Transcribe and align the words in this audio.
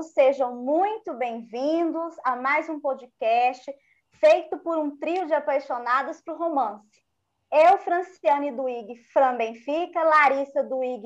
Todos 0.00 0.12
sejam 0.12 0.56
muito 0.56 1.12
bem-vindos 1.12 2.16
a 2.24 2.34
mais 2.34 2.70
um 2.70 2.80
podcast 2.80 3.70
feito 4.12 4.56
por 4.60 4.78
um 4.78 4.96
trio 4.96 5.26
de 5.26 5.34
apaixonados 5.34 6.22
por 6.22 6.38
romance. 6.38 7.04
Eu, 7.52 7.76
Franciane 7.76 8.50
Duig, 8.50 8.96
Fran 9.12 9.36
Benfica, 9.36 10.02
Larissa 10.02 10.62
Duig, 10.62 11.02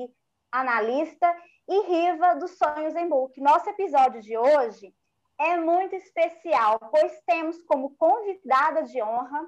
analista, 0.49 1.29
e 1.67 1.81
Riva 1.81 2.35
dos 2.35 2.57
Sonhos 2.57 2.95
em 2.95 3.09
Book. 3.09 3.37
Nosso 3.41 3.69
episódio 3.69 4.21
de 4.21 4.37
hoje 4.37 4.93
é 5.37 5.57
muito 5.57 5.93
especial, 5.95 6.79
pois 6.89 7.19
temos 7.25 7.61
como 7.63 7.97
convidada 7.97 8.83
de 8.83 9.01
honra 9.03 9.45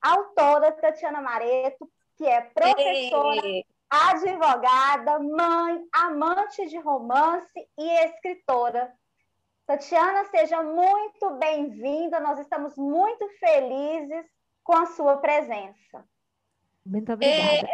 a 0.00 0.12
autora 0.12 0.70
Tatiana 0.70 1.20
Mareto, 1.20 1.90
que 2.16 2.24
é 2.24 2.42
professora, 2.42 3.44
Ei 3.44 3.64
advogada, 3.90 5.18
mãe, 5.18 5.86
amante 5.92 6.66
de 6.66 6.78
romance 6.78 7.68
e 7.78 7.90
escritora. 8.06 8.92
Tatiana, 9.66 10.24
seja 10.26 10.62
muito 10.62 11.30
bem-vinda. 11.38 12.20
Nós 12.20 12.38
estamos 12.38 12.76
muito 12.76 13.26
felizes 13.38 14.26
com 14.62 14.76
a 14.76 14.86
sua 14.86 15.16
presença. 15.18 16.04
Muito 16.84 17.12
obrigada. 17.12 17.66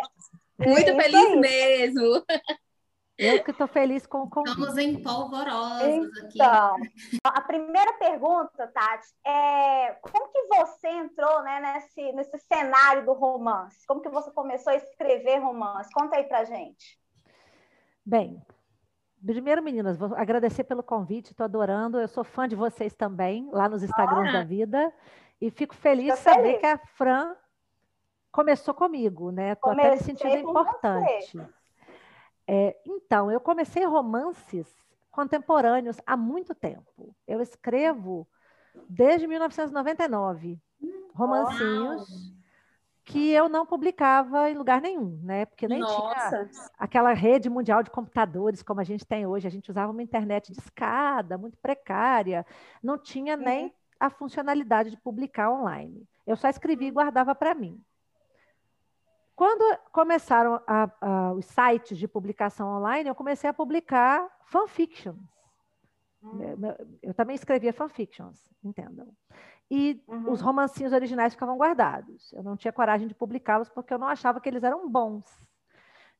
É, 0.58 0.68
muito 0.68 0.94
feliz 0.94 1.36
mesmo. 1.36 2.24
Eu 3.20 3.44
que 3.44 3.50
estou 3.50 3.66
feliz 3.66 4.06
com 4.06 4.22
o 4.22 4.30
convite. 4.30 4.58
Estamos 4.58 4.78
em 4.78 5.02
polvorosos 5.02 6.08
então, 6.34 6.74
aqui. 6.76 7.18
A 7.22 7.40
primeira 7.42 7.92
pergunta, 7.94 8.66
Tati, 8.68 9.08
é 9.26 9.92
como 10.00 10.28
que 10.28 10.42
você 10.48 10.88
entrou 10.88 11.42
né, 11.42 11.60
nesse, 11.60 12.12
nesse 12.12 12.38
cenário 12.38 13.04
do 13.04 13.12
romance? 13.12 13.86
Como 13.86 14.00
que 14.00 14.08
você 14.08 14.30
começou 14.30 14.72
a 14.72 14.76
escrever 14.76 15.38
romance? 15.38 15.90
Conta 15.92 16.16
aí 16.16 16.24
pra 16.24 16.44
gente. 16.44 16.98
Bem, 18.04 18.42
primeiro, 19.24 19.62
meninas, 19.62 19.98
vou 19.98 20.14
agradecer 20.14 20.64
pelo 20.64 20.82
convite, 20.82 21.32
estou 21.32 21.44
adorando. 21.44 22.00
Eu 22.00 22.08
sou 22.08 22.24
fã 22.24 22.48
de 22.48 22.56
vocês 22.56 22.94
também, 22.94 23.50
lá 23.52 23.68
nos 23.68 23.82
Instagrams 23.82 24.30
ah. 24.30 24.38
da 24.38 24.44
vida. 24.44 24.92
E 25.38 25.50
fico 25.50 25.74
feliz 25.74 26.14
de 26.14 26.20
saber 26.20 26.42
feliz. 26.42 26.60
que 26.60 26.66
a 26.66 26.78
Fran 26.78 27.34
começou 28.32 28.72
comigo, 28.72 29.30
né? 29.30 29.52
Estou 29.52 29.72
até 29.72 29.90
me 29.90 29.98
sentindo 29.98 30.36
importante. 30.36 31.36
Você. 31.36 31.59
É, 32.52 32.76
então, 32.84 33.30
eu 33.30 33.40
comecei 33.40 33.84
romances 33.84 34.66
contemporâneos 35.08 35.98
há 36.04 36.16
muito 36.16 36.52
tempo. 36.52 37.14
Eu 37.24 37.40
escrevo 37.40 38.26
desde 38.88 39.28
1999 39.28 40.60
romancinhos 41.14 42.34
que 43.04 43.30
eu 43.30 43.48
não 43.48 43.64
publicava 43.64 44.50
em 44.50 44.56
lugar 44.56 44.80
nenhum, 44.80 45.20
né? 45.22 45.46
Porque 45.46 45.68
nem 45.68 45.78
Nossa. 45.78 46.44
tinha 46.48 46.70
aquela 46.76 47.12
rede 47.12 47.48
mundial 47.48 47.84
de 47.84 47.90
computadores 47.90 48.64
como 48.64 48.80
a 48.80 48.84
gente 48.84 49.06
tem 49.06 49.24
hoje. 49.24 49.46
A 49.46 49.50
gente 49.50 49.70
usava 49.70 49.92
uma 49.92 50.02
internet 50.02 50.50
de 50.50 50.58
escada, 50.58 51.38
muito 51.38 51.56
precária, 51.58 52.44
não 52.82 52.98
tinha 52.98 53.36
uhum. 53.36 53.44
nem 53.44 53.74
a 54.00 54.10
funcionalidade 54.10 54.90
de 54.90 54.96
publicar 54.96 55.52
online. 55.52 56.04
Eu 56.26 56.34
só 56.34 56.48
escrevia 56.48 56.88
e 56.88 56.92
guardava 56.92 57.32
para 57.32 57.54
mim. 57.54 57.80
Quando 59.40 59.78
começaram 59.90 60.60
a, 60.66 60.90
a, 61.00 61.32
os 61.32 61.46
sites 61.46 61.96
de 61.96 62.06
publicação 62.06 62.76
online, 62.76 63.08
eu 63.08 63.14
comecei 63.14 63.48
a 63.48 63.54
publicar 63.54 64.28
fanfictions. 64.44 65.16
Hum. 66.22 66.38
Eu, 67.02 67.14
também 67.14 67.34
escrevia 67.36 67.72
fanfictions, 67.72 68.52
entendam. 68.62 69.10
E 69.70 70.04
uhum. 70.06 70.30
os 70.30 70.42
romancinhos 70.42 70.92
originais 70.92 71.32
ficavam 71.32 71.56
guardados. 71.56 72.30
Eu 72.34 72.42
não 72.42 72.54
tinha 72.54 72.70
coragem 72.70 73.08
de 73.08 73.14
publicá-los 73.14 73.70
porque 73.70 73.94
eu 73.94 73.98
não 73.98 74.08
achava 74.08 74.42
que 74.42 74.46
eles 74.46 74.62
eram 74.62 74.86
bons. 74.90 75.24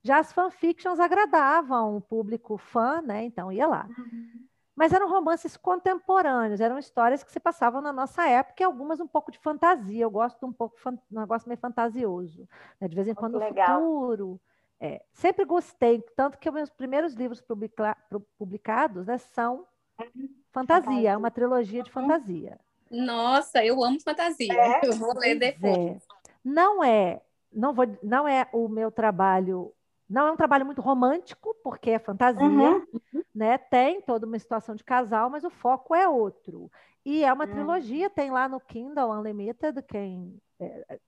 Já 0.02 0.18
as 0.18 0.32
fanfictions 0.32 0.98
agradavam 0.98 1.98
o 1.98 2.00
público 2.00 2.56
fã, 2.56 3.02
né? 3.02 3.22
Então 3.24 3.52
ia 3.52 3.66
lá. 3.66 3.86
Uhum. 3.98 4.46
Mas 4.80 4.94
eram 4.94 5.10
romances 5.10 5.58
contemporâneos, 5.58 6.58
eram 6.58 6.78
histórias 6.78 7.22
que 7.22 7.30
se 7.30 7.38
passavam 7.38 7.82
na 7.82 7.92
nossa 7.92 8.26
época 8.26 8.62
e 8.62 8.64
algumas 8.64 8.98
um 8.98 9.06
pouco 9.06 9.30
de 9.30 9.38
fantasia. 9.38 10.02
Eu 10.02 10.10
gosto 10.10 10.38
de 10.38 10.46
um 10.46 10.52
pouco 10.54 10.74
um 10.88 11.20
negócio 11.20 11.46
meio 11.46 11.60
fantasioso. 11.60 12.48
Né? 12.80 12.88
De 12.88 12.96
vez 12.96 13.06
em 13.06 13.12
quando, 13.12 13.38
no 13.38 13.46
futuro. 13.46 14.40
É, 14.80 15.02
sempre 15.12 15.44
gostei, 15.44 16.02
tanto 16.16 16.38
que 16.38 16.50
meus 16.50 16.70
primeiros 16.70 17.12
livros 17.12 17.42
publica, 17.42 17.94
publicados 18.38 19.06
né, 19.06 19.18
são 19.18 19.66
fantasia, 19.98 20.40
fantasia, 20.50 21.10
é 21.10 21.16
uma 21.18 21.30
trilogia 21.30 21.82
de 21.82 21.90
fantasia. 21.90 22.58
Nossa, 22.90 23.62
eu 23.62 23.84
amo 23.84 24.00
fantasia. 24.00 24.50
É? 24.50 24.80
Eu 24.82 24.94
vou 24.94 25.12
ler 25.14 25.34
depois. 25.34 25.76
É. 25.76 25.98
Não 26.42 26.82
é, 26.82 27.20
não 27.52 27.74
vou, 27.74 27.84
não 28.02 28.26
é 28.26 28.48
o 28.50 28.66
meu 28.66 28.90
trabalho 28.90 29.74
não 30.10 30.26
é 30.26 30.32
um 30.32 30.36
trabalho 30.36 30.66
muito 30.66 30.82
romântico, 30.82 31.54
porque 31.62 31.90
é 31.90 31.98
fantasia, 32.00 32.44
uhum. 32.44 32.84
né? 33.32 33.56
Tem 33.56 34.02
toda 34.02 34.26
uma 34.26 34.38
situação 34.38 34.74
de 34.74 34.82
casal, 34.82 35.30
mas 35.30 35.44
o 35.44 35.50
foco 35.50 35.94
é 35.94 36.08
outro. 36.08 36.68
E 37.04 37.24
é 37.24 37.32
uma 37.32 37.44
uhum. 37.44 37.52
trilogia, 37.52 38.10
tem 38.10 38.30
lá 38.30 38.48
no 38.48 38.58
Kindle 38.58 39.12
Unlimited, 39.12 39.80
quem 39.82 40.36
é, 40.58 40.98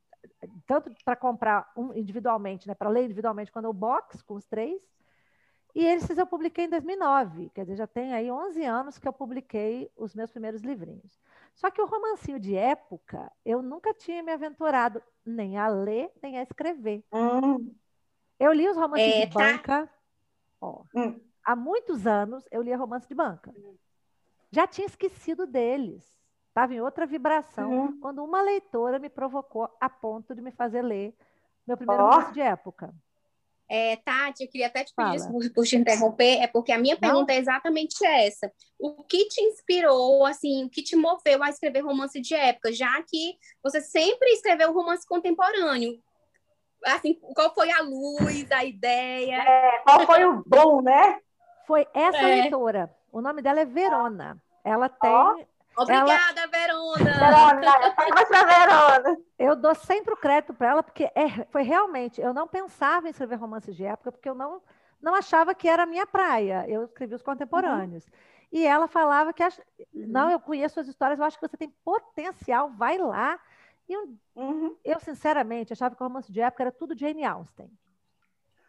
tanto 0.66 0.92
para 1.04 1.16
comprar 1.16 1.70
um 1.76 1.92
individualmente, 1.92 2.66
né, 2.68 2.74
para 2.74 2.88
ler 2.88 3.04
individualmente 3.04 3.50
quando 3.50 3.68
o 3.68 3.72
box 3.72 4.22
com 4.22 4.34
os 4.34 4.46
três. 4.46 4.80
E 5.74 5.84
esses 5.84 6.18
eu 6.18 6.26
publiquei 6.26 6.66
em 6.66 6.68
2009, 6.68 7.50
quer 7.54 7.62
dizer, 7.62 7.76
já 7.76 7.86
tem 7.86 8.12
aí 8.12 8.30
11 8.30 8.62
anos 8.62 8.98
que 8.98 9.08
eu 9.08 9.12
publiquei 9.12 9.90
os 9.96 10.14
meus 10.14 10.30
primeiros 10.30 10.62
livrinhos. 10.62 11.18
Só 11.54 11.70
que 11.70 11.80
o 11.80 11.86
romancinho 11.86 12.38
de 12.38 12.54
época, 12.54 13.32
eu 13.44 13.62
nunca 13.62 13.94
tinha 13.94 14.22
me 14.22 14.32
aventurado 14.32 15.02
nem 15.24 15.56
a 15.56 15.68
ler, 15.68 16.10
nem 16.22 16.38
a 16.38 16.42
escrever. 16.42 17.02
Uhum. 17.10 17.74
Eu 18.38 18.52
li 18.52 18.68
os 18.68 18.76
romances 18.76 19.14
é, 19.14 19.26
de 19.26 19.32
tá. 19.32 19.38
banca. 19.38 19.90
Ó, 20.60 20.82
hum. 20.94 21.20
Há 21.44 21.56
muitos 21.56 22.06
anos 22.06 22.44
eu 22.50 22.62
lia 22.62 22.76
romance 22.76 23.08
de 23.08 23.14
banca. 23.14 23.52
Já 24.50 24.66
tinha 24.66 24.86
esquecido 24.86 25.46
deles. 25.46 26.04
Estava 26.48 26.74
em 26.74 26.80
outra 26.80 27.06
vibração. 27.06 27.70
Uhum. 27.70 28.00
Quando 28.00 28.22
uma 28.22 28.42
leitora 28.42 28.98
me 28.98 29.08
provocou 29.08 29.68
a 29.80 29.88
ponto 29.88 30.34
de 30.34 30.42
me 30.42 30.52
fazer 30.52 30.82
ler 30.82 31.14
meu 31.66 31.76
primeiro 31.76 32.02
oh. 32.02 32.10
romance 32.10 32.32
de 32.32 32.40
época. 32.40 32.94
É, 33.68 33.96
Tati, 33.96 34.44
eu 34.44 34.50
queria 34.50 34.66
até 34.66 34.84
te 34.84 34.92
pedir 34.94 35.26
por, 35.28 35.50
por, 35.54 35.64
te 35.64 35.76
interromper, 35.76 36.42
é 36.42 36.46
porque 36.46 36.72
a 36.72 36.78
minha 36.78 36.94
pergunta 36.94 37.32
Não? 37.32 37.38
é 37.38 37.40
exatamente 37.40 38.04
essa. 38.04 38.52
O 38.78 39.02
que 39.04 39.26
te 39.28 39.40
inspirou, 39.40 40.26
assim, 40.26 40.64
o 40.64 40.68
que 40.68 40.82
te 40.82 40.94
moveu 40.94 41.42
a 41.42 41.48
escrever 41.48 41.80
romance 41.80 42.20
de 42.20 42.34
época, 42.34 42.70
já 42.70 43.02
que 43.08 43.34
você 43.62 43.80
sempre 43.80 44.28
escreveu 44.32 44.74
romance 44.74 45.06
contemporâneo? 45.06 45.98
Assim, 46.86 47.14
qual 47.34 47.54
foi 47.54 47.70
a 47.70 47.80
luz, 47.82 48.50
a 48.50 48.64
ideia? 48.64 49.42
É, 49.42 49.78
qual 49.84 50.06
foi 50.06 50.24
o 50.24 50.42
bom, 50.46 50.82
né? 50.82 51.20
Foi 51.66 51.86
essa 51.94 52.18
é. 52.18 52.42
leitora. 52.42 52.94
O 53.10 53.20
nome 53.20 53.42
dela 53.42 53.60
é 53.60 53.64
Verona. 53.64 54.40
Ela 54.64 54.88
tem. 54.88 55.10
Oh. 55.10 55.52
Obrigada, 55.74 56.40
ela... 56.40 56.46
Verona! 56.48 57.12
Verona, 57.14 58.26
pra 58.26 58.44
Verona. 58.44 59.18
Eu 59.38 59.56
dou 59.56 59.74
sempre 59.74 60.12
o 60.12 60.16
crédito 60.16 60.52
para 60.52 60.70
ela, 60.70 60.82
porque 60.82 61.04
é, 61.14 61.46
foi 61.50 61.62
realmente. 61.62 62.20
Eu 62.20 62.34
não 62.34 62.46
pensava 62.46 63.06
em 63.06 63.10
escrever 63.10 63.36
romances 63.36 63.74
de 63.74 63.84
época, 63.84 64.12
porque 64.12 64.28
eu 64.28 64.34
não, 64.34 64.60
não 65.00 65.14
achava 65.14 65.54
que 65.54 65.68
era 65.68 65.84
a 65.84 65.86
minha 65.86 66.06
praia. 66.06 66.66
Eu 66.68 66.84
escrevi 66.84 67.14
os 67.14 67.22
contemporâneos. 67.22 68.04
Uhum. 68.04 68.12
E 68.52 68.66
ela 68.66 68.86
falava 68.86 69.32
que. 69.32 69.42
Ach... 69.42 69.58
Uhum. 69.94 70.06
Não, 70.08 70.30
eu 70.30 70.38
conheço 70.38 70.78
as 70.78 70.86
histórias, 70.86 71.18
eu 71.18 71.24
acho 71.24 71.38
que 71.38 71.48
você 71.48 71.56
tem 71.56 71.72
potencial, 71.82 72.70
vai 72.70 72.98
lá. 72.98 73.40
E 73.88 73.92
eu, 73.92 74.14
uhum. 74.36 74.76
eu, 74.84 75.00
sinceramente, 75.00 75.72
achava 75.72 75.94
que 75.94 76.02
o 76.02 76.06
romance 76.06 76.32
de 76.32 76.40
época 76.40 76.62
era 76.64 76.72
tudo 76.72 76.98
Jane 76.98 77.24
Austen. 77.24 77.70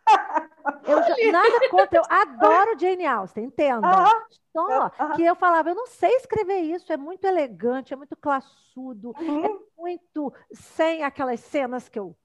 Eu, 0.86 1.31
nada 1.31 1.69
contra, 1.69 2.00
eu 2.00 2.04
adoro 2.10 2.80
Jane 2.80 3.06
Austen, 3.06 3.45
entenda. 3.45 3.88
Uhum. 3.88 4.24
Só 4.51 4.92
uhum. 5.00 5.15
que 5.15 5.24
eu 5.24 5.36
falava, 5.36 5.69
eu 5.69 5.75
não 5.75 5.88
sei 5.88 6.12
escrever 6.15 6.60
isso, 6.60 6.92
é 6.92 6.98
muito 6.98 7.25
elegante, 7.25 7.94
é 7.94 7.98
muito 7.98 8.15
classudo, 8.15 9.13
uhum. 9.19 9.45
é 9.45 9.50
muito 9.77 10.33
sem 10.51 11.04
aquelas 11.04 11.39
cenas 11.42 11.89
que 11.89 12.00
eu 12.00 12.16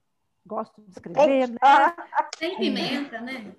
gosto 0.45 0.81
de 0.81 0.91
escrever. 0.91 1.49
Né? 1.49 1.57
Sem 2.37 2.57
pimenta, 2.57 3.19
né? 3.21 3.55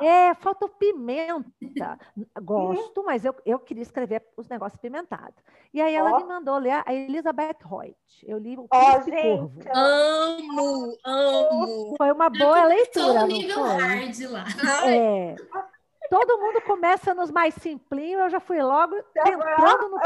É, 0.00 0.34
faltou 0.34 0.68
pimenta. 0.68 1.98
Gosto, 2.42 3.04
mas 3.04 3.24
eu, 3.24 3.34
eu 3.44 3.58
queria 3.58 3.82
escrever 3.82 4.24
os 4.36 4.48
negócios 4.48 4.80
pimentados. 4.80 5.42
E 5.72 5.80
aí 5.80 5.94
ela 5.94 6.12
oh. 6.12 6.16
me 6.18 6.24
mandou 6.24 6.58
ler 6.58 6.82
a 6.84 6.92
Elizabeth 6.92 7.58
Hoyt. 7.68 7.96
Eu 8.24 8.38
li 8.38 8.56
o 8.56 8.66
oh, 8.70 9.02
gente, 9.02 9.68
Amo, 9.72 10.96
amo. 11.04 11.94
Foi 11.96 12.10
uma 12.12 12.28
boa 12.28 12.64
leitura. 12.64 13.20
Sou 13.20 13.26
nível 13.26 13.62
hard 13.62 14.20
lá. 14.30 14.44
É. 14.86 15.36
todo 16.10 16.38
mundo 16.38 16.60
começa 16.62 17.14
nos 17.14 17.30
mais 17.30 17.54
simplinhos, 17.54 18.22
eu 18.22 18.30
já 18.30 18.40
fui 18.40 18.60
logo 18.60 18.96
entrando 18.96 19.88
no, 19.88 19.98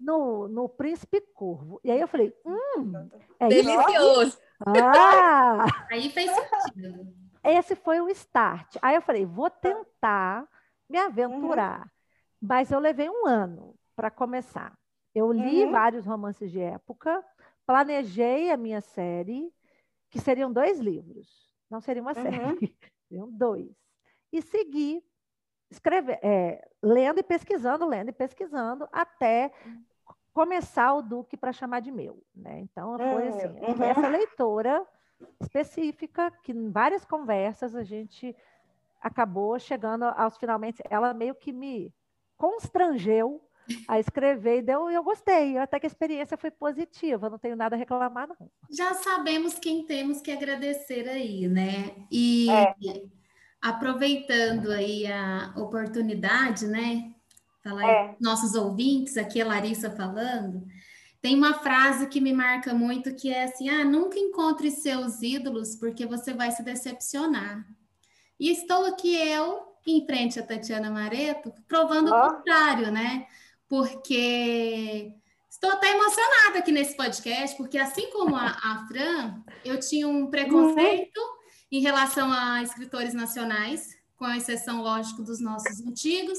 no, 0.00 0.48
no 0.48 0.68
Príncipe 0.68 1.20
Curvo. 1.34 1.80
E 1.82 1.90
aí 1.90 2.00
eu 2.00 2.08
falei, 2.08 2.34
hum, 2.44 3.08
é 3.40 3.48
Delicioso. 3.48 4.22
Isso? 4.22 4.40
Ah! 4.66 5.64
aí 5.90 6.08
fez 6.10 6.30
sentido. 6.30 7.21
Esse 7.44 7.74
foi 7.74 8.00
o 8.00 8.08
start. 8.08 8.76
Aí 8.80 8.94
eu 8.94 9.02
falei, 9.02 9.26
vou 9.26 9.50
tentar 9.50 10.48
me 10.88 10.98
aventurar. 10.98 11.80
Uhum. 11.80 11.90
Mas 12.40 12.70
eu 12.70 12.78
levei 12.78 13.08
um 13.08 13.26
ano 13.26 13.74
para 13.96 14.10
começar. 14.10 14.76
Eu 15.14 15.30
li 15.32 15.64
uhum. 15.64 15.72
vários 15.72 16.06
romances 16.06 16.50
de 16.50 16.60
época, 16.60 17.24
planejei 17.66 18.50
a 18.50 18.56
minha 18.56 18.80
série, 18.80 19.52
que 20.10 20.18
seriam 20.18 20.52
dois 20.52 20.78
livros. 20.78 21.50
Não 21.70 21.80
seria 21.80 22.02
uma 22.02 22.12
uhum. 22.16 22.22
série, 22.22 22.76
seriam 23.08 23.30
dois. 23.30 23.70
E 24.32 24.40
segui 24.40 25.02
escrever, 25.70 26.18
é, 26.22 26.66
lendo 26.82 27.18
e 27.18 27.22
pesquisando, 27.22 27.86
lendo 27.86 28.10
e 28.10 28.12
pesquisando, 28.12 28.88
até 28.92 29.52
começar 30.32 30.94
o 30.94 31.02
Duque 31.02 31.36
para 31.36 31.52
chamar 31.52 31.80
de 31.80 31.90
meu. 31.90 32.22
Né? 32.34 32.60
Então, 32.60 32.96
foi 32.98 33.28
assim, 33.28 33.46
uhum. 33.46 33.84
essa 33.84 34.08
leitora 34.08 34.86
específica, 35.40 36.30
que 36.42 36.52
em 36.52 36.70
várias 36.70 37.04
conversas 37.04 37.74
a 37.74 37.82
gente 37.82 38.34
acabou 39.00 39.58
chegando 39.58 40.04
aos 40.04 40.36
finalmente, 40.36 40.82
ela 40.88 41.12
meio 41.12 41.34
que 41.34 41.52
me 41.52 41.92
constrangeu 42.36 43.42
a 43.86 43.98
escrever 43.98 44.58
e 44.58 44.62
deu, 44.62 44.90
eu 44.90 45.02
gostei, 45.02 45.56
até 45.56 45.78
que 45.78 45.86
a 45.86 45.88
experiência 45.88 46.36
foi 46.36 46.50
positiva, 46.50 47.30
não 47.30 47.38
tenho 47.38 47.56
nada 47.56 47.76
a 47.76 47.78
reclamar, 47.78 48.28
não. 48.28 48.50
Já 48.70 48.94
sabemos 48.94 49.58
quem 49.58 49.84
temos 49.86 50.20
que 50.20 50.30
agradecer 50.30 51.08
aí, 51.08 51.48
né? 51.48 51.94
E 52.10 52.50
é. 52.50 52.74
aproveitando 53.60 54.70
aí 54.70 55.06
a 55.06 55.52
oportunidade, 55.56 56.66
né? 56.66 57.12
Falar 57.62 57.88
é. 57.88 58.16
nossos 58.20 58.54
ouvintes, 58.54 59.16
aqui 59.16 59.40
a 59.40 59.46
Larissa 59.46 59.90
falando, 59.90 60.66
tem 61.22 61.36
uma 61.36 61.54
frase 61.54 62.08
que 62.08 62.20
me 62.20 62.32
marca 62.32 62.74
muito 62.74 63.14
que 63.14 63.32
é 63.32 63.44
assim: 63.44 63.68
ah, 63.68 63.84
nunca 63.84 64.18
encontre 64.18 64.72
seus 64.72 65.22
ídolos 65.22 65.76
porque 65.76 66.04
você 66.04 66.34
vai 66.34 66.50
se 66.50 66.64
decepcionar. 66.64 67.64
E 68.38 68.50
estou 68.50 68.84
aqui 68.86 69.14
eu, 69.14 69.62
em 69.86 70.04
frente 70.04 70.40
a 70.40 70.42
Tatiana 70.44 70.90
Mareto, 70.90 71.54
provando 71.68 72.12
oh. 72.12 72.16
o 72.16 72.30
contrário, 72.30 72.90
né? 72.90 73.28
Porque 73.68 75.14
estou 75.48 75.70
até 75.70 75.92
emocionada 75.92 76.58
aqui 76.58 76.72
nesse 76.72 76.96
podcast, 76.96 77.56
porque 77.56 77.78
assim 77.78 78.10
como 78.10 78.34
a, 78.34 78.48
a 78.48 78.84
Fran, 78.88 79.44
eu 79.64 79.78
tinha 79.78 80.08
um 80.08 80.26
preconceito 80.26 81.18
uhum. 81.18 81.36
em 81.70 81.80
relação 81.80 82.32
a 82.32 82.64
escritores 82.64 83.14
nacionais, 83.14 83.96
com 84.16 84.28
exceção, 84.28 84.82
lógico, 84.82 85.22
dos 85.22 85.40
nossos 85.40 85.80
antigos. 85.86 86.38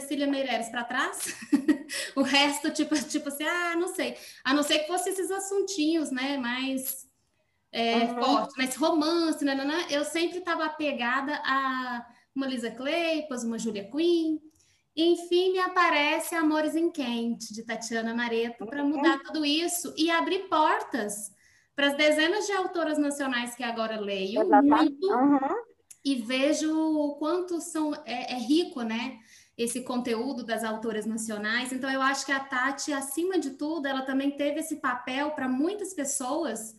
Cecília 0.00 0.26
Meireles 0.26 0.70
para 0.70 0.84
trás. 0.84 1.36
o 2.16 2.22
resto, 2.22 2.70
tipo, 2.70 2.94
tipo 3.04 3.28
assim, 3.28 3.44
ah, 3.44 3.76
não 3.76 3.88
sei. 3.88 4.16
A 4.42 4.54
não 4.54 4.62
ser 4.62 4.80
que 4.80 4.86
fosse 4.86 5.10
esses 5.10 5.30
assuntinhos, 5.30 6.10
né? 6.10 6.38
Mais 6.38 7.06
é, 7.70 7.98
uhum. 7.98 8.22
forte, 8.22 8.54
mas 8.56 8.74
romance, 8.74 9.44
né, 9.44 9.54
né, 9.54 9.64
né? 9.64 9.86
eu 9.90 10.04
sempre 10.04 10.38
estava 10.38 10.64
apegada 10.64 11.34
a 11.44 12.06
uma 12.34 12.46
Lisa 12.46 12.70
Kleypas, 12.70 13.44
uma 13.44 13.58
Julia 13.58 13.90
Quinn. 13.90 14.38
Enfim, 14.96 15.52
me 15.52 15.58
aparece 15.58 16.34
Amores 16.34 16.74
em 16.74 16.90
Quente, 16.90 17.52
de 17.52 17.62
Tatiana 17.62 18.14
Mareto, 18.14 18.66
para 18.66 18.82
mudar 18.84 19.16
uhum. 19.16 19.22
tudo 19.24 19.44
isso 19.44 19.92
e 19.96 20.10
abrir 20.10 20.48
portas 20.48 21.30
para 21.74 21.88
as 21.88 21.96
dezenas 21.96 22.46
de 22.46 22.52
autoras 22.52 22.98
nacionais 22.98 23.54
que 23.54 23.62
agora 23.62 23.98
leio 23.98 24.46
muito 24.62 25.06
uhum. 25.06 25.62
e 26.04 26.14
vejo 26.16 26.74
o 26.74 27.14
quanto 27.16 27.60
são, 27.60 27.94
é, 28.06 28.34
é 28.34 28.38
rico, 28.38 28.82
né? 28.82 29.18
Esse 29.62 29.82
conteúdo 29.82 30.44
das 30.44 30.64
autoras 30.64 31.06
nacionais. 31.06 31.72
Então, 31.72 31.90
eu 31.90 32.02
acho 32.02 32.26
que 32.26 32.32
a 32.32 32.40
Tati, 32.40 32.92
acima 32.92 33.38
de 33.38 33.50
tudo, 33.50 33.86
ela 33.86 34.02
também 34.02 34.30
teve 34.30 34.60
esse 34.60 34.76
papel 34.76 35.30
para 35.30 35.48
muitas 35.48 35.94
pessoas 35.94 36.76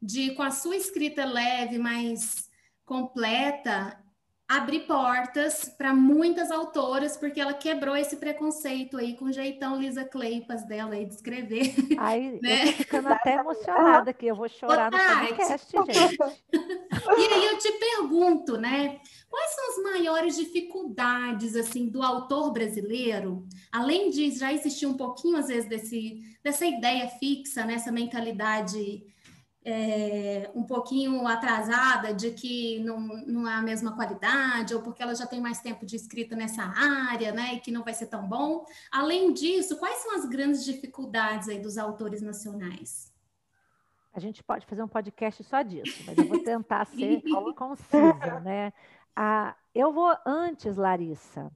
de, 0.00 0.34
com 0.34 0.42
a 0.42 0.50
sua 0.50 0.76
escrita 0.76 1.24
leve, 1.24 1.78
mais 1.78 2.48
completa, 2.84 3.98
abrir 4.48 4.80
portas 4.80 5.68
para 5.76 5.92
muitas 5.92 6.52
autoras, 6.52 7.16
porque 7.16 7.40
ela 7.40 7.52
quebrou 7.52 7.96
esse 7.96 8.16
preconceito 8.16 8.96
aí 8.96 9.16
com 9.16 9.24
o 9.26 9.32
jeitão 9.32 9.80
Lisa 9.80 10.04
Cleipas 10.04 10.64
dela 10.64 10.94
aí 10.94 11.04
de 11.04 11.14
escrever. 11.14 11.74
Ai, 11.98 12.38
né? 12.40 12.62
eu 12.62 12.66
tô 12.66 12.72
ficando 12.72 13.08
até 13.08 13.34
emocionada 13.34 14.10
aqui, 14.10 14.26
eu 14.26 14.36
vou 14.36 14.48
chorar 14.48 14.90
no 14.90 14.98
podcast, 14.98 15.72
gente. 15.92 16.18
e 16.52 17.34
aí 17.34 17.46
eu 17.46 17.58
te 17.58 17.72
pergunto, 17.72 18.56
né? 18.56 19.00
Quais 19.28 19.50
são 19.50 19.70
as 19.70 19.92
maiores 19.92 20.36
dificuldades 20.36 21.56
assim 21.56 21.88
do 21.88 22.00
autor 22.02 22.52
brasileiro? 22.52 23.44
Além 23.72 24.10
de 24.10 24.30
já 24.30 24.52
existir 24.52 24.86
um 24.86 24.96
pouquinho 24.96 25.36
às 25.36 25.48
vezes 25.48 25.68
desse, 25.68 26.22
dessa 26.42 26.64
ideia 26.64 27.08
fixa, 27.08 27.64
nessa 27.64 27.90
mentalidade 27.90 29.04
é, 29.68 30.48
um 30.54 30.62
pouquinho 30.62 31.26
atrasada 31.26 32.14
de 32.14 32.30
que 32.30 32.78
não, 32.84 33.00
não 33.00 33.48
é 33.48 33.54
a 33.54 33.62
mesma 33.62 33.96
qualidade, 33.96 34.72
ou 34.72 34.80
porque 34.80 35.02
ela 35.02 35.12
já 35.12 35.26
tem 35.26 35.40
mais 35.40 35.60
tempo 35.60 35.84
de 35.84 35.96
escrita 35.96 36.36
nessa 36.36 36.62
área, 36.62 37.32
né, 37.32 37.54
e 37.54 37.60
que 37.60 37.72
não 37.72 37.82
vai 37.82 37.92
ser 37.92 38.06
tão 38.06 38.28
bom. 38.28 38.64
Além 38.92 39.32
disso, 39.32 39.76
quais 39.76 39.98
são 39.98 40.14
as 40.14 40.24
grandes 40.24 40.64
dificuldades 40.64 41.48
aí 41.48 41.58
dos 41.58 41.76
autores 41.76 42.22
nacionais? 42.22 43.12
A 44.12 44.20
gente 44.20 44.40
pode 44.40 44.64
fazer 44.66 44.84
um 44.84 44.88
podcast 44.88 45.42
só 45.42 45.62
disso, 45.62 46.04
mas 46.06 46.16
eu 46.16 46.28
vou 46.28 46.44
tentar 46.44 46.86
ser 46.86 47.20
concisa, 47.56 48.40
né? 48.44 48.72
Ah, 49.16 49.56
eu 49.74 49.92
vou 49.92 50.16
antes, 50.24 50.76
Larissa, 50.76 51.50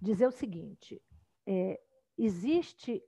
dizer 0.00 0.26
o 0.26 0.30
seguinte: 0.30 1.00
é, 1.46 1.80
existe 2.18 3.02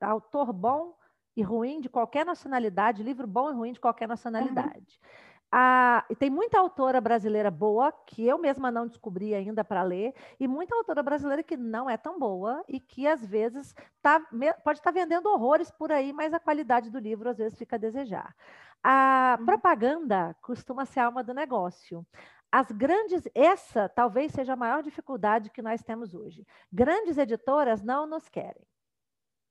autor 0.00 0.52
bom 0.52 0.97
e 1.38 1.42
ruim 1.42 1.80
de 1.80 1.88
qualquer 1.88 2.26
nacionalidade, 2.26 3.00
livro 3.00 3.24
bom 3.24 3.48
e 3.48 3.54
ruim 3.54 3.72
de 3.72 3.78
qualquer 3.78 4.08
nacionalidade. 4.08 4.98
Uhum. 5.00 5.28
Ah, 5.52 6.04
e 6.10 6.16
tem 6.16 6.28
muita 6.28 6.58
autora 6.58 7.00
brasileira 7.00 7.48
boa 7.48 7.92
que 7.92 8.26
eu 8.26 8.38
mesma 8.38 8.72
não 8.72 8.88
descobri 8.88 9.32
ainda 9.32 9.62
para 9.62 9.84
ler, 9.84 10.12
e 10.40 10.48
muita 10.48 10.74
autora 10.74 11.00
brasileira 11.00 11.44
que 11.44 11.56
não 11.56 11.88
é 11.88 11.96
tão 11.96 12.18
boa 12.18 12.64
e 12.66 12.80
que 12.80 13.06
às 13.06 13.24
vezes 13.24 13.72
tá, 14.02 14.18
pode 14.64 14.80
estar 14.80 14.90
tá 14.92 15.00
vendendo 15.00 15.28
horrores 15.28 15.70
por 15.70 15.92
aí, 15.92 16.12
mas 16.12 16.34
a 16.34 16.40
qualidade 16.40 16.90
do 16.90 16.98
livro 16.98 17.30
às 17.30 17.38
vezes 17.38 17.56
fica 17.56 17.76
a 17.76 17.78
desejar. 17.78 18.34
A 18.82 19.36
uhum. 19.38 19.46
propaganda 19.46 20.34
costuma 20.42 20.84
ser 20.86 20.98
a 20.98 21.06
alma 21.06 21.22
do 21.22 21.32
negócio. 21.32 22.04
As 22.50 22.68
grandes, 22.72 23.28
essa 23.32 23.88
talvez 23.88 24.32
seja 24.32 24.54
a 24.54 24.56
maior 24.56 24.82
dificuldade 24.82 25.50
que 25.50 25.62
nós 25.62 25.84
temos 25.84 26.14
hoje. 26.14 26.44
Grandes 26.72 27.16
editoras 27.16 27.80
não 27.80 28.08
nos 28.08 28.28
querem. 28.28 28.66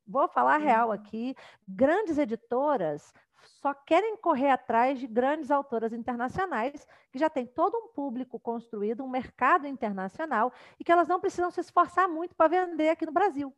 Vou 0.07 0.27
falar 0.27 0.57
real 0.57 0.87
uhum. 0.87 0.93
aqui. 0.93 1.35
Grandes 1.67 2.17
editoras 2.17 3.13
só 3.61 3.73
querem 3.73 4.17
correr 4.17 4.49
atrás 4.49 4.99
de 4.99 5.07
grandes 5.07 5.51
autoras 5.51 5.93
internacionais 5.93 6.87
que 7.11 7.19
já 7.19 7.29
têm 7.29 7.45
todo 7.45 7.77
um 7.77 7.87
público 7.89 8.39
construído, 8.39 9.03
um 9.03 9.09
mercado 9.09 9.67
internacional 9.67 10.51
e 10.79 10.83
que 10.83 10.91
elas 10.91 11.07
não 11.07 11.19
precisam 11.19 11.51
se 11.51 11.61
esforçar 11.61 12.07
muito 12.07 12.35
para 12.35 12.47
vender 12.47 12.89
aqui 12.89 13.05
no 13.05 13.11
Brasil. 13.11 13.53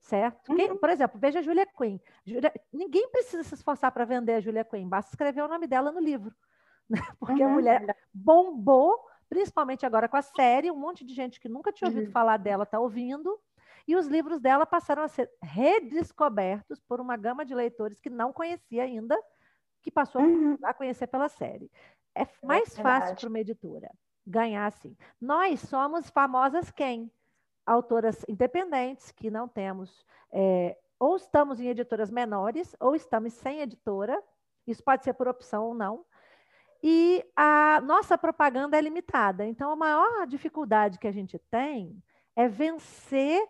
Certo? 0.00 0.54
Quem, 0.56 0.72
uhum. 0.72 0.76
por 0.76 0.90
exemplo, 0.90 1.18
veja 1.18 1.38
a 1.38 1.42
Julia 1.42 1.66
Quinn. 1.66 1.98
Julia, 2.24 2.52
ninguém 2.72 3.08
precisa 3.10 3.44
se 3.44 3.54
esforçar 3.54 3.92
para 3.92 4.04
vender 4.04 4.34
a 4.34 4.40
Julia 4.40 4.64
Quinn, 4.64 4.88
basta 4.88 5.12
escrever 5.12 5.42
o 5.42 5.48
nome 5.48 5.66
dela 5.66 5.92
no 5.92 6.00
livro. 6.00 6.34
Né? 6.90 7.00
Porque 7.18 7.42
uhum. 7.42 7.48
a 7.48 7.52
mulher 7.52 7.96
bombou, 8.12 8.98
principalmente 9.26 9.86
agora 9.86 10.08
com 10.08 10.16
a 10.16 10.20
série, 10.20 10.70
um 10.70 10.76
monte 10.76 11.06
de 11.06 11.14
gente 11.14 11.40
que 11.40 11.48
nunca 11.48 11.72
tinha 11.72 11.88
ouvido 11.88 12.06
uhum. 12.06 12.12
falar 12.12 12.36
dela 12.36 12.64
está 12.64 12.78
ouvindo. 12.78 13.40
E 13.86 13.96
os 13.96 14.06
livros 14.06 14.40
dela 14.40 14.66
passaram 14.66 15.02
a 15.02 15.08
ser 15.08 15.30
redescobertos 15.42 16.80
por 16.80 17.00
uma 17.00 17.16
gama 17.16 17.44
de 17.44 17.54
leitores 17.54 18.00
que 18.00 18.10
não 18.10 18.32
conhecia 18.32 18.84
ainda, 18.84 19.18
que 19.82 19.90
passou 19.90 20.22
uhum. 20.22 20.56
a 20.62 20.72
conhecer 20.72 21.06
pela 21.06 21.28
série. 21.28 21.70
É, 22.14 22.22
é 22.22 22.28
mais 22.42 22.78
é 22.78 22.82
fácil 22.82 23.16
para 23.16 23.28
uma 23.28 23.40
editora 23.40 23.90
ganhar 24.26 24.66
assim. 24.66 24.96
Nós 25.20 25.60
somos 25.60 26.08
famosas 26.10 26.70
quem? 26.70 27.10
Autoras 27.66 28.24
independentes 28.28 29.10
que 29.12 29.30
não 29.30 29.48
temos, 29.48 30.04
é, 30.32 30.76
ou 30.98 31.16
estamos 31.16 31.60
em 31.60 31.68
editoras 31.68 32.10
menores, 32.10 32.74
ou 32.80 32.94
estamos 32.94 33.32
sem 33.34 33.60
editora. 33.60 34.20
Isso 34.66 34.82
pode 34.82 35.04
ser 35.04 35.14
por 35.14 35.28
opção 35.28 35.66
ou 35.66 35.74
não. 35.74 36.04
E 36.82 37.24
a 37.36 37.80
nossa 37.80 38.18
propaganda 38.18 38.76
é 38.76 38.80
limitada. 38.80 39.46
Então, 39.46 39.70
a 39.70 39.76
maior 39.76 40.26
dificuldade 40.26 40.98
que 40.98 41.06
a 41.06 41.12
gente 41.12 41.38
tem 41.50 42.02
é 42.34 42.48
vencer 42.48 43.40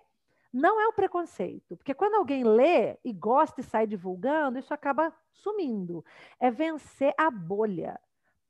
não 0.53 0.81
é 0.81 0.87
o 0.87 0.93
preconceito, 0.93 1.77
porque 1.77 1.95
quando 1.95 2.15
alguém 2.15 2.45
lê 2.45 2.99
e 3.03 3.13
gosta 3.13 3.61
e 3.61 3.65
sai 3.65 3.87
divulgando, 3.87 4.59
isso 4.59 4.75
acaba 4.75 5.13
sumindo. 5.33 6.05
É 6.39 6.51
vencer 6.51 7.15
a 7.17 7.31
bolha, 7.31 7.99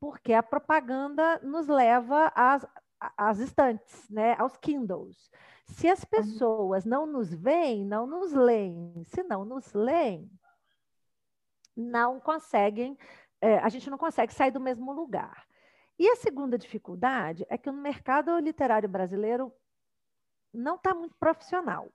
porque 0.00 0.32
a 0.32 0.42
propaganda 0.42 1.38
nos 1.44 1.68
leva 1.68 2.32
às, 2.34 2.66
às 3.16 3.38
estantes, 3.38 4.08
né? 4.10 4.34
aos 4.36 4.56
Kindles. 4.56 5.30
Se 5.68 5.88
as 5.88 6.04
pessoas 6.04 6.84
não 6.84 7.06
nos 7.06 7.32
veem, 7.32 7.86
não 7.86 8.06
nos 8.06 8.32
leem. 8.32 9.04
Se 9.04 9.22
não 9.22 9.44
nos 9.44 9.72
leem, 9.72 10.28
não 11.76 12.18
conseguem, 12.18 12.98
é, 13.40 13.58
a 13.58 13.68
gente 13.68 13.88
não 13.88 13.96
consegue 13.96 14.34
sair 14.34 14.50
do 14.50 14.60
mesmo 14.60 14.92
lugar. 14.92 15.46
E 15.98 16.08
a 16.08 16.16
segunda 16.16 16.58
dificuldade 16.58 17.46
é 17.48 17.56
que 17.56 17.70
no 17.70 17.80
mercado 17.80 18.36
literário 18.38 18.88
brasileiro 18.88 19.52
não 20.52 20.76
está 20.76 20.94
muito 20.94 21.14
profissional. 21.18 21.88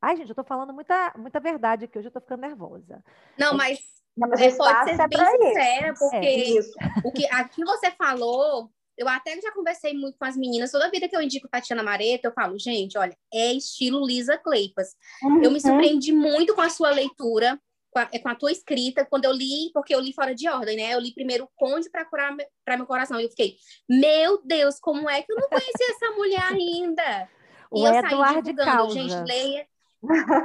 Ai, 0.00 0.16
gente, 0.16 0.28
eu 0.28 0.32
estou 0.32 0.44
falando 0.44 0.72
muita, 0.72 1.14
muita 1.16 1.38
verdade 1.38 1.84
aqui, 1.84 1.98
hoje 1.98 2.06
eu 2.06 2.10
estou 2.10 2.22
ficando 2.22 2.40
nervosa. 2.40 3.04
Não, 3.38 3.54
mas, 3.54 3.78
não, 4.16 4.28
mas 4.28 4.40
é, 4.40 4.50
pode 4.56 4.84
ser 4.90 5.00
é 5.00 5.08
bem 5.08 5.18
sincera, 5.18 5.94
porque 5.94 6.16
é. 6.16 7.08
o 7.08 7.12
que 7.12 7.26
aqui 7.26 7.64
você 7.64 7.90
falou, 7.92 8.68
eu 8.98 9.08
até 9.08 9.40
já 9.40 9.52
conversei 9.52 9.94
muito 9.94 10.18
com 10.18 10.24
as 10.24 10.36
meninas, 10.36 10.72
toda 10.72 10.90
vida 10.90 11.08
que 11.08 11.16
eu 11.16 11.22
indico 11.22 11.48
Tatiana 11.48 11.84
Mareta, 11.84 12.26
eu 12.28 12.32
falo, 12.32 12.58
gente, 12.58 12.98
olha, 12.98 13.16
é 13.32 13.52
estilo 13.52 14.04
Lisa 14.04 14.36
Cleipas. 14.36 14.96
Uhum. 15.22 15.36
Eu 15.36 15.50
me 15.50 15.56
uhum. 15.56 15.60
surpreendi 15.60 16.12
muito 16.12 16.52
com 16.54 16.60
a 16.60 16.68
sua 16.68 16.90
leitura, 16.90 17.60
com 17.92 17.98
a, 17.98 18.06
com 18.06 18.28
a, 18.28 18.34
tua 18.34 18.50
escrita, 18.50 19.04
quando 19.04 19.26
eu 19.26 19.32
li, 19.32 19.70
porque 19.72 19.94
eu 19.94 20.00
li 20.00 20.14
fora 20.14 20.34
de 20.34 20.48
ordem, 20.48 20.76
né? 20.76 20.94
Eu 20.94 20.98
li 20.98 21.12
primeiro 21.12 21.48
Conde 21.56 21.90
para 21.90 22.06
curar 22.06 22.34
para 22.64 22.76
meu 22.76 22.86
coração, 22.86 23.20
e 23.20 23.24
eu 23.24 23.30
fiquei, 23.30 23.56
meu 23.88 24.40
Deus, 24.42 24.80
como 24.80 25.08
é 25.08 25.22
que 25.22 25.30
eu 25.30 25.36
não 25.36 25.48
conhecia 25.48 25.90
essa 25.90 26.10
mulher 26.12 26.42
ainda? 26.42 27.28
E 27.74 27.80
o 27.80 27.86
eu 27.86 27.94
Eduardo 27.94 28.34
saí 28.34 28.42
divulgando, 28.42 28.90
gente, 28.92 29.14
leia, 29.24 29.66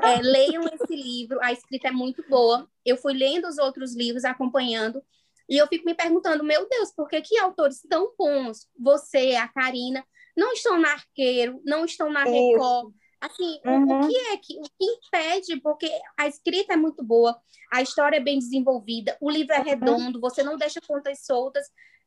é, 0.01 0.21
leiam 0.21 0.63
esse 0.63 0.95
livro, 0.95 1.37
a 1.41 1.51
escrita 1.51 1.89
é 1.89 1.91
muito 1.91 2.23
boa. 2.29 2.65
Eu 2.85 2.95
fui 2.95 3.13
lendo 3.13 3.49
os 3.49 3.57
outros 3.57 3.93
livros, 3.93 4.23
acompanhando, 4.23 5.03
e 5.49 5.57
eu 5.57 5.67
fico 5.67 5.85
me 5.85 5.93
perguntando, 5.93 6.41
meu 6.41 6.65
Deus, 6.69 6.89
por 6.93 7.09
que, 7.09 7.19
que 7.21 7.37
autores 7.37 7.81
tão 7.89 8.13
bons, 8.17 8.65
você, 8.79 9.35
a 9.35 9.45
Karina, 9.49 10.05
não 10.37 10.53
estão 10.53 10.79
na 10.79 10.93
Arqueiro, 10.93 11.61
não 11.65 11.83
estão 11.83 12.09
na 12.09 12.23
Record? 12.23 12.93
Assim, 13.19 13.59
uhum. 13.65 13.99
o, 13.99 14.07
que 14.07 14.15
é 14.15 14.37
que, 14.37 14.57
o 14.59 14.63
que 14.63 14.85
impede? 14.85 15.59
Porque 15.61 15.89
a 16.17 16.27
escrita 16.27 16.73
é 16.73 16.77
muito 16.77 17.03
boa, 17.03 17.35
a 17.71 17.81
história 17.81 18.17
é 18.17 18.21
bem 18.21 18.37
desenvolvida, 18.37 19.17
o 19.19 19.29
livro 19.29 19.53
é 19.53 19.59
uhum. 19.59 19.65
redondo, 19.65 20.21
você 20.21 20.43
não 20.43 20.57
deixa 20.57 20.79
pontas 20.87 21.25
soltas. 21.25 21.65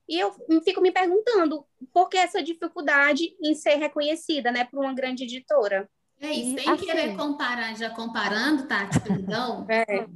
E 0.08 0.18
eu 0.18 0.32
fico 0.64 0.80
me 0.80 0.90
perguntando 0.90 1.64
por 1.92 2.08
que 2.08 2.16
essa 2.16 2.42
dificuldade 2.42 3.36
em 3.42 3.54
ser 3.54 3.76
reconhecida, 3.76 4.50
né, 4.50 4.64
por 4.64 4.80
uma 4.80 4.92
grande 4.92 5.24
editora. 5.24 5.88
É 6.20 6.32
isso, 6.32 6.58
sem 6.58 6.68
assim, 6.68 6.84
querer 6.84 7.16
comparar, 7.16 7.74
já 7.76 7.90
comparando, 7.90 8.66
Tati, 8.66 8.98
perdão. 9.00 9.66
é. 9.68 10.06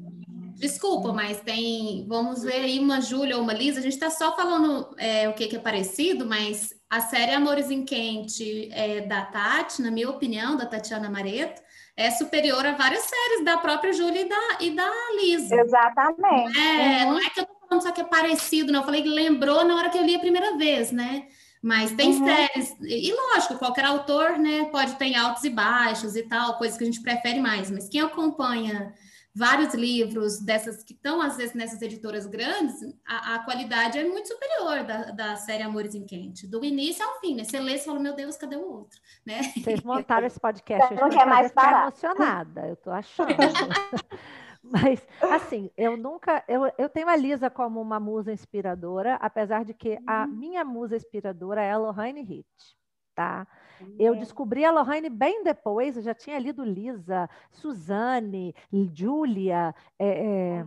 Desculpa, 0.57 1.13
mas 1.13 1.41
tem. 1.41 2.07
Vamos 2.09 2.43
ver 2.43 2.61
aí 2.61 2.79
uma 2.79 3.01
Júlia 3.01 3.37
ou 3.37 3.43
uma 3.43 3.53
Lisa. 3.53 3.81
A 3.81 3.83
gente 3.83 3.95
está 3.95 4.09
só 4.09 4.37
falando 4.37 4.95
é, 4.99 5.29
o 5.29 5.35
que, 5.35 5.49
que, 5.49 5.57
é 5.57 5.59
parecido, 5.59 6.25
mas 6.25 6.73
a 6.95 7.01
série 7.01 7.33
Amores 7.33 7.73
em 7.73 7.85
Quente 7.85 8.69
é, 8.73 9.01
da 9.01 9.23
Tati, 9.23 9.83
na 9.83 9.91
minha 9.91 10.09
opinião, 10.09 10.57
da 10.57 10.65
Tatiana 10.65 11.11
Mareto, 11.11 11.61
é 11.97 12.09
superior 12.13 12.65
a 12.65 12.73
várias 12.73 13.03
séries 13.03 13.45
da 13.45 13.59
própria 13.59 13.93
Júlia 13.93 14.21
e 14.21 14.29
da, 14.29 14.37
e 14.61 14.71
da 14.71 14.89
Lisa. 15.21 15.57
Exatamente. 15.57 16.57
É, 16.57 17.05
uhum. 17.05 17.11
Não 17.11 17.19
é 17.19 17.31
que 17.31 17.41
eu 17.41 17.47
tô 17.47 17.55
falando 17.69 17.83
só 17.83 17.91
que 17.91 18.01
é 18.01 18.05
parecido, 18.05 18.71
não. 18.71 18.81
Eu 18.81 18.85
falei 18.85 19.03
que 19.03 19.09
lembrou 19.09 19.65
na 19.65 19.75
hora 19.75 19.91
que 19.91 19.99
eu 19.99 20.05
li 20.05 20.15
a 20.15 20.21
primeira 20.21 20.57
vez, 20.57 20.93
né? 20.93 21.27
Mas 21.61 21.91
tem 21.91 22.11
uhum. 22.11 22.27
séries, 22.27 22.77
e 22.81 23.13
lógico, 23.13 23.59
qualquer 23.59 23.87
autor, 23.87 24.39
né, 24.39 24.67
pode 24.67 24.95
ter 24.95 25.17
altos 25.17 25.43
e 25.45 25.51
baixos 25.51 26.15
e 26.15 26.23
tal, 26.23 26.59
coisas 26.59 26.77
que 26.77 26.85
a 26.85 26.87
gente 26.87 27.01
prefere 27.01 27.41
mais, 27.41 27.71
mas 27.71 27.89
quem 27.89 28.03
acompanha 28.03 28.93
vários 29.35 29.75
livros 29.75 30.39
dessas 30.41 30.85
que 30.85 30.93
estão, 30.93 31.21
às 31.21 31.37
vezes, 31.37 31.55
nessas 31.55 31.83
editoras 31.83 32.25
grandes, 32.27 32.77
a, 33.05 33.35
a 33.35 33.39
qualidade 33.41 33.99
é 33.99 34.05
muito 34.05 34.29
superior 34.29 34.85
da, 34.85 35.11
da, 35.11 35.37
série 35.37 35.65
Amores 35.65 35.95
em 35.95 36.05
Quente, 36.05 36.47
do 36.47 36.65
início 36.65 37.05
ao 37.05 37.19
fim, 37.21 37.35
né? 37.35 37.43
Você 37.43 37.59
lê 37.59 37.75
e 37.75 37.79
fala, 37.79 37.99
meu 37.99 38.15
Deus, 38.15 38.37
cadê 38.37 38.57
o 38.57 38.71
outro? 38.71 39.01
Né? 39.27 39.43
Vocês 39.43 39.81
montaram 39.83 40.27
esse 40.27 40.39
podcast, 40.39 40.95
eu 40.95 41.09
não 41.09 41.27
mais 41.27 41.51
parar. 41.51 41.89
emocionada, 41.89 42.69
eu 42.69 42.77
tô 42.77 42.91
achando. 42.91 43.35
Mas, 44.63 45.07
assim, 45.21 45.71
eu 45.77 45.95
nunca. 45.95 46.43
Eu, 46.49 46.73
eu 46.79 46.89
tenho 46.89 47.09
a 47.09 47.17
Lisa 47.17 47.51
como 47.51 47.83
uma 47.83 48.01
musa 48.01 48.33
inspiradora, 48.33 49.17
apesar 49.17 49.63
de 49.63 49.75
que 49.75 49.99
a 50.07 50.23
uhum. 50.23 50.29
minha 50.29 50.65
musa 50.65 50.97
inspiradora 50.97 51.63
é 51.63 51.71
a 51.71 51.77
Lohane 51.77 52.23
Hitt, 52.23 52.49
tá? 53.15 53.47
Eu 53.99 54.15
descobri 54.17 54.65
a 54.65 54.71
Lohane 54.71 55.09
bem 55.09 55.43
depois, 55.43 55.97
eu 55.97 56.03
já 56.03 56.15
tinha 56.15 56.39
lido 56.39 56.65
Lisa, 56.65 57.29
Suzane, 57.51 58.55
Julia, 58.93 59.75
é, 59.99 60.07
é, 60.07 60.67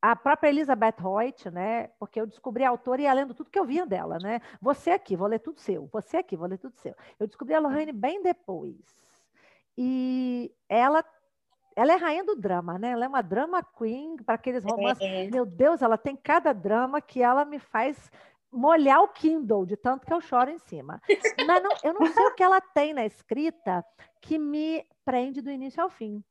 a 0.00 0.14
própria 0.14 0.50
Elizabeth 0.50 1.02
Hoyt, 1.02 1.50
né? 1.50 1.88
Porque 1.98 2.20
eu 2.20 2.26
descobri 2.26 2.64
a 2.64 2.68
autora 2.68 3.00
e 3.00 3.04
ia 3.04 3.12
lendo 3.12 3.34
tudo 3.34 3.50
que 3.50 3.58
eu 3.58 3.64
via 3.64 3.86
dela, 3.86 4.18
né? 4.18 4.40
Você 4.60 4.90
aqui, 4.90 5.16
vou 5.16 5.26
ler 5.26 5.40
tudo 5.40 5.58
seu. 5.58 5.88
Você 5.92 6.18
aqui, 6.18 6.36
vou 6.36 6.46
ler 6.46 6.58
tudo 6.58 6.76
seu. 6.76 6.94
Eu 7.18 7.26
descobri 7.26 7.54
a 7.54 7.60
Lohane 7.60 7.92
bem 7.92 8.22
depois. 8.22 8.76
E 9.76 10.52
ela 10.68 11.04
ela 11.74 11.92
é 11.92 11.96
rainha 11.96 12.24
do 12.24 12.34
drama, 12.34 12.78
né? 12.78 12.92
Ela 12.92 13.04
é 13.04 13.08
uma 13.08 13.22
drama 13.22 13.62
queen 13.62 14.16
para 14.16 14.36
aqueles 14.36 14.64
romances. 14.64 15.02
É. 15.02 15.28
Meu 15.30 15.44
Deus, 15.44 15.82
ela 15.82 15.98
tem 15.98 16.16
cada 16.16 16.54
drama 16.54 17.02
que 17.02 17.22
ela 17.22 17.44
me 17.44 17.58
faz 17.58 18.10
molhar 18.56 19.02
o 19.02 19.08
Kindle 19.08 19.66
de 19.66 19.76
tanto 19.76 20.06
que 20.06 20.12
eu 20.12 20.20
choro 20.20 20.50
em 20.50 20.58
cima. 20.58 21.00
Mas 21.46 21.62
não, 21.62 21.70
eu 21.84 21.94
não 21.94 22.06
sei 22.06 22.24
o 22.26 22.34
que 22.34 22.42
ela 22.42 22.60
tem 22.60 22.94
na 22.94 23.04
escrita 23.04 23.84
que 24.20 24.38
me 24.38 24.84
prende 25.04 25.40
do 25.40 25.50
início 25.50 25.82
ao 25.82 25.90
fim. 25.90 26.24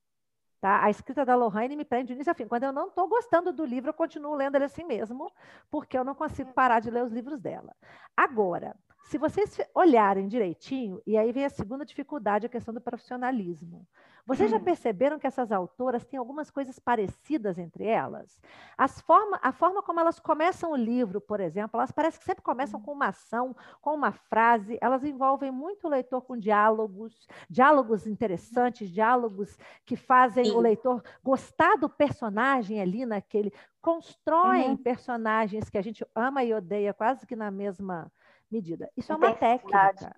Tá? 0.59 0.83
A 0.83 0.89
escrita 0.89 1.23
da 1.23 1.35
Lohane 1.35 1.75
me 1.75 1.85
prende 1.85 2.07
do 2.07 2.17
início 2.17 2.31
ao 2.31 2.35
fim. 2.35 2.47
Quando 2.47 2.63
eu 2.63 2.73
não 2.73 2.87
estou 2.87 3.07
gostando 3.07 3.53
do 3.53 3.63
livro, 3.63 3.89
eu 3.89 3.93
continuo 3.93 4.33
lendo 4.33 4.55
ele 4.55 4.65
assim 4.65 4.83
mesmo, 4.83 5.31
porque 5.69 5.97
eu 5.97 6.03
não 6.03 6.15
consigo 6.15 6.51
parar 6.53 6.79
de 6.79 6.89
ler 6.89 7.03
os 7.03 7.11
livros 7.11 7.39
dela. 7.39 7.75
Agora, 8.17 8.75
se 9.03 9.19
vocês 9.19 9.59
olharem 9.73 10.27
direitinho, 10.27 10.99
e 11.05 11.15
aí 11.15 11.31
vem 11.31 11.45
a 11.45 11.49
segunda 11.49 11.85
dificuldade, 11.85 12.47
a 12.47 12.49
questão 12.49 12.73
do 12.73 12.81
profissionalismo. 12.81 13.87
Vocês 14.25 14.49
já 14.49 14.57
hum. 14.57 14.63
perceberam 14.63 15.19
que 15.19 15.27
essas 15.27 15.51
autoras 15.51 16.03
têm 16.03 16.17
algumas 16.17 16.49
coisas 16.49 16.79
parecidas 16.79 17.59
entre 17.59 17.85
elas? 17.85 18.41
As 18.75 18.99
forma, 18.99 19.39
a 19.41 19.51
forma 19.51 19.83
como 19.83 19.99
elas 19.99 20.19
começam 20.19 20.71
o 20.71 20.75
livro, 20.75 21.21
por 21.21 21.39
exemplo, 21.39 21.79
elas 21.79 21.91
parecem 21.91 22.19
que 22.19 22.25
sempre 22.25 22.43
começam 22.43 22.81
com 22.81 22.91
uma 22.91 23.09
ação, 23.09 23.55
com 23.79 23.93
uma 23.93 24.11
frase, 24.11 24.79
elas 24.81 25.03
envolvem 25.03 25.51
muito 25.51 25.85
o 25.85 25.89
leitor 25.89 26.21
com 26.21 26.35
diálogos, 26.35 27.27
diálogos 27.47 28.07
interessantes, 28.07 28.89
diálogos 28.89 29.57
que 29.85 29.95
fazem 29.95 30.45
Sim. 30.45 30.51
o 30.51 30.59
leitor 30.59 31.03
gostar 31.23 31.75
do 31.77 31.87
personagem 31.87 32.81
ali 32.81 33.05
naquele. 33.05 33.53
constroem 33.79 34.69
uhum. 34.69 34.77
personagens 34.77 35.69
que 35.69 35.77
a 35.77 35.81
gente 35.81 36.03
ama 36.15 36.43
e 36.43 36.51
odeia 36.51 36.93
quase 36.93 37.27
que 37.27 37.35
na 37.35 37.51
mesma 37.51 38.11
medida. 38.51 38.89
Isso 38.97 39.11
é 39.11 39.15
uma 39.15 39.35
técnica. 39.35 40.15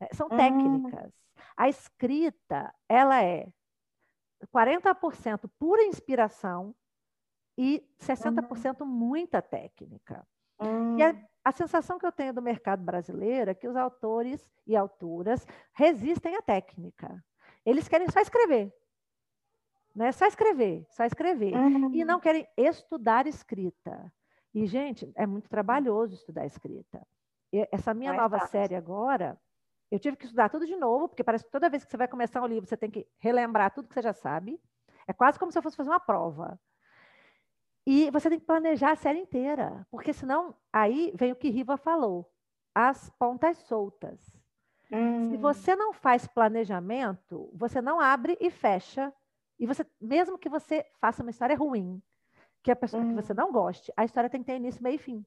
É, 0.00 0.14
são 0.14 0.26
hum. 0.26 0.36
técnicas. 0.36 1.12
A 1.56 1.68
escrita, 1.68 2.74
ela 2.88 3.22
é 3.22 3.48
40% 4.54 5.50
pura 5.58 5.82
inspiração 5.84 6.74
e 7.56 7.84
60% 8.00 8.84
muita 8.84 9.42
técnica. 9.42 10.26
E 10.96 11.02
a, 11.02 11.10
hum. 11.10 11.24
a, 11.44 11.52
sensação 11.52 11.98
que 11.98 12.06
eu 12.06 12.12
tenho 12.12 12.32
do 12.32 12.42
mercado 12.42 12.82
brasileiro 12.82 13.50
é 13.50 13.54
que 13.54 13.68
os 13.68 13.76
autores 13.76 14.48
e 14.66 14.76
autoras 14.76 15.46
resistem 15.72 16.36
à 16.36 16.42
técnica. 16.42 17.24
Eles 17.64 17.88
querem 17.88 18.08
só 18.10 18.20
escrever. 18.20 18.72
Né? 19.94 20.12
Só 20.12 20.26
escrever, 20.26 20.86
só 20.90 21.04
escrever. 21.04 21.52
E 21.92 22.04
não 22.04 22.20
querem 22.20 22.46
estudar 22.56 23.26
escrita. 23.26 24.12
E, 24.54 24.66
gente, 24.66 25.10
é 25.14 25.26
muito 25.26 25.48
trabalhoso 25.48 26.14
estudar 26.14 26.46
escrita. 26.46 27.06
Essa 27.72 27.94
minha 27.94 28.12
não 28.12 28.22
nova 28.22 28.36
é 28.36 28.46
série 28.46 28.74
agora, 28.74 29.38
eu 29.90 29.98
tive 29.98 30.16
que 30.16 30.24
estudar 30.24 30.48
tudo 30.48 30.66
de 30.66 30.76
novo, 30.76 31.08
porque 31.08 31.24
parece 31.24 31.44
que 31.44 31.50
toda 31.50 31.70
vez 31.70 31.84
que 31.84 31.90
você 31.90 31.96
vai 31.96 32.08
começar 32.08 32.42
um 32.42 32.46
livro, 32.46 32.68
você 32.68 32.76
tem 32.76 32.90
que 32.90 33.06
relembrar 33.18 33.72
tudo 33.72 33.88
que 33.88 33.94
você 33.94 34.02
já 34.02 34.12
sabe. 34.12 34.60
É 35.06 35.12
quase 35.12 35.38
como 35.38 35.50
se 35.50 35.58
eu 35.58 35.62
fosse 35.62 35.76
fazer 35.76 35.88
uma 35.88 36.00
prova. 36.00 36.60
E 37.86 38.10
você 38.10 38.28
tem 38.28 38.38
que 38.38 38.44
planejar 38.44 38.92
a 38.92 38.96
série 38.96 39.18
inteira, 39.18 39.86
porque 39.90 40.12
senão 40.12 40.54
aí 40.70 41.10
vem 41.14 41.32
o 41.32 41.36
que 41.36 41.48
Riva 41.48 41.78
falou, 41.78 42.30
as 42.74 43.08
pontas 43.18 43.56
soltas. 43.58 44.20
Hum. 44.92 45.30
Se 45.30 45.36
você 45.38 45.74
não 45.74 45.94
faz 45.94 46.26
planejamento, 46.26 47.50
você 47.54 47.80
não 47.80 47.98
abre 47.98 48.36
e 48.40 48.50
fecha. 48.50 49.12
E 49.58 49.66
você, 49.66 49.86
mesmo 49.98 50.38
que 50.38 50.50
você 50.50 50.84
faça 51.00 51.22
uma 51.22 51.30
história 51.30 51.56
ruim, 51.56 52.02
que 52.62 52.70
a 52.70 52.76
pessoa 52.76 53.02
hum. 53.02 53.08
que 53.08 53.14
você 53.14 53.32
não 53.32 53.50
goste, 53.50 53.90
a 53.96 54.04
história 54.04 54.28
tem 54.28 54.40
que 54.40 54.46
ter 54.46 54.56
início, 54.56 54.82
meio 54.82 54.96
e 54.96 54.98
fim. 54.98 55.24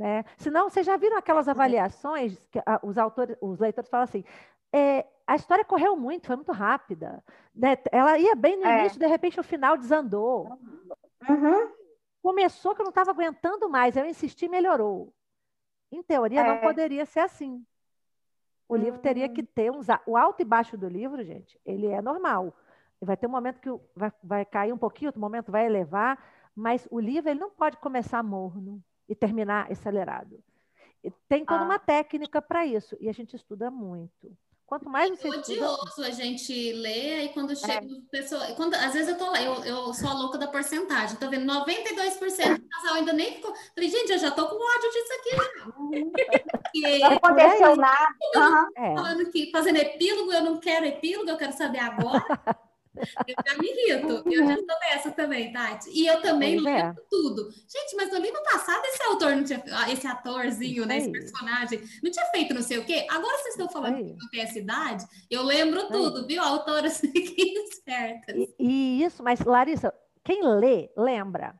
Né? 0.00 0.24
Senão, 0.38 0.70
vocês 0.70 0.86
já 0.86 0.96
viram 0.96 1.18
aquelas 1.18 1.46
uhum. 1.46 1.50
avaliações 1.50 2.42
que 2.50 2.58
a, 2.64 2.80
os 2.82 2.96
autores, 2.96 3.36
os 3.38 3.58
leitores 3.58 3.90
falam 3.90 4.04
assim, 4.04 4.24
é, 4.72 5.06
a 5.26 5.36
história 5.36 5.62
correu 5.62 5.94
muito, 5.94 6.26
foi 6.26 6.36
muito 6.36 6.52
rápida. 6.52 7.22
Né? 7.54 7.76
Ela 7.92 8.18
ia 8.18 8.34
bem 8.34 8.56
no 8.56 8.64
é. 8.64 8.80
início, 8.80 8.98
de 8.98 9.06
repente 9.06 9.38
o 9.38 9.42
final 9.42 9.76
desandou. 9.76 10.58
Uhum. 11.28 11.70
Começou 12.22 12.74
que 12.74 12.80
eu 12.80 12.84
não 12.84 12.88
estava 12.90 13.10
aguentando 13.10 13.68
mais, 13.68 13.94
eu 13.94 14.06
insisti 14.06 14.46
e 14.46 14.48
melhorou. 14.48 15.12
Em 15.92 16.02
teoria, 16.02 16.40
é. 16.40 16.48
não 16.48 16.62
poderia 16.62 17.04
ser 17.04 17.20
assim. 17.20 17.62
O 18.66 18.74
uhum. 18.74 18.80
livro 18.80 19.00
teria 19.00 19.28
que 19.28 19.42
ter 19.42 19.70
uns. 19.70 19.86
O 20.06 20.16
alto 20.16 20.40
e 20.40 20.46
baixo 20.46 20.78
do 20.78 20.88
livro, 20.88 21.22
gente, 21.22 21.60
ele 21.62 21.88
é 21.88 22.00
normal. 22.00 22.56
Vai 23.02 23.18
ter 23.18 23.26
um 23.26 23.30
momento 23.30 23.60
que 23.60 23.68
vai, 23.94 24.10
vai 24.24 24.44
cair 24.46 24.72
um 24.72 24.78
pouquinho, 24.78 25.10
outro 25.10 25.20
momento 25.20 25.52
vai 25.52 25.66
elevar, 25.66 26.18
mas 26.56 26.88
o 26.90 26.98
livro 26.98 27.28
ele 27.28 27.40
não 27.40 27.50
pode 27.50 27.76
começar 27.76 28.22
morno 28.22 28.82
e 29.10 29.14
terminar 29.14 29.70
acelerado. 29.70 30.38
Tem 31.28 31.44
toda 31.44 31.60
ah. 31.60 31.64
uma 31.64 31.78
técnica 31.78 32.40
para 32.40 32.64
isso, 32.64 32.96
e 33.00 33.08
a 33.08 33.12
gente 33.12 33.34
estuda 33.34 33.70
muito. 33.70 34.30
Quanto 34.66 34.88
mais 34.88 35.10
você 35.10 35.26
é 35.26 35.30
odioso 35.30 35.84
estuda... 35.88 36.06
a 36.06 36.10
gente 36.12 36.72
ler, 36.74 37.14
aí 37.14 37.28
quando 37.30 37.56
chega 37.56 37.84
é. 37.84 38.00
pessoa, 38.08 38.46
quando 38.54 38.74
às 38.74 38.92
vezes 38.92 39.08
eu 39.08 39.18
tô 39.18 39.28
lá, 39.28 39.42
eu, 39.42 39.64
eu 39.64 39.92
sou 39.92 40.08
a 40.08 40.12
louca 40.12 40.38
da 40.38 40.46
porcentagem, 40.46 41.16
tô 41.16 41.28
vendo 41.28 41.52
92% 41.52 42.56
do 42.56 42.68
casal 42.68 42.94
ainda 42.94 43.12
nem 43.12 43.34
ficou. 43.34 43.52
Falei, 43.74 43.90
gente, 43.90 44.12
eu 44.12 44.18
já 44.18 44.30
tô 44.30 44.46
com 44.46 44.54
ódio 44.54 44.90
disso 44.92 45.12
aqui 45.18 46.50
Porque, 46.52 46.98
não 47.00 47.12
aconteceu 47.14 47.76
nada. 47.76 48.14
Uhum. 48.36 48.94
Falando 48.94 49.30
que 49.32 49.50
fazendo 49.50 49.78
epílogo, 49.78 50.32
eu 50.32 50.44
não 50.44 50.60
quero 50.60 50.86
epílogo, 50.86 51.28
eu 51.28 51.36
quero 51.36 51.52
saber 51.52 51.80
agora. 51.80 52.24
Eu 53.26 53.34
já 53.46 53.58
me 53.58 53.68
irrito. 53.68 54.22
Eu 54.30 54.46
já 54.46 54.54
estou 54.54 54.76
nessa 54.80 55.10
também, 55.10 55.52
Tati. 55.52 55.90
E 55.92 56.06
eu 56.06 56.20
também 56.20 56.54
pois 56.54 56.64
lembro 56.64 57.02
é. 57.02 57.06
tudo. 57.08 57.50
Gente, 57.50 57.96
mas 57.96 58.12
no 58.12 58.18
livro 58.18 58.42
passado 58.42 58.84
esse 58.84 59.02
autor 59.04 59.36
não 59.36 59.44
tinha, 59.44 59.62
ah, 59.72 59.90
esse 59.90 60.06
atorzinho, 60.06 60.86
né, 60.86 60.98
esse 60.98 61.10
personagem, 61.10 61.80
não 62.02 62.10
tinha 62.10 62.26
feito 62.26 62.54
não 62.54 62.62
sei 62.62 62.78
o 62.78 62.84
quê. 62.84 63.06
Agora 63.10 63.38
vocês 63.38 63.54
estão 63.54 63.68
falando 63.68 63.96
que 63.96 64.12
não 64.12 64.28
tem 64.30 64.40
essa 64.40 64.58
idade, 64.58 65.04
eu 65.30 65.42
lembro 65.42 65.88
tudo, 65.88 66.26
viu? 66.26 66.42
Autoras 66.42 67.00
fiquem 67.00 67.54
certas. 67.84 68.36
E, 68.36 68.54
e 68.58 69.04
isso, 69.04 69.22
mas 69.22 69.40
Larissa, 69.40 69.92
quem 70.24 70.42
lê, 70.42 70.90
lembra. 70.96 71.54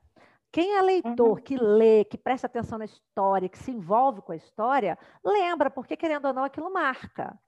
Quem 0.53 0.77
é 0.77 0.83
leitor, 0.83 1.39
uhum. 1.39 1.45
que 1.45 1.57
lê, 1.57 2.05
que 2.05 2.19
presta 2.19 2.49
atenção 2.49 2.79
na 2.79 2.85
história, 2.85 3.49
que 3.49 3.59
se 3.59 3.71
envolve 3.71 4.21
com 4.21 4.33
a 4.33 4.37
história, 4.37 4.99
lembra, 5.25 5.71
porque 5.71 5.97
querendo 5.97 6.27
ou 6.27 6.35
não, 6.35 6.43
aquilo 6.43 6.73
marca. 6.73 7.39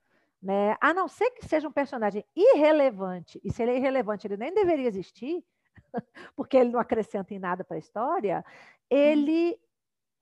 Né? 0.42 0.76
A 0.80 0.92
não 0.92 1.06
ser 1.06 1.30
que 1.30 1.46
seja 1.46 1.68
um 1.68 1.72
personagem 1.72 2.24
irrelevante, 2.34 3.40
e 3.44 3.52
se 3.52 3.62
ele 3.62 3.72
é 3.72 3.76
irrelevante, 3.76 4.26
ele 4.26 4.36
nem 4.36 4.52
deveria 4.52 4.88
existir, 4.88 5.44
porque 6.34 6.56
ele 6.56 6.70
não 6.70 6.80
acrescenta 6.80 7.32
em 7.32 7.38
nada 7.38 7.62
para 7.62 7.76
a 7.76 7.78
história, 7.78 8.44
ele 8.90 9.56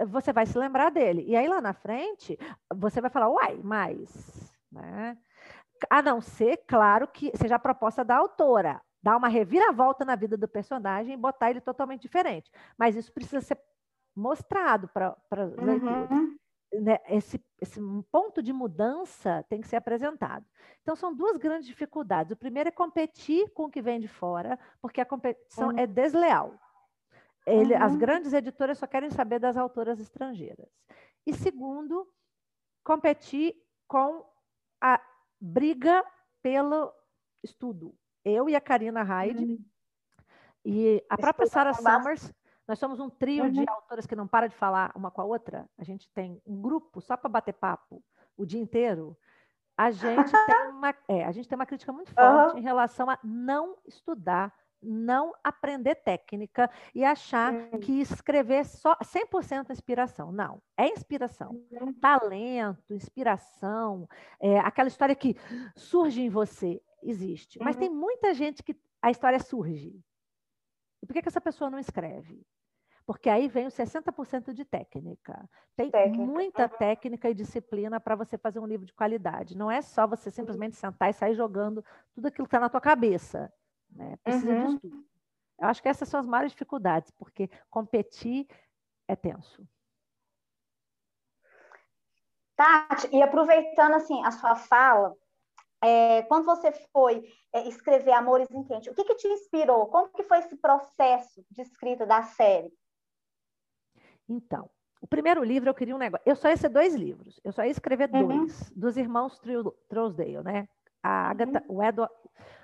você 0.06 0.32
vai 0.32 0.46
se 0.46 0.56
lembrar 0.56 0.90
dele. 0.90 1.24
E 1.26 1.36
aí 1.36 1.46
lá 1.46 1.60
na 1.60 1.74
frente, 1.74 2.38
você 2.74 3.00
vai 3.00 3.10
falar, 3.10 3.28
uai, 3.28 3.60
mas. 3.62 4.50
Né? 4.72 5.16
A 5.88 6.02
não 6.02 6.20
ser, 6.20 6.58
claro, 6.66 7.06
que 7.08 7.30
seja 7.36 7.56
a 7.56 7.58
proposta 7.58 8.04
da 8.04 8.16
autora, 8.16 8.80
dar 9.02 9.16
uma 9.16 9.28
reviravolta 9.28 10.04
na 10.04 10.14
vida 10.14 10.36
do 10.36 10.48
personagem 10.48 11.14
e 11.14 11.18
botar 11.18 11.50
ele 11.50 11.60
totalmente 11.60 12.02
diferente. 12.02 12.50
Mas 12.78 12.96
isso 12.96 13.12
precisa 13.12 13.40
ser 13.40 13.58
mostrado 14.14 14.88
para 14.88 15.16
uhum. 15.30 16.36
Né, 16.72 16.98
esse, 17.08 17.42
esse 17.60 17.80
ponto 18.10 18.42
de 18.42 18.52
mudança 18.52 19.44
tem 19.48 19.60
que 19.60 19.68
ser 19.68 19.76
apresentado. 19.76 20.44
Então, 20.82 20.94
são 20.94 21.14
duas 21.14 21.36
grandes 21.36 21.66
dificuldades. 21.66 22.32
O 22.32 22.36
primeiro 22.36 22.68
é 22.68 22.72
competir 22.72 23.50
com 23.50 23.64
o 23.64 23.70
que 23.70 23.82
vem 23.82 23.98
de 23.98 24.08
fora, 24.08 24.58
porque 24.80 25.00
a 25.00 25.06
competição 25.06 25.70
uhum. 25.70 25.78
é 25.78 25.86
desleal. 25.86 26.54
Ele, 27.46 27.74
uhum. 27.74 27.82
As 27.82 27.96
grandes 27.96 28.32
editoras 28.32 28.78
só 28.78 28.86
querem 28.86 29.10
saber 29.10 29.40
das 29.40 29.56
autoras 29.56 29.98
estrangeiras. 29.98 30.68
E 31.26 31.34
segundo, 31.34 32.08
competir 32.84 33.54
com 33.88 34.24
a 34.80 35.00
briga 35.40 36.04
pelo 36.42 36.92
estudo. 37.42 37.94
Eu 38.24 38.48
e 38.48 38.54
a 38.54 38.60
Karina 38.60 39.02
Hyde, 39.02 39.44
uhum. 39.44 39.64
e 40.64 41.04
a 41.08 41.16
própria 41.16 41.46
Sarah 41.46 41.74
Summers 41.74 42.32
nós 42.70 42.78
somos 42.78 43.00
um 43.00 43.10
trio 43.10 43.46
uhum. 43.46 43.50
de 43.50 43.68
autoras 43.68 44.06
que 44.06 44.14
não 44.14 44.28
para 44.28 44.46
de 44.46 44.54
falar 44.54 44.92
uma 44.94 45.10
com 45.10 45.20
a 45.20 45.24
outra. 45.24 45.68
A 45.76 45.82
gente 45.82 46.08
tem 46.10 46.40
um 46.46 46.62
grupo 46.62 47.00
só 47.00 47.16
para 47.16 47.28
bater 47.28 47.52
papo 47.52 48.00
o 48.36 48.46
dia 48.46 48.60
inteiro. 48.60 49.18
A 49.76 49.90
gente 49.90 50.30
tem 50.46 50.68
uma, 50.68 50.94
é, 51.08 51.24
a 51.24 51.32
gente 51.32 51.48
tem 51.48 51.56
uma 51.56 51.66
crítica 51.66 51.92
muito 51.92 52.14
forte 52.14 52.52
uhum. 52.52 52.58
em 52.60 52.62
relação 52.62 53.10
a 53.10 53.18
não 53.24 53.76
estudar, 53.84 54.54
não 54.80 55.34
aprender 55.42 55.96
técnica 55.96 56.70
e 56.94 57.04
achar 57.04 57.52
uhum. 57.52 57.80
que 57.80 58.00
escrever 58.00 58.64
só 58.64 58.96
100% 58.98 59.70
inspiração. 59.70 60.30
Não, 60.30 60.62
é 60.76 60.86
inspiração. 60.86 61.60
Uhum. 61.72 61.92
Talento, 61.94 62.94
inspiração, 62.94 64.08
é, 64.38 64.60
aquela 64.60 64.86
história 64.86 65.16
que 65.16 65.34
surge 65.74 66.22
em 66.22 66.28
você, 66.28 66.80
existe. 67.02 67.58
Mas 67.60 67.74
tem 67.74 67.90
muita 67.90 68.32
gente 68.32 68.62
que 68.62 68.76
a 69.02 69.10
história 69.10 69.40
surge. 69.40 70.00
E 71.02 71.06
por 71.06 71.14
que, 71.14 71.22
que 71.22 71.28
essa 71.28 71.40
pessoa 71.40 71.68
não 71.68 71.80
escreve? 71.80 72.46
Porque 73.10 73.28
aí 73.28 73.48
vem 73.48 73.66
os 73.66 73.74
60% 73.74 74.52
de 74.52 74.64
técnica. 74.64 75.50
Tem 75.74 75.90
técnica. 75.90 76.24
muita 76.24 76.62
uhum. 76.62 76.78
técnica 76.78 77.28
e 77.28 77.34
disciplina 77.34 77.98
para 77.98 78.14
você 78.14 78.38
fazer 78.38 78.60
um 78.60 78.66
livro 78.66 78.86
de 78.86 78.94
qualidade. 78.94 79.56
Não 79.56 79.68
é 79.68 79.82
só 79.82 80.06
você 80.06 80.30
simplesmente 80.30 80.76
sentar 80.76 81.10
e 81.10 81.12
sair 81.12 81.34
jogando 81.34 81.84
tudo 82.14 82.28
aquilo 82.28 82.46
que 82.46 82.54
está 82.54 82.60
na 82.60 82.68
tua 82.68 82.80
cabeça. 82.80 83.52
Né? 83.90 84.16
Precisa 84.22 84.52
uhum. 84.52 84.66
de 84.66 84.74
estudo. 84.74 85.04
Eu 85.58 85.66
acho 85.66 85.82
que 85.82 85.88
essas 85.88 86.08
são 86.08 86.20
as 86.20 86.26
maiores 86.26 86.52
dificuldades, 86.52 87.10
porque 87.10 87.50
competir 87.68 88.46
é 89.08 89.16
tenso. 89.16 89.68
Tati, 92.54 93.08
e 93.12 93.20
aproveitando 93.20 93.94
assim 93.94 94.24
a 94.24 94.30
sua 94.30 94.54
fala, 94.54 95.16
é, 95.82 96.22
quando 96.22 96.44
você 96.44 96.70
foi 96.92 97.24
é, 97.52 97.66
escrever 97.66 98.12
Amores 98.12 98.48
em 98.52 98.62
Quente, 98.62 98.88
o 98.88 98.94
que, 98.94 99.02
que 99.02 99.16
te 99.16 99.26
inspirou? 99.26 99.88
Como 99.88 100.10
que 100.10 100.22
foi 100.22 100.38
esse 100.38 100.56
processo 100.58 101.44
de 101.50 101.62
escrita 101.62 102.06
da 102.06 102.22
série? 102.22 102.72
Então, 104.30 104.70
o 105.00 105.08
primeiro 105.08 105.42
livro 105.42 105.68
eu 105.68 105.74
queria 105.74 105.94
um 105.94 105.98
negócio. 105.98 106.22
Eu 106.24 106.36
só 106.36 106.48
ia 106.48 106.56
ser 106.56 106.68
dois 106.68 106.94
livros. 106.94 107.40
Eu 107.42 107.52
só 107.52 107.64
ia 107.64 107.70
escrever 107.70 108.08
uhum. 108.12 108.28
dois, 108.28 108.70
dos 108.70 108.96
irmãos 108.96 109.40
Trousdale, 109.88 110.42
né? 110.44 110.68
A 111.02 111.30
Agatha, 111.30 111.64
uhum. 111.68 111.78
o 111.78 111.82
Edward, 111.82 112.14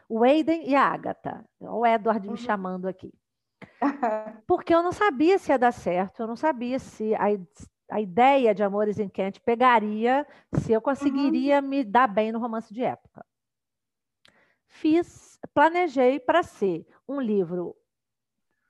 o 0.08 0.22
Aiden 0.22 0.68
e 0.68 0.76
a 0.76 0.82
Agatha. 0.82 1.44
O 1.58 1.84
Edward 1.84 2.24
uhum. 2.24 2.34
me 2.34 2.38
chamando 2.38 2.86
aqui. 2.86 3.12
Porque 4.46 4.72
eu 4.72 4.82
não 4.82 4.92
sabia 4.92 5.38
se 5.38 5.50
ia 5.50 5.58
dar 5.58 5.72
certo, 5.72 6.20
eu 6.20 6.26
não 6.26 6.36
sabia 6.36 6.78
se 6.78 7.14
a, 7.14 7.24
a 7.90 8.00
ideia 8.00 8.54
de 8.54 8.62
Amores 8.62 8.98
em 8.98 9.08
Kent 9.08 9.40
pegaria, 9.40 10.26
se 10.54 10.72
eu 10.72 10.80
conseguiria 10.80 11.60
uhum. 11.60 11.68
me 11.68 11.82
dar 11.82 12.06
bem 12.06 12.30
no 12.30 12.38
romance 12.38 12.72
de 12.72 12.82
época. 12.82 13.24
Fiz, 14.68 15.38
planejei 15.54 16.20
para 16.20 16.42
ser 16.42 16.86
um 17.08 17.18
livro 17.18 17.74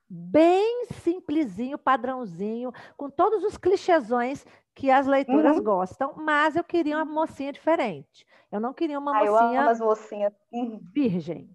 bem 0.08 0.86
simplesinho, 1.02 1.78
padrãozinho, 1.78 2.72
com 2.96 3.10
todos 3.10 3.42
os 3.42 3.56
clichêsões 3.56 4.44
que 4.74 4.90
as 4.90 5.06
leituras 5.06 5.56
uhum. 5.56 5.64
gostam, 5.64 6.14
mas 6.16 6.54
eu 6.54 6.62
queria 6.62 6.96
uma 6.96 7.04
mocinha 7.04 7.52
diferente. 7.52 8.26
Eu 8.52 8.60
não 8.60 8.72
queria 8.72 8.98
uma 8.98 9.10
ah, 9.10 9.24
mocinha 9.24 9.52
eu 9.54 9.60
amo 9.60 9.70
as 9.70 9.80
mocinhas. 9.80 10.32
Uhum. 10.52 10.80
virgem. 10.92 11.50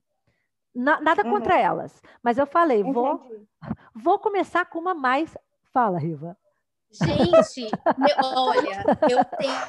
nada 0.73 1.23
uhum. 1.23 1.31
contra 1.31 1.59
elas, 1.59 2.01
mas 2.21 2.37
eu 2.37 2.45
falei, 2.45 2.83
vou, 2.83 3.21
vou 3.95 4.19
começar 4.19 4.65
com 4.65 4.79
uma 4.79 4.93
mais. 4.93 5.37
Fala, 5.71 5.97
Riva. 5.97 6.37
Gente, 6.91 7.71
eu, 7.71 8.25
olha, 8.35 8.83
eu 9.09 9.23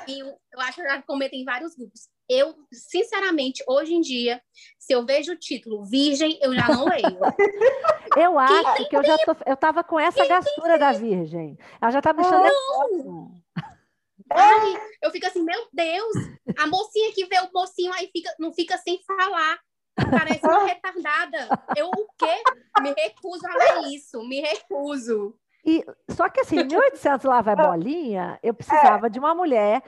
tenho, 0.05 0.27
eu 0.27 0.61
acho 0.61 0.75
que 0.75 0.81
eu 0.81 0.87
já 0.87 1.03
comentei 1.03 1.41
em 1.41 1.45
vários 1.45 1.77
grupos. 1.77 2.09
Eu, 2.35 2.55
sinceramente, 2.73 3.63
hoje 3.69 3.93
em 3.93 4.01
dia, 4.01 4.41
se 4.79 4.95
eu 4.95 5.05
vejo 5.05 5.33
o 5.33 5.39
título 5.39 5.85
Virgem, 5.85 6.39
eu 6.41 6.55
já 6.55 6.67
não 6.67 6.87
leio. 6.87 7.03
eu 8.17 8.39
acho 8.39 8.89
que 8.89 8.97
eu 8.97 9.05
já 9.05 9.19
tô, 9.19 9.37
eu 9.45 9.55
tava 9.55 9.85
com 9.85 10.01
essa 10.01 10.27
gastura 10.27 10.79
da 10.79 10.93
Virgem. 10.93 11.59
Ela 11.79 11.91
já 11.91 12.01
tá 12.01 12.15
me 12.15 12.25
chamando. 12.25 13.35
Ai, 14.33 14.81
eu 15.03 15.11
fico 15.11 15.27
assim, 15.27 15.43
meu 15.43 15.69
Deus, 15.75 16.15
a 16.57 16.67
mocinha 16.69 17.13
que 17.13 17.27
vê 17.27 17.39
o 17.41 17.53
mocinho 17.53 17.93
aí 17.93 18.09
fica, 18.11 18.35
não 18.39 18.51
fica 18.55 18.79
sem 18.79 18.99
falar. 19.05 19.59
Parece 19.95 20.47
uma 20.47 20.65
retardada. 20.65 21.49
Eu 21.77 21.89
o 21.89 22.09
quê? 22.17 22.43
Me 22.81 22.95
recuso 22.95 23.47
a 23.47 23.55
ler 23.55 23.89
isso, 23.95 24.27
me 24.27 24.41
recuso. 24.41 25.39
E, 25.67 25.85
só 26.09 26.31
que 26.31 26.41
assim, 26.41 26.61
em 26.61 26.65
1800 26.65 27.27
lá 27.27 27.43
vai 27.43 27.55
bolinha, 27.55 28.41
eu 28.43 28.55
precisava 28.55 29.09
é. 29.09 29.11
de 29.11 29.19
uma 29.19 29.35
mulher 29.35 29.83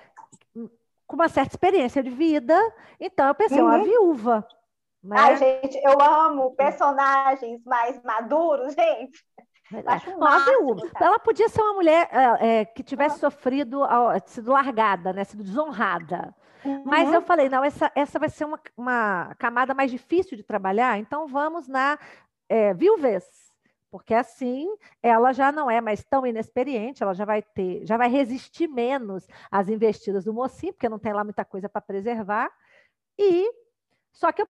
com 1.06 1.16
uma 1.16 1.28
certa 1.28 1.52
experiência 1.52 2.02
de 2.02 2.10
vida, 2.10 2.58
então 2.98 3.28
eu 3.28 3.34
pensei, 3.34 3.60
uhum. 3.60 3.68
uma 3.68 3.82
viúva. 3.82 4.48
Né? 5.02 5.16
Ai, 5.18 5.36
gente, 5.36 5.76
eu 5.84 6.00
amo 6.00 6.54
personagens 6.56 7.62
mais 7.64 8.02
maduros, 8.02 8.74
gente. 8.74 9.22
Acho 9.86 10.10
uma 10.10 10.38
viúva. 10.44 10.90
Ela 11.00 11.18
podia 11.18 11.48
ser 11.48 11.60
uma 11.60 11.74
mulher 11.74 12.08
é, 12.10 12.60
é, 12.60 12.64
que 12.64 12.82
tivesse 12.82 13.18
sofrido, 13.18 13.80
sido 14.26 14.52
largada, 14.52 15.12
né, 15.12 15.24
sido 15.24 15.42
desonrada. 15.42 16.34
Uhum. 16.64 16.82
Mas 16.86 17.12
eu 17.12 17.20
falei, 17.20 17.48
não, 17.48 17.62
essa, 17.62 17.90
essa 17.94 18.18
vai 18.18 18.28
ser 18.28 18.44
uma, 18.44 18.58
uma 18.76 19.34
camada 19.38 19.74
mais 19.74 19.90
difícil 19.90 20.36
de 20.36 20.42
trabalhar, 20.42 20.98
então 20.98 21.26
vamos 21.26 21.68
na 21.68 21.98
é, 22.48 22.72
viuvez 22.72 23.53
porque 23.94 24.12
assim 24.12 24.76
ela 25.00 25.32
já 25.32 25.52
não 25.52 25.70
é 25.70 25.80
mais 25.80 26.02
tão 26.02 26.26
inexperiente, 26.26 27.00
ela 27.00 27.14
já 27.14 27.24
vai 27.24 27.40
ter, 27.40 27.86
já 27.86 27.96
vai 27.96 28.08
resistir 28.08 28.66
menos 28.66 29.24
às 29.48 29.68
investidas 29.68 30.24
do 30.24 30.34
mocinho, 30.34 30.72
porque 30.72 30.88
não 30.88 30.98
tem 30.98 31.12
lá 31.12 31.22
muita 31.22 31.44
coisa 31.44 31.68
para 31.68 31.80
preservar. 31.80 32.50
E 33.16 33.48
só 34.12 34.32
que 34.32 34.44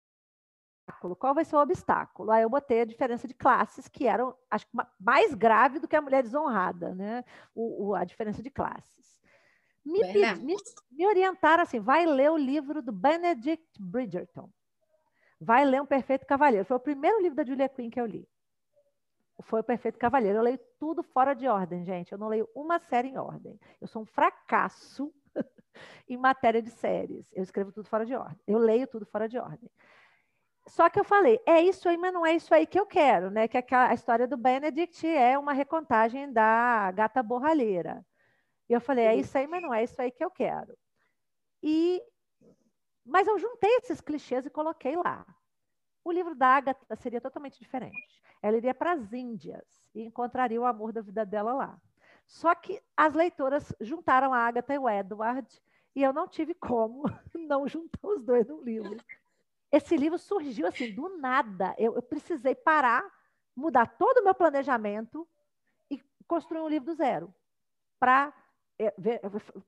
qual 1.18 1.34
vai 1.34 1.46
ser 1.46 1.56
o 1.56 1.62
obstáculo? 1.62 2.30
Aí 2.30 2.42
eu 2.42 2.50
botei 2.50 2.82
a 2.82 2.84
diferença 2.84 3.26
de 3.26 3.32
classes, 3.32 3.88
que 3.88 4.06
eram, 4.06 4.36
acho 4.50 4.66
que 4.66 4.76
mais 4.98 5.32
grave 5.32 5.78
do 5.78 5.88
que 5.88 5.96
a 5.96 6.02
mulher 6.02 6.22
desonrada, 6.22 6.94
né? 6.94 7.24
O, 7.54 7.86
o 7.86 7.94
a 7.94 8.04
diferença 8.04 8.42
de 8.42 8.50
classes. 8.50 9.18
Me, 9.82 10.02
me, 10.42 10.56
me 10.90 11.06
orientaram 11.06 11.62
assim: 11.62 11.80
vai 11.80 12.04
ler 12.04 12.30
o 12.30 12.36
livro 12.36 12.82
do 12.82 12.92
Benedict 12.92 13.80
Bridgerton. 13.80 14.50
Vai 15.40 15.64
ler 15.64 15.80
Um 15.80 15.86
Perfeito 15.86 16.26
Cavaleiro. 16.26 16.66
Foi 16.66 16.76
o 16.76 16.80
primeiro 16.80 17.22
livro 17.22 17.36
da 17.36 17.44
Julia 17.44 17.70
Quinn 17.70 17.88
que 17.88 17.98
eu 17.98 18.04
li 18.04 18.28
foi 19.42 19.60
o 19.60 19.64
Perfeito 19.64 19.98
Cavalheiro. 19.98 20.38
Eu 20.38 20.42
leio 20.42 20.60
tudo 20.78 21.02
fora 21.02 21.34
de 21.34 21.46
ordem, 21.48 21.84
gente. 21.84 22.12
Eu 22.12 22.18
não 22.18 22.28
leio 22.28 22.48
uma 22.54 22.78
série 22.78 23.08
em 23.08 23.18
ordem. 23.18 23.58
Eu 23.80 23.86
sou 23.86 24.02
um 24.02 24.06
fracasso 24.06 25.12
em 26.08 26.16
matéria 26.16 26.62
de 26.62 26.70
séries. 26.70 27.30
Eu 27.32 27.42
escrevo 27.42 27.72
tudo 27.72 27.88
fora 27.88 28.04
de 28.04 28.14
ordem. 28.14 28.40
Eu 28.46 28.58
leio 28.58 28.86
tudo 28.86 29.06
fora 29.06 29.28
de 29.28 29.38
ordem. 29.38 29.70
Só 30.66 30.88
que 30.88 31.00
eu 31.00 31.04
falei, 31.04 31.40
é 31.46 31.60
isso 31.60 31.88
aí, 31.88 31.96
mas 31.96 32.12
não 32.12 32.24
é 32.24 32.34
isso 32.34 32.54
aí 32.54 32.66
que 32.66 32.78
eu 32.78 32.86
quero, 32.86 33.30
né? 33.30 33.48
Que 33.48 33.74
a 33.74 33.94
história 33.94 34.28
do 34.28 34.36
Benedict 34.36 35.06
é 35.06 35.38
uma 35.38 35.52
recontagem 35.52 36.32
da 36.32 36.92
gata 36.92 37.22
borralheira. 37.22 38.04
E 38.68 38.72
eu 38.72 38.80
falei, 38.80 39.04
é 39.06 39.16
isso 39.16 39.36
aí, 39.36 39.46
mas 39.46 39.62
não 39.62 39.74
é 39.74 39.82
isso 39.82 40.00
aí 40.00 40.10
que 40.10 40.24
eu 40.24 40.30
quero. 40.30 40.76
E 41.62 42.00
mas 43.04 43.26
eu 43.26 43.38
juntei 43.38 43.70
esses 43.78 44.00
clichês 44.00 44.46
e 44.46 44.50
coloquei 44.50 44.96
lá. 44.96 45.26
O 46.10 46.12
livro 46.12 46.34
da 46.34 46.48
Agatha 46.48 46.96
seria 46.96 47.20
totalmente 47.20 47.60
diferente. 47.60 48.20
Ela 48.42 48.56
iria 48.56 48.74
para 48.74 48.94
as 48.94 49.12
Índias 49.12 49.88
e 49.94 50.02
encontraria 50.02 50.60
o 50.60 50.64
amor 50.64 50.92
da 50.92 51.00
vida 51.00 51.24
dela 51.24 51.52
lá. 51.52 51.80
Só 52.26 52.52
que 52.52 52.82
as 52.96 53.14
leitoras 53.14 53.72
juntaram 53.80 54.34
a 54.34 54.38
Agatha 54.38 54.74
e 54.74 54.78
o 54.78 54.90
Edward 54.90 55.62
e 55.94 56.02
eu 56.02 56.12
não 56.12 56.26
tive 56.26 56.52
como 56.52 57.04
não 57.32 57.68
juntar 57.68 58.08
os 58.08 58.24
dois 58.24 58.48
no 58.48 58.60
livro. 58.60 58.96
Esse 59.70 59.96
livro 59.96 60.18
surgiu 60.18 60.66
assim 60.66 60.92
do 60.92 61.16
nada. 61.16 61.76
Eu, 61.78 61.94
eu 61.94 62.02
precisei 62.02 62.56
parar, 62.56 63.08
mudar 63.54 63.86
todo 63.86 64.18
o 64.18 64.24
meu 64.24 64.34
planejamento 64.34 65.28
e 65.88 66.02
construir 66.26 66.60
um 66.60 66.68
livro 66.68 66.86
do 66.86 66.94
zero 66.96 67.32
para 68.00 68.34
é, 68.80 68.92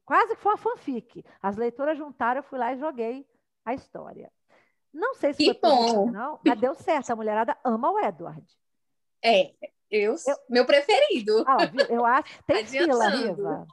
quase 0.04 0.34
que 0.34 0.42
foi 0.42 0.50
uma 0.50 0.58
fanfic. 0.58 1.24
As 1.40 1.56
leitoras 1.56 1.96
juntaram, 1.96 2.40
eu 2.40 2.42
fui 2.42 2.58
lá 2.58 2.72
e 2.72 2.78
joguei 2.78 3.24
a 3.64 3.74
história. 3.74 4.32
Não 4.92 5.14
sei 5.14 5.32
se 5.32 5.44
que 5.44 5.58
foi 5.58 5.70
bom. 5.70 6.10
não, 6.10 6.38
mas 6.44 6.60
deu 6.60 6.74
certo. 6.74 7.10
A 7.10 7.16
mulherada 7.16 7.56
ama 7.64 7.90
o 7.90 7.98
Edward. 7.98 8.44
É, 9.24 9.52
eu, 9.90 10.14
eu 10.26 10.36
meu 10.48 10.66
preferido. 10.66 11.44
Ah, 11.46 11.58
eu 11.88 12.04
acho. 12.04 12.42
Tem 12.44 12.66
fila, 12.66 13.08
Riva. 13.08 13.66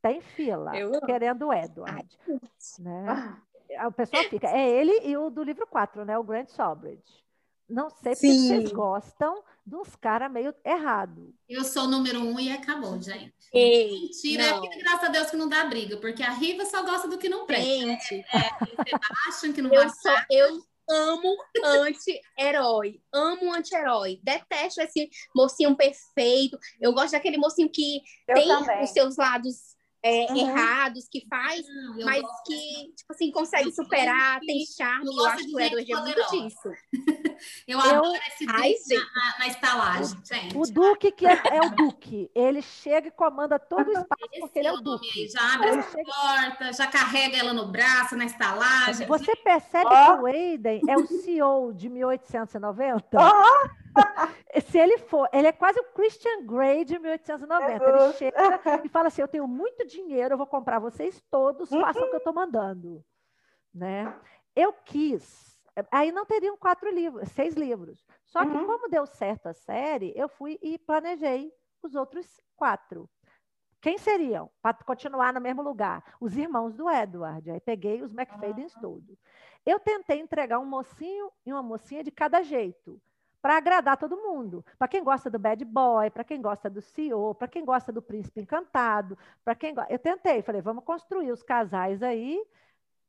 Tem 0.00 0.20
fila 0.20 0.76
eu... 0.76 1.00
querendo 1.02 1.48
o 1.48 1.52
Edward. 1.52 2.18
Ai, 2.28 2.38
né? 2.78 3.06
Ah. 3.08 3.88
O 3.88 3.92
pessoal 3.92 4.22
fica. 4.24 4.48
É 4.48 4.68
ele 4.68 5.08
e 5.08 5.16
o 5.16 5.30
do 5.30 5.42
livro 5.42 5.66
4, 5.66 6.04
né? 6.04 6.18
O 6.18 6.24
Grant 6.24 6.48
Sobridge. 6.48 7.24
Não 7.72 7.88
sei 7.88 8.14
se 8.14 8.48
vocês 8.48 8.70
gostam 8.70 9.42
de 9.66 9.74
uns 9.74 9.96
caras 9.96 10.30
meio 10.30 10.54
errado. 10.62 11.34
Eu 11.48 11.64
sou 11.64 11.84
o 11.84 11.88
número 11.88 12.20
um 12.20 12.38
e 12.38 12.52
acabou, 12.52 13.00
gente. 13.00 13.32
Ei, 13.50 13.98
Mentira, 13.98 14.44
é 14.44 14.60
que 14.60 14.78
graças 14.78 15.08
a 15.08 15.08
Deus 15.08 15.30
que 15.30 15.36
não 15.36 15.48
dá 15.48 15.64
briga, 15.64 15.96
porque 15.96 16.22
a 16.22 16.32
Riva 16.32 16.66
só 16.66 16.82
gosta 16.82 17.08
do 17.08 17.16
que 17.16 17.30
não 17.30 17.46
presta. 17.46 17.64
Gente, 17.64 18.14
é, 18.14 18.38
é, 18.38 18.98
acham 19.26 19.54
que 19.54 19.62
não 19.62 19.72
eu 19.72 19.88
sou, 19.88 20.12
Eu 20.30 20.62
amo 20.90 21.34
anti-herói, 21.64 23.00
amo 23.10 23.54
anti-herói. 23.54 24.20
Detesto 24.22 24.82
esse 24.82 25.08
mocinho 25.34 25.74
perfeito. 25.74 26.58
Eu 26.78 26.92
gosto 26.92 27.12
daquele 27.12 27.38
mocinho 27.38 27.70
que 27.70 28.02
eu 28.28 28.34
tem 28.34 28.48
também. 28.48 28.84
os 28.84 28.90
seus 28.90 29.16
lados 29.16 29.71
é, 30.02 30.26
uhum. 30.30 30.36
errados, 30.36 31.08
que 31.08 31.24
faz, 31.28 31.64
mas 32.04 32.22
gosto. 32.22 32.42
que, 32.44 32.92
tipo 32.96 33.12
assim, 33.12 33.30
consegue 33.30 33.70
superar, 33.70 34.40
tem 34.40 34.64
charme. 34.66 35.06
Eu, 35.06 35.12
eu 35.12 35.26
acho 35.26 35.46
que 35.46 35.54
o 35.54 35.60
Edward 35.60 35.92
é 35.92 35.96
muito 35.96 36.30
disso. 36.30 36.72
eu 37.68 37.78
adoro 37.78 38.20
esse 38.26 38.44
Ai, 38.48 38.74
na, 38.88 39.38
na, 39.38 39.46
estalagem, 39.46 40.18
o, 40.18 40.34
gente. 40.34 40.58
O 40.58 40.62
Duque, 40.62 41.12
que 41.12 41.26
é, 41.26 41.40
é, 41.52 41.60
o 41.60 41.70
Duque, 41.70 42.30
ele 42.34 42.62
chega 42.62 43.08
e 43.08 43.10
comanda 43.12 43.58
todo 43.58 43.88
o 43.88 43.92
espaço, 43.92 44.24
esse 44.32 44.40
porque 44.40 44.58
ele 44.58 44.68
é 44.68 44.72
o 44.72 44.80
Duque. 44.80 45.28
Já 45.28 45.54
abre 45.54 45.70
a 45.70 45.82
chega... 45.82 46.04
porta, 46.04 46.72
já 46.72 46.86
carrega 46.88 47.36
ela 47.36 47.52
no 47.52 47.68
braço, 47.68 48.16
na 48.16 48.24
estalagem. 48.24 49.06
Você 49.06 49.36
percebe 49.36 49.86
oh. 49.86 50.16
que 50.16 50.22
o 50.22 50.26
Aiden 50.26 50.80
é 50.88 50.96
o 50.96 51.06
CEO 51.06 51.72
de 51.72 51.88
1890? 51.88 53.18
Oh. 53.18 53.81
Se 54.66 54.78
ele 54.78 54.98
for, 54.98 55.28
ele 55.32 55.46
é 55.46 55.52
quase 55.52 55.80
o 55.80 55.84
Christian 55.92 56.44
Grey 56.46 56.84
de 56.84 56.98
1890. 56.98 57.84
Ele 57.84 58.12
chega 58.14 58.36
e 58.84 58.88
fala 58.88 59.08
assim: 59.08 59.22
Eu 59.22 59.28
tenho 59.28 59.46
muito 59.46 59.86
dinheiro, 59.86 60.34
eu 60.34 60.38
vou 60.38 60.46
comprar 60.46 60.78
vocês 60.78 61.22
todos, 61.30 61.68
façam 61.68 62.04
o 62.04 62.08
que 62.08 62.14
eu 62.14 62.18
estou 62.18 62.34
mandando. 62.34 63.04
Né? 63.74 64.14
Eu 64.54 64.72
quis. 64.72 65.58
Aí 65.90 66.12
não 66.12 66.26
teriam 66.26 66.56
quatro 66.56 66.90
livros, 66.90 67.30
seis 67.30 67.54
livros. 67.54 68.04
Só 68.26 68.44
que, 68.44 68.54
uhum. 68.54 68.66
como 68.66 68.90
deu 68.90 69.06
certo 69.06 69.46
a 69.46 69.54
série, 69.54 70.12
eu 70.14 70.28
fui 70.28 70.58
e 70.62 70.78
planejei 70.78 71.50
os 71.82 71.94
outros 71.94 72.26
quatro. 72.54 73.08
Quem 73.80 73.96
seriam? 73.98 74.50
Para 74.60 74.74
continuar 74.84 75.32
no 75.32 75.40
mesmo 75.40 75.62
lugar. 75.62 76.04
Os 76.20 76.36
irmãos 76.36 76.74
do 76.74 76.90
Edward. 76.90 77.50
Aí 77.50 77.60
peguei 77.60 78.02
os 78.02 78.12
McFadens 78.12 78.74
uhum. 78.76 78.80
todos. 78.82 79.18
Eu 79.64 79.80
tentei 79.80 80.20
entregar 80.20 80.58
um 80.58 80.66
mocinho 80.66 81.32
e 81.44 81.52
uma 81.52 81.62
mocinha 81.62 82.04
de 82.04 82.10
cada 82.10 82.42
jeito 82.42 83.00
para 83.42 83.56
agradar 83.56 83.96
todo 83.96 84.16
mundo. 84.16 84.64
Para 84.78 84.86
quem 84.86 85.02
gosta 85.02 85.28
do 85.28 85.38
bad 85.38 85.64
boy, 85.64 86.08
para 86.10 86.22
quem 86.22 86.40
gosta 86.40 86.70
do 86.70 86.80
CEO, 86.80 87.34
para 87.34 87.48
quem 87.48 87.64
gosta 87.64 87.92
do 87.92 88.00
príncipe 88.00 88.40
encantado, 88.40 89.18
para 89.44 89.56
quem 89.56 89.74
eu 89.90 89.98
tentei, 89.98 90.40
falei, 90.42 90.62
vamos 90.62 90.84
construir 90.84 91.32
os 91.32 91.42
casais 91.42 92.02
aí 92.04 92.40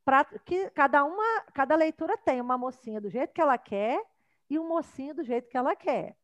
para 0.03 0.25
que 0.25 0.69
cada 0.71 1.05
uma, 1.05 1.41
cada 1.53 1.75
leitura 1.75 2.17
tenha 2.17 2.43
uma 2.43 2.57
mocinha 2.57 2.99
do 2.99 3.09
jeito 3.09 3.31
que 3.31 3.39
ela 3.39 3.57
quer 3.57 4.03
e 4.49 4.59
um 4.59 4.67
mocinho 4.67 5.13
do 5.13 5.23
jeito 5.23 5.47
que 5.47 5.55
ela 5.55 5.75
quer. 5.75 6.17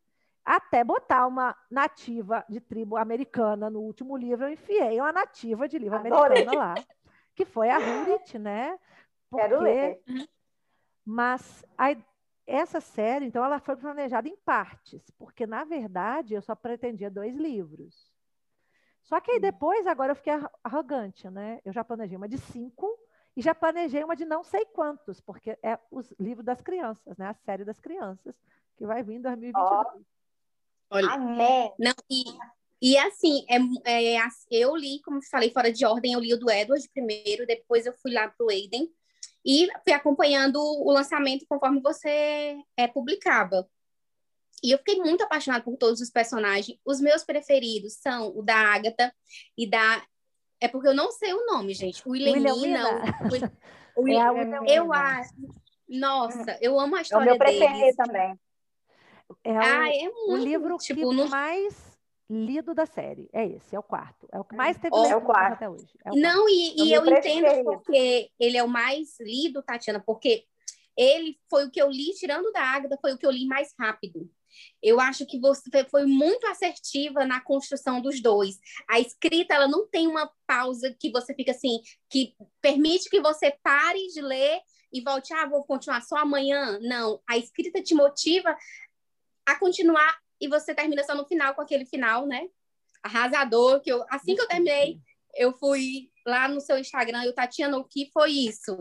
Até 0.43 0.83
botar 0.83 1.27
uma 1.27 1.55
nativa 1.69 2.43
de 2.49 2.59
tribo 2.59 2.97
americana 2.97 3.69
no 3.69 3.79
último 3.79 4.17
livro, 4.17 4.45
eu 4.45 4.53
enfiei 4.53 4.99
uma 4.99 5.13
nativa 5.13 5.67
de 5.67 5.77
livro 5.77 5.97
Adorei. 5.97 6.41
americana 6.41 6.57
lá, 6.57 6.75
que 7.35 7.45
foi 7.45 7.69
a 7.69 7.77
Rurit, 7.77 8.39
né? 8.39 8.77
Porque... 9.29 9.47
Quero 9.47 9.61
ler. 9.61 10.01
Mas 11.05 11.63
a, 11.77 11.95
essa 12.49 12.81
série, 12.81 13.25
então, 13.25 13.43
ela 13.43 13.59
foi 13.59 13.75
planejada 13.75 14.27
em 14.27 14.35
partes, 14.37 15.09
porque, 15.17 15.45
na 15.45 15.63
verdade, 15.63 16.33
eu 16.33 16.41
só 16.41 16.55
pretendia 16.55 17.09
dois 17.09 17.35
livros. 17.35 18.11
Só 19.03 19.19
que 19.19 19.31
aí 19.31 19.37
hum. 19.37 19.41
depois, 19.41 19.85
agora 19.87 20.11
eu 20.11 20.15
fiquei 20.15 20.33
arrogante, 20.63 21.29
né? 21.29 21.59
Eu 21.63 21.71
já 21.71 21.83
planejei 21.83 22.17
uma 22.17 22.27
de 22.27 22.37
cinco 22.37 22.97
e 23.35 23.41
já 23.41 23.53
planejei 23.53 24.03
uma 24.03 24.15
de 24.15 24.25
não 24.25 24.43
sei 24.43 24.65
quantos, 24.65 25.21
porque 25.21 25.57
é 25.63 25.79
os 25.91 26.11
livros 26.19 26.45
das 26.45 26.61
crianças, 26.61 27.17
né? 27.17 27.27
A 27.27 27.33
série 27.33 27.63
das 27.63 27.79
crianças, 27.79 28.35
que 28.75 28.85
vai 28.85 29.03
vir 29.03 29.15
em 29.15 29.21
2022. 29.21 29.87
Oh. 29.87 30.01
Olha, 30.91 31.07
Amém. 31.09 31.73
Não, 31.77 31.93
e, 32.09 32.23
e 32.81 32.97
assim, 32.97 33.45
é, 33.47 34.15
é, 34.15 34.21
eu 34.51 34.75
li, 34.75 35.01
como 35.03 35.21
falei, 35.23 35.51
fora 35.51 35.71
de 35.71 35.85
ordem, 35.85 36.13
eu 36.13 36.19
li 36.19 36.33
o 36.33 36.39
do 36.39 36.49
Edward 36.49 36.87
primeiro, 36.89 37.45
depois 37.45 37.85
eu 37.85 37.93
fui 37.93 38.11
lá 38.11 38.27
para 38.27 38.45
o 38.45 38.49
Aiden, 38.49 38.91
e 39.45 39.67
fui 39.83 39.93
acompanhando 39.93 40.59
o 40.59 40.91
lançamento 40.91 41.45
conforme 41.47 41.81
você 41.81 42.57
é, 42.77 42.87
publicava. 42.87 43.67
E 44.63 44.71
eu 44.71 44.77
fiquei 44.79 44.97
muito 44.97 45.23
apaixonada 45.23 45.63
por 45.63 45.77
todos 45.77 46.01
os 46.01 46.09
personagens. 46.09 46.77
Os 46.85 46.99
meus 46.99 47.23
preferidos 47.23 47.93
são 47.93 48.35
o 48.35 48.41
da 48.41 48.55
Agatha 48.55 49.13
e 49.57 49.69
da. 49.69 50.03
É 50.59 50.67
porque 50.67 50.89
eu 50.89 50.93
não 50.93 51.11
sei 51.11 51.33
o 51.33 51.45
nome, 51.45 51.73
gente. 51.73 52.01
O 52.05 52.13
não. 52.67 53.01
O, 53.95 54.03
o, 54.03 54.07
é 54.07 54.77
eu 54.77 54.91
acho. 54.91 55.33
Nossa, 55.87 56.57
eu 56.61 56.79
amo 56.79 56.95
a 56.95 57.01
história 57.01 57.23
é 57.23 57.27
o 57.27 57.29
meu 57.31 57.37
preferido 57.37 57.79
deles. 57.79 57.95
também. 57.95 58.39
É 59.43 59.51
o, 59.51 59.59
ah, 59.59 59.89
é 59.89 60.03
muito, 60.03 60.31
o 60.31 60.37
livro 60.37 60.77
tipo, 60.77 61.09
que 61.09 61.15
no... 61.15 61.29
mais 61.29 61.88
lido 62.29 62.75
da 62.75 62.85
série. 62.85 63.27
É 63.33 63.45
esse, 63.45 63.75
é 63.75 63.79
o 63.79 63.83
quarto. 63.83 64.27
É 64.31 64.39
o 64.39 64.43
que 64.43 64.55
mais 64.55 64.77
teve 64.77 64.95
é 64.95 65.15
o 65.15 65.21
quarto. 65.21 65.53
até 65.53 65.69
hoje. 65.69 65.87
É 66.05 66.11
não, 66.11 66.47
e, 66.47 66.75
e 66.83 66.93
eu 66.93 67.05
entendo 67.05 67.63
porque 67.63 68.29
ele 68.39 68.57
é 68.57 68.63
o 68.63 68.67
mais 68.67 69.19
lido, 69.19 69.63
Tatiana, 69.63 69.99
porque 69.99 70.45
ele 70.95 71.39
foi 71.49 71.65
o 71.65 71.71
que 71.71 71.81
eu 71.81 71.89
li, 71.89 72.13
tirando 72.13 72.51
da 72.51 72.61
Águeda, 72.61 72.97
foi 73.01 73.13
o 73.13 73.17
que 73.17 73.25
eu 73.25 73.31
li 73.31 73.45
mais 73.45 73.73
rápido. 73.79 74.29
Eu 74.81 74.99
acho 74.99 75.25
que 75.25 75.39
você 75.39 75.85
foi 75.89 76.05
muito 76.05 76.45
assertiva 76.47 77.25
na 77.25 77.39
construção 77.39 78.01
dos 78.01 78.21
dois. 78.21 78.59
A 78.87 78.99
escrita, 78.99 79.53
ela 79.53 79.67
não 79.67 79.87
tem 79.87 80.07
uma 80.07 80.29
pausa 80.45 80.93
que 80.99 81.11
você 81.11 81.33
fica 81.33 81.51
assim, 81.51 81.79
que 82.09 82.35
permite 82.61 83.09
que 83.09 83.21
você 83.21 83.51
pare 83.63 84.07
de 84.07 84.21
ler 84.21 84.59
e 84.91 85.01
volte, 85.01 85.33
ah, 85.33 85.45
vou 85.45 85.63
continuar 85.63 86.01
só 86.01 86.17
amanhã. 86.17 86.79
Não, 86.81 87.21
a 87.29 87.37
escrita 87.37 87.81
te 87.81 87.93
motiva 87.93 88.55
a 89.45 89.55
continuar 89.57 90.17
e 90.39 90.47
você 90.47 90.73
termina 90.73 91.03
só 91.03 91.15
no 91.15 91.25
final 91.25 91.53
com 91.53 91.61
aquele 91.61 91.85
final, 91.85 92.25
né? 92.25 92.47
Arrasador, 93.03 93.81
que 93.81 93.91
eu, 93.91 94.03
assim 94.09 94.35
que 94.35 94.41
eu 94.41 94.47
terminei, 94.47 94.99
eu 95.35 95.53
fui 95.53 96.09
lá 96.25 96.47
no 96.47 96.59
seu 96.59 96.77
Instagram 96.77 97.25
e 97.25 97.29
o 97.29 97.33
Tatiana, 97.33 97.77
o 97.77 97.83
que 97.83 98.09
foi 98.11 98.31
isso? 98.31 98.77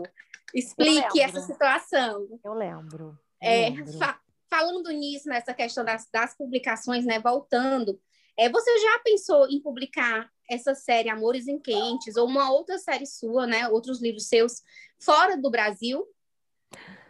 Explique 0.53 1.21
essa 1.21 1.41
situação. 1.41 2.27
Eu 2.43 2.53
lembro. 2.53 3.17
Eu 3.41 3.49
é, 3.49 3.69
lembro. 3.69 3.97
Fa 3.97 4.19
falando 4.49 4.89
nisso, 4.89 5.29
nessa 5.29 5.53
questão 5.53 5.85
das, 5.85 6.09
das 6.11 6.35
publicações, 6.35 7.05
né? 7.05 7.19
Voltando, 7.19 8.01
é, 8.35 8.49
você 8.49 8.79
já 8.79 8.99
pensou 9.03 9.47
em 9.47 9.61
publicar 9.61 10.27
essa 10.49 10.73
série 10.73 11.09
Amores 11.09 11.47
em 11.47 11.59
Quentes 11.59 12.15
ou 12.15 12.27
uma 12.27 12.51
outra 12.51 12.79
série 12.79 13.05
sua, 13.05 13.45
né? 13.45 13.67
Outros 13.67 14.01
livros 14.01 14.27
seus 14.27 14.63
fora 14.99 15.37
do 15.37 15.51
Brasil? 15.51 16.03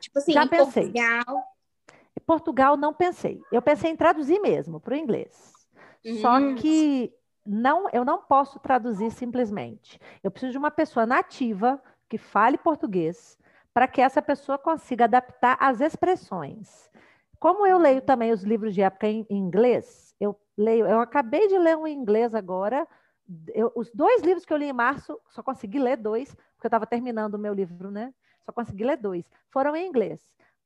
Tipo 0.01 0.19
assim, 0.19 0.33
já 0.33 0.43
em 0.43 0.49
pensei. 0.49 0.91
Portugal. 0.91 1.43
Portugal 2.19 2.77
não 2.77 2.93
pensei. 2.93 3.41
Eu 3.51 3.61
pensei 3.61 3.91
em 3.91 3.95
traduzir 3.95 4.39
mesmo 4.39 4.79
para 4.79 4.93
o 4.93 4.97
inglês. 4.97 5.53
Uhum. 6.05 6.15
Só 6.17 6.53
que 6.55 7.13
não, 7.45 7.89
eu 7.91 8.03
não 8.05 8.19
posso 8.19 8.59
traduzir 8.59 9.11
simplesmente. 9.11 9.99
Eu 10.23 10.31
preciso 10.31 10.51
de 10.51 10.57
uma 10.57 10.71
pessoa 10.71 11.05
nativa 11.05 11.81
que 12.07 12.17
fale 12.17 12.57
português 12.57 13.37
para 13.73 13.87
que 13.87 14.01
essa 14.01 14.21
pessoa 14.21 14.57
consiga 14.57 15.05
adaptar 15.05 15.57
as 15.59 15.79
expressões. 15.79 16.89
Como 17.39 17.65
eu 17.65 17.77
leio 17.77 18.01
também 18.01 18.31
os 18.31 18.43
livros 18.43 18.73
de 18.73 18.81
época 18.81 19.07
em 19.07 19.25
inglês, 19.29 20.13
eu 20.19 20.37
leio, 20.57 20.85
eu 20.85 20.99
acabei 20.99 21.47
de 21.47 21.57
ler 21.57 21.77
um 21.77 21.87
em 21.87 21.95
inglês 21.95 22.35
agora 22.35 22.85
eu, 23.53 23.71
os 23.75 23.91
dois 23.91 24.21
livros 24.21 24.45
que 24.45 24.51
eu 24.51 24.57
li 24.57 24.65
em 24.65 24.73
março, 24.73 25.19
só 25.29 25.43
consegui 25.43 25.79
ler 25.79 25.97
dois, 25.97 26.33
porque 26.33 26.65
eu 26.65 26.69
estava 26.69 26.87
terminando 26.87 27.35
o 27.35 27.39
meu 27.39 27.53
livro, 27.53 27.91
né? 27.91 28.13
Só 28.45 28.51
consegui 28.51 28.83
ler 28.83 28.97
dois. 28.97 29.29
Foram 29.51 29.75
em 29.75 29.87
inglês. 29.87 30.19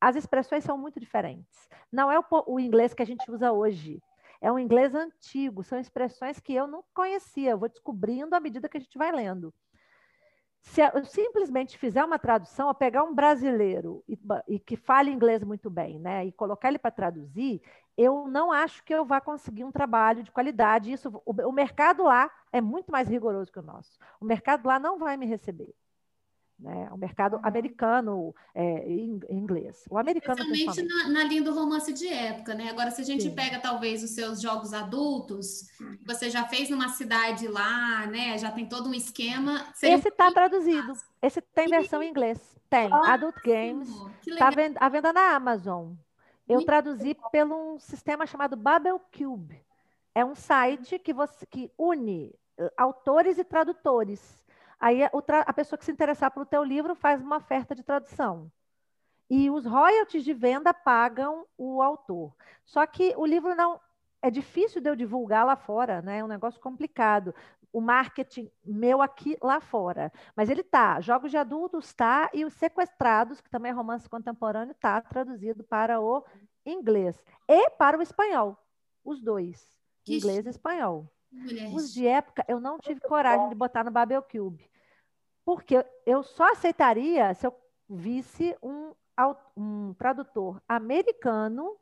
As 0.03 0.17
expressões 0.17 0.65
são 0.65 0.77
muito 0.77 0.99
diferentes. 0.99 1.69
Não 1.89 2.11
é 2.11 2.19
o, 2.19 2.25
o 2.45 2.59
inglês 2.59 2.93
que 2.93 3.01
a 3.01 3.05
gente 3.05 3.31
usa 3.31 3.53
hoje. 3.53 4.03
É 4.41 4.51
um 4.51 4.59
inglês 4.59 4.93
antigo, 4.93 5.63
são 5.63 5.79
expressões 5.79 6.41
que 6.41 6.53
eu 6.53 6.67
não 6.67 6.83
conhecia, 6.93 7.51
eu 7.51 7.57
vou 7.57 7.69
descobrindo 7.69 8.35
à 8.35 8.39
medida 8.41 8.67
que 8.67 8.75
a 8.75 8.81
gente 8.81 8.97
vai 8.97 9.13
lendo. 9.13 9.53
Se 10.61 10.81
eu 10.81 11.05
simplesmente 11.05 11.77
fizer 11.77 12.03
uma 12.03 12.19
tradução, 12.19 12.67
ou 12.67 12.73
pegar 12.73 13.03
um 13.03 13.15
brasileiro 13.15 14.03
e, 14.05 14.19
e 14.49 14.59
que 14.59 14.75
fale 14.75 15.09
inglês 15.09 15.41
muito 15.41 15.69
bem, 15.69 15.97
né, 15.97 16.25
e 16.25 16.33
colocar 16.33 16.67
ele 16.67 16.79
para 16.79 16.91
traduzir, 16.91 17.61
eu 17.95 18.27
não 18.27 18.51
acho 18.51 18.83
que 18.83 18.93
eu 18.93 19.05
vá 19.05 19.21
conseguir 19.21 19.63
um 19.63 19.71
trabalho 19.71 20.21
de 20.21 20.31
qualidade. 20.31 20.91
Isso, 20.91 21.09
o, 21.25 21.31
o 21.47 21.51
mercado 21.53 22.03
lá 22.03 22.29
é 22.51 22.59
muito 22.59 22.91
mais 22.91 23.07
rigoroso 23.07 23.49
que 23.49 23.59
o 23.59 23.63
nosso. 23.63 23.97
O 24.19 24.25
mercado 24.25 24.67
lá 24.67 24.77
não 24.77 24.99
vai 24.99 25.15
me 25.15 25.25
receber. 25.25 25.73
Né? 26.59 26.87
O 26.91 26.97
mercado 26.97 27.39
americano 27.43 28.33
é, 28.55 28.87
em, 28.87 29.19
inglês. 29.29 29.83
O 29.89 29.97
americano 29.97 30.39
Especialmente 30.41 30.83
na, 30.83 31.09
na, 31.09 31.23
linha 31.23 31.41
do 31.41 31.53
romance 31.53 31.91
de 31.91 32.07
época, 32.07 32.53
né? 32.53 32.69
Agora, 32.69 32.89
se 32.91 33.01
a 33.01 33.03
gente 33.03 33.23
Sim. 33.23 33.35
pega 33.35 33.59
talvez 33.59 34.03
os 34.03 34.11
seus 34.11 34.39
jogos 34.39 34.73
adultos, 34.73 35.67
você 36.05 36.29
já 36.29 36.45
fez 36.45 36.69
numa 36.69 36.89
cidade 36.89 37.47
lá, 37.47 38.05
né? 38.07 38.37
Já 38.37 38.51
tem 38.51 38.65
todo 38.65 38.87
um 38.87 38.93
esquema. 38.93 39.65
Esse 39.81 40.07
está 40.07 40.31
traduzido. 40.31 40.93
Esse 41.21 41.41
tem 41.41 41.67
versão 41.67 42.01
em 42.01 42.09
inglês. 42.09 42.39
Tem. 42.69 42.89
Ah, 42.91 43.13
Adult 43.13 43.35
Games. 43.43 43.89
Está 44.25 44.49
à 44.79 44.89
venda 44.89 45.11
na 45.11 45.35
Amazon. 45.35 45.93
Eu 46.47 46.55
Muito 46.55 46.65
traduzi 46.65 47.13
bom. 47.13 47.29
pelo 47.29 47.73
um 47.73 47.79
sistema 47.79 48.25
chamado 48.25 48.55
Babel 48.55 48.99
Cube. 49.15 49.61
É 50.13 50.23
um 50.23 50.35
site 50.35 50.99
que, 50.99 51.13
você, 51.13 51.45
que 51.45 51.71
une 51.77 52.33
eh, 52.57 52.73
autores 52.77 53.37
e 53.37 53.43
tradutores. 53.43 54.42
Aí 54.83 54.99
a 55.01 55.53
pessoa 55.53 55.79
que 55.79 55.85
se 55.85 55.93
interessar 55.93 56.29
pelo 56.29 56.45
teu 56.45 56.61
livro 56.61 56.93
faz 56.93 57.21
uma 57.21 57.37
oferta 57.37 57.73
de 57.73 57.81
tradução. 57.81 58.51
E 59.29 59.49
os 59.49 59.65
royalties 59.65 60.25
de 60.25 60.33
venda 60.33 60.73
pagam 60.73 61.45
o 61.57 61.81
autor. 61.81 62.35
Só 62.65 62.85
que 62.85 63.13
o 63.15 63.25
livro 63.25 63.55
não 63.55 63.79
é 64.21 64.29
difícil 64.29 64.81
de 64.81 64.89
eu 64.89 64.95
divulgar 64.97 65.45
lá 65.45 65.55
fora, 65.55 66.01
né? 66.01 66.17
É 66.17 66.23
um 66.23 66.27
negócio 66.27 66.59
complicado. 66.59 67.33
O 67.71 67.79
marketing 67.79 68.51
meu 68.61 69.01
aqui 69.01 69.37
lá 69.41 69.61
fora. 69.61 70.11
Mas 70.35 70.49
ele 70.49 70.63
tá, 70.63 70.99
Jogos 70.99 71.31
de 71.31 71.37
Adultos 71.37 71.93
tá 71.93 72.29
e 72.33 72.43
os 72.43 72.51
Sequestrados, 72.51 73.39
que 73.39 73.49
também 73.49 73.71
é 73.71 73.73
romance 73.73 74.09
contemporâneo, 74.09 74.75
tá 74.75 74.99
traduzido 74.99 75.63
para 75.63 76.01
o 76.01 76.25
inglês 76.65 77.23
e 77.47 77.69
para 77.69 77.97
o 77.97 78.01
espanhol. 78.01 78.57
Os 79.01 79.21
dois, 79.21 79.65
que 80.03 80.17
inglês 80.17 80.45
e 80.45 80.49
espanhol. 80.49 81.09
Mulheres. 81.31 81.73
Os 81.73 81.93
de 81.93 82.05
época 82.05 82.43
eu 82.49 82.59
não 82.59 82.77
tive 82.79 82.99
coragem 82.99 83.47
de 83.47 83.55
botar 83.55 83.85
no 83.85 83.89
Babel 83.89 84.21
Cube. 84.21 84.72
Porque 85.45 85.85
eu 86.05 86.23
só 86.23 86.51
aceitaria 86.51 87.33
se 87.33 87.45
eu 87.45 87.53
visse 87.89 88.55
um, 88.61 88.93
um 89.55 89.93
tradutor 89.93 90.61
americano 90.67 91.75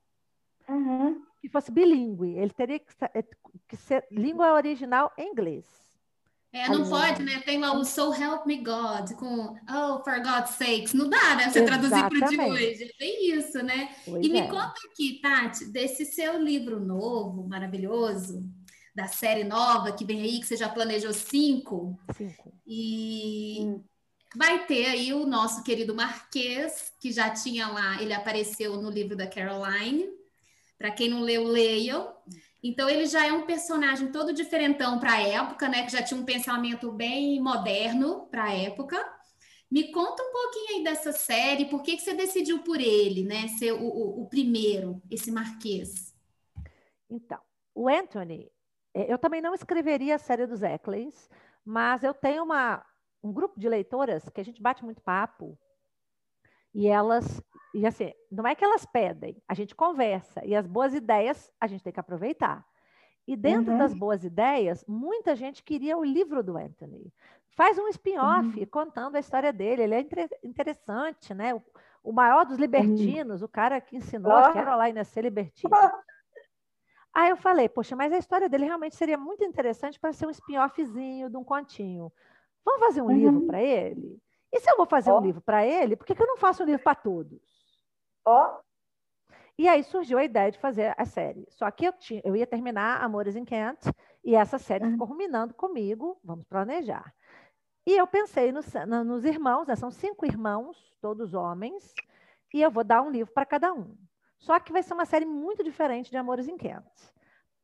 uhum. 0.67 1.21
que 1.39 1.49
fosse 1.49 1.71
bilíngue. 1.71 2.37
Ele 2.37 2.51
teria 2.51 2.79
que, 2.79 2.93
eh, 3.13 3.25
que, 3.67 3.77
ser 3.77 4.05
língua 4.11 4.53
original 4.53 5.11
em 5.17 5.31
inglês. 5.31 5.65
É, 6.53 6.67
não 6.67 6.89
pode, 6.89 7.23
né? 7.23 7.39
Tem 7.45 7.57
lá 7.59 7.73
o 7.73 7.85
So 7.85 8.13
Help 8.13 8.45
Me 8.45 8.57
God 8.57 9.13
com 9.13 9.55
Oh, 9.69 10.03
for 10.03 10.21
God's 10.21 10.55
sakes. 10.55 10.93
Não 10.93 11.07
dá, 11.07 11.35
né? 11.35 11.49
Você 11.49 11.63
traduzir 11.63 12.09
para 12.09 12.27
o 12.27 12.29
de 12.29 12.41
hoje. 12.41 12.93
Tem 12.99 13.31
isso, 13.31 13.63
né? 13.63 13.95
Pois 14.03 14.25
e 14.25 14.29
me 14.29 14.39
é. 14.39 14.47
conta 14.47 14.75
aqui, 14.91 15.21
Tati, 15.21 15.71
desse 15.71 16.05
seu 16.05 16.37
livro 16.43 16.77
novo, 16.77 17.47
maravilhoso, 17.47 18.43
da 18.93 19.07
série 19.07 19.43
nova 19.43 19.91
que 19.91 20.05
vem 20.05 20.21
aí, 20.21 20.39
que 20.39 20.45
você 20.45 20.57
já 20.57 20.69
planejou 20.69 21.13
cinco. 21.13 21.97
Cinco. 22.15 22.53
E 22.65 23.59
hum. 23.61 23.83
vai 24.35 24.65
ter 24.65 24.85
aí 24.87 25.13
o 25.13 25.25
nosso 25.25 25.63
querido 25.63 25.95
Marquês, 25.95 26.93
que 26.99 27.11
já 27.11 27.29
tinha 27.29 27.67
lá, 27.67 28.01
ele 28.01 28.13
apareceu 28.13 28.81
no 28.81 28.89
livro 28.89 29.15
da 29.15 29.27
Caroline. 29.27 30.09
Para 30.77 30.91
quem 30.91 31.09
não 31.09 31.21
leu, 31.21 31.43
leiam. 31.43 32.11
Então 32.63 32.89
ele 32.89 33.05
já 33.05 33.25
é 33.25 33.31
um 33.31 33.45
personagem 33.45 34.11
todo 34.11 34.33
diferentão 34.33 34.99
para 34.99 35.13
a 35.13 35.21
época, 35.21 35.69
né? 35.69 35.83
Que 35.83 35.91
já 35.91 36.01
tinha 36.01 36.19
um 36.19 36.25
pensamento 36.25 36.91
bem 36.91 37.39
moderno 37.39 38.27
para 38.31 38.45
a 38.45 38.53
época. 38.53 38.97
Me 39.69 39.91
conta 39.91 40.21
um 40.21 40.31
pouquinho 40.31 40.77
aí 40.77 40.83
dessa 40.83 41.13
série, 41.13 41.65
por 41.65 41.81
que, 41.81 41.95
que 41.95 42.01
você 42.01 42.13
decidiu 42.13 42.59
por 42.59 42.81
ele, 42.81 43.23
né? 43.23 43.47
Ser 43.47 43.71
o, 43.71 43.81
o, 43.81 44.23
o 44.23 44.25
primeiro, 44.27 45.01
esse 45.09 45.31
Marquês? 45.31 46.13
Então, 47.09 47.39
o 47.73 47.87
Anthony, 47.87 48.51
eu 48.93 49.17
também 49.17 49.41
não 49.41 49.53
escreveria 49.53 50.15
a 50.15 50.19
série 50.19 50.45
dos 50.45 50.61
Eccles, 50.63 51.29
mas 51.65 52.03
eu 52.03 52.13
tenho 52.13 52.43
uma, 52.43 52.85
um 53.23 53.31
grupo 53.31 53.59
de 53.59 53.69
leitoras 53.69 54.27
que 54.29 54.41
a 54.41 54.43
gente 54.43 54.61
bate 54.61 54.83
muito 54.83 55.01
papo 55.01 55.57
e 56.73 56.87
elas, 56.87 57.41
e 57.73 57.85
assim, 57.85 58.11
não 58.31 58.47
é 58.47 58.55
que 58.55 58.63
elas 58.63 58.85
pedem, 58.85 59.41
a 59.47 59.53
gente 59.53 59.75
conversa 59.75 60.43
e 60.45 60.55
as 60.55 60.65
boas 60.65 60.93
ideias 60.93 61.51
a 61.59 61.67
gente 61.67 61.83
tem 61.83 61.93
que 61.93 61.99
aproveitar. 61.99 62.65
E 63.27 63.35
dentro 63.35 63.73
uhum. 63.73 63.77
das 63.77 63.93
boas 63.93 64.23
ideias, 64.23 64.83
muita 64.87 65.35
gente 65.35 65.63
queria 65.63 65.97
o 65.97 66.03
livro 66.03 66.43
do 66.43 66.57
Anthony. 66.57 67.13
Faz 67.51 67.77
um 67.77 67.87
spin-off 67.87 68.59
uhum. 68.59 68.65
contando 68.65 69.15
a 69.15 69.19
história 69.19 69.53
dele. 69.53 69.83
Ele 69.83 69.95
é 69.95 70.05
interessante, 70.43 71.33
né? 71.33 71.53
O, 71.53 71.61
o 72.03 72.11
maior 72.11 72.45
dos 72.45 72.57
libertinos, 72.57 73.41
uhum. 73.41 73.45
o 73.45 73.49
cara 73.49 73.79
que 73.79 73.95
ensinou 73.95 74.31
a 74.31 74.51
Caroline 74.51 74.99
a 74.99 75.03
ser 75.03 75.21
libertina. 75.21 75.69
Aí 77.13 77.29
eu 77.29 77.37
falei, 77.37 77.67
poxa, 77.67 77.95
mas 77.95 78.13
a 78.13 78.17
história 78.17 78.47
dele 78.47 78.65
realmente 78.65 78.95
seria 78.95 79.17
muito 79.17 79.43
interessante 79.43 79.99
para 79.99 80.13
ser 80.13 80.27
um 80.27 80.31
spin-offzinho 80.31 81.29
de 81.29 81.37
um 81.37 81.43
continho. 81.43 82.11
Vamos 82.63 82.79
fazer 82.79 83.01
um 83.01 83.05
uhum. 83.05 83.11
livro 83.11 83.41
para 83.47 83.61
ele? 83.61 84.21
E 84.51 84.59
se 84.59 84.69
eu 84.69 84.77
vou 84.77 84.85
fazer 84.85 85.11
oh. 85.11 85.19
um 85.19 85.21
livro 85.21 85.41
para 85.41 85.65
ele, 85.65 85.95
por 85.95 86.05
que, 86.05 86.15
que 86.15 86.21
eu 86.21 86.27
não 86.27 86.37
faço 86.37 86.63
um 86.63 86.65
livro 86.65 86.83
para 86.83 86.95
todos? 86.95 87.41
Ó. 88.25 88.57
Oh. 88.57 89.35
E 89.57 89.67
aí 89.67 89.83
surgiu 89.83 90.17
a 90.17 90.23
ideia 90.23 90.51
de 90.51 90.57
fazer 90.57 90.93
a 90.97 91.05
série. 91.05 91.45
Só 91.49 91.69
que 91.69 91.85
eu, 91.85 91.93
tinha, 91.93 92.21
eu 92.23 92.35
ia 92.35 92.47
terminar 92.47 93.03
Amores 93.03 93.35
em 93.35 93.45
Kent 93.45 93.79
e 94.23 94.35
essa 94.35 94.57
série 94.57 94.85
uhum. 94.85 94.91
ficou 94.91 95.07
ruminando 95.07 95.53
comigo, 95.53 96.19
vamos 96.23 96.45
planejar. 96.45 97.13
E 97.85 97.97
eu 97.97 98.07
pensei 98.07 98.51
nos, 98.51 98.65
nos 99.05 99.25
irmãos, 99.25 99.67
né? 99.67 99.75
são 99.75 99.91
cinco 99.91 100.25
irmãos, 100.25 100.77
todos 101.01 101.33
homens, 101.33 101.93
e 102.53 102.61
eu 102.61 102.71
vou 102.71 102.83
dar 102.83 103.01
um 103.01 103.09
livro 103.09 103.33
para 103.33 103.45
cada 103.45 103.73
um. 103.73 103.97
Só 104.41 104.59
que 104.59 104.73
vai 104.73 104.83
ser 104.83 104.93
uma 104.93 105.05
série 105.05 105.25
muito 105.25 105.63
diferente 105.63 106.09
de 106.09 106.17
Amores 106.17 106.47
Inquietos. 106.47 107.13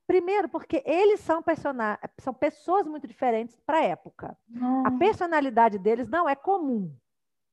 Primeiro, 0.05 0.47
porque 0.47 0.81
eles 0.85 1.19
são, 1.19 1.43
são 2.19 2.33
pessoas 2.33 2.87
muito 2.87 3.07
diferentes 3.07 3.59
para 3.65 3.79
a 3.79 3.83
época. 3.83 4.37
Uhum. 4.49 4.87
A 4.87 4.91
personalidade 4.91 5.77
deles 5.77 6.07
não 6.07 6.29
é 6.29 6.35
comum 6.35 6.95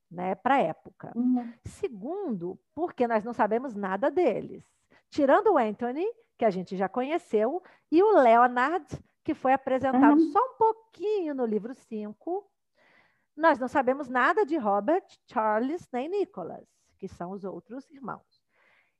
né, 0.09 0.35
para 0.35 0.55
a 0.55 0.61
época. 0.61 1.11
Uhum. 1.15 1.51
Segundo, 1.65 2.57
porque 2.73 3.07
nós 3.07 3.23
não 3.25 3.33
sabemos 3.33 3.75
nada 3.75 4.09
deles. 4.09 4.63
Tirando 5.09 5.53
o 5.53 5.57
Anthony, 5.57 6.05
que 6.37 6.45
a 6.45 6.49
gente 6.49 6.77
já 6.77 6.87
conheceu, 6.87 7.61
e 7.91 8.01
o 8.01 8.21
Leonard, 8.21 8.85
que 9.23 9.33
foi 9.33 9.51
apresentado 9.51 10.17
uhum. 10.17 10.31
só 10.31 10.39
um 10.39 10.57
pouquinho 10.57 11.33
no 11.33 11.45
livro 11.45 11.73
5, 11.73 12.47
nós 13.35 13.59
não 13.59 13.67
sabemos 13.67 14.07
nada 14.07 14.45
de 14.45 14.55
Robert, 14.55 15.05
Charles 15.27 15.89
nem 15.91 16.07
Nicholas, 16.07 16.65
que 16.97 17.07
são 17.07 17.31
os 17.31 17.43
outros 17.43 17.89
irmãos. 17.89 18.34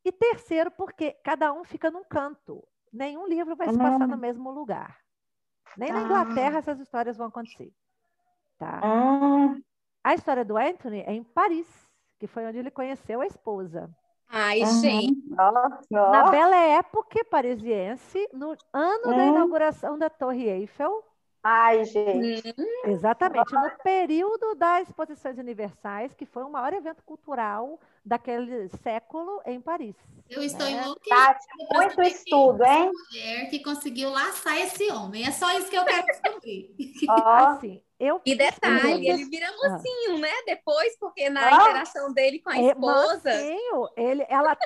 E 0.05 0.11
terceiro, 0.11 0.69
porque 0.69 1.13
cada 1.23 1.51
um 1.51 1.63
fica 1.63 1.89
num 1.89 2.03
canto. 2.03 2.63
Nenhum 2.93 3.27
livro 3.27 3.55
vai 3.55 3.67
se 3.67 3.77
passar 3.77 4.07
no 4.07 4.13
ah. 4.13 4.17
mesmo 4.17 4.51
lugar. 4.51 4.99
Nem 5.75 5.91
na 5.91 6.03
Inglaterra 6.03 6.59
essas 6.59 6.79
histórias 6.79 7.17
vão 7.17 7.27
acontecer. 7.27 7.73
Tá? 8.59 8.79
Ah. 8.83 9.55
A 10.03 10.13
história 10.13 10.45
do 10.45 10.55
Anthony 10.55 11.01
é 11.01 11.11
em 11.11 11.23
Paris, 11.23 11.67
que 12.19 12.27
foi 12.27 12.45
onde 12.45 12.59
ele 12.59 12.69
conheceu 12.69 13.19
a 13.19 13.25
esposa. 13.25 13.89
Ai, 14.29 14.61
uhum. 14.61 14.81
gente. 14.81 15.29
Na 15.89 16.29
bela 16.29 16.55
época 16.55 17.25
parisiense, 17.25 18.29
no 18.31 18.55
ano 18.71 19.03
da 19.03 19.23
uhum. 19.23 19.29
inauguração 19.29 19.97
da 19.97 20.09
Torre 20.09 20.47
Eiffel, 20.47 21.03
Ai, 21.47 21.85
gente. 21.85 22.55
Uhum. 22.57 22.91
Exatamente, 22.91 23.53
no 23.53 23.69
período 23.83 24.55
das 24.55 24.87
exposições 24.87 25.37
universais, 25.37 26.11
que 26.15 26.25
foi 26.25 26.41
o 26.41 26.49
maior 26.49 26.73
evento 26.73 27.03
cultural 27.03 27.79
daquele 28.03 28.67
século 28.81 29.39
em 29.45 29.61
Paris. 29.61 29.95
Eu 30.27 30.41
estou 30.41 30.65
né? 30.65 30.81
enlouquecida. 30.81 31.37
muito 31.69 32.01
estudo, 32.01 32.63
hein? 32.63 32.91
mulher 32.91 33.49
que 33.51 33.59
conseguiu 33.59 34.09
laçar 34.09 34.57
esse 34.57 34.91
homem. 34.91 35.23
É 35.23 35.31
só 35.31 35.55
isso 35.55 35.69
que 35.69 35.77
eu 35.77 35.85
quero 35.85 36.07
descobrir. 36.07 36.75
Oh. 37.07 37.11
Assim, 37.11 37.83
eu 37.99 38.19
e 38.25 38.35
detalhe, 38.35 39.07
ele 39.07 39.25
vira 39.25 39.47
mocinho, 39.51 40.15
ah. 40.15 40.19
né? 40.19 40.31
Depois, 40.47 40.97
porque 40.97 41.29
na 41.29 41.45
ah. 41.45 41.61
interação 41.61 42.11
dele 42.11 42.39
com 42.39 42.49
a 42.49 42.57
é, 42.57 42.67
esposa. 42.69 43.29
Mocinho, 43.29 43.89
ele, 43.95 44.25
ela 44.27 44.57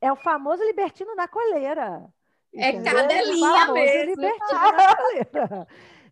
é 0.00 0.12
o 0.12 0.16
famoso 0.16 0.64
libertino 0.64 1.14
na 1.14 1.28
coleira. 1.28 2.02
É 2.56 2.82
cadelinha 2.82 3.72
mesmo. 3.72 4.22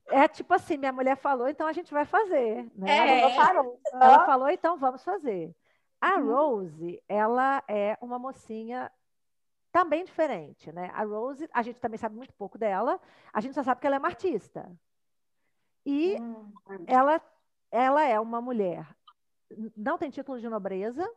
É 0.06 0.28
tipo 0.28 0.52
assim, 0.52 0.76
minha 0.76 0.92
mulher 0.92 1.16
falou, 1.16 1.48
então 1.48 1.66
a 1.66 1.72
gente 1.72 1.92
vai 1.92 2.04
fazer. 2.04 2.70
Né? 2.74 2.90
É. 2.90 3.20
Ela, 3.20 3.30
falou, 3.30 3.80
ela 3.92 4.26
falou, 4.26 4.48
então 4.50 4.76
vamos 4.76 5.02
fazer. 5.02 5.54
A 6.00 6.18
uhum. 6.18 6.34
Rose, 6.34 7.02
ela 7.08 7.62
é 7.68 7.96
uma 8.00 8.18
mocinha 8.18 8.90
também 9.72 10.04
diferente, 10.04 10.70
né? 10.72 10.90
A 10.94 11.04
Rose, 11.04 11.48
a 11.52 11.62
gente 11.62 11.80
também 11.80 11.96
sabe 11.96 12.16
muito 12.16 12.34
pouco 12.34 12.58
dela, 12.58 13.00
a 13.32 13.40
gente 13.40 13.54
só 13.54 13.62
sabe 13.62 13.80
que 13.80 13.86
ela 13.86 13.96
é 13.96 13.98
uma 13.98 14.08
artista. 14.08 14.70
E 15.86 16.20
hum. 16.20 16.52
ela, 16.86 17.20
ela 17.70 18.04
é 18.04 18.20
uma 18.20 18.40
mulher, 18.40 18.86
não 19.76 19.96
tem 19.96 20.10
título 20.10 20.38
de 20.38 20.48
nobreza, 20.48 21.08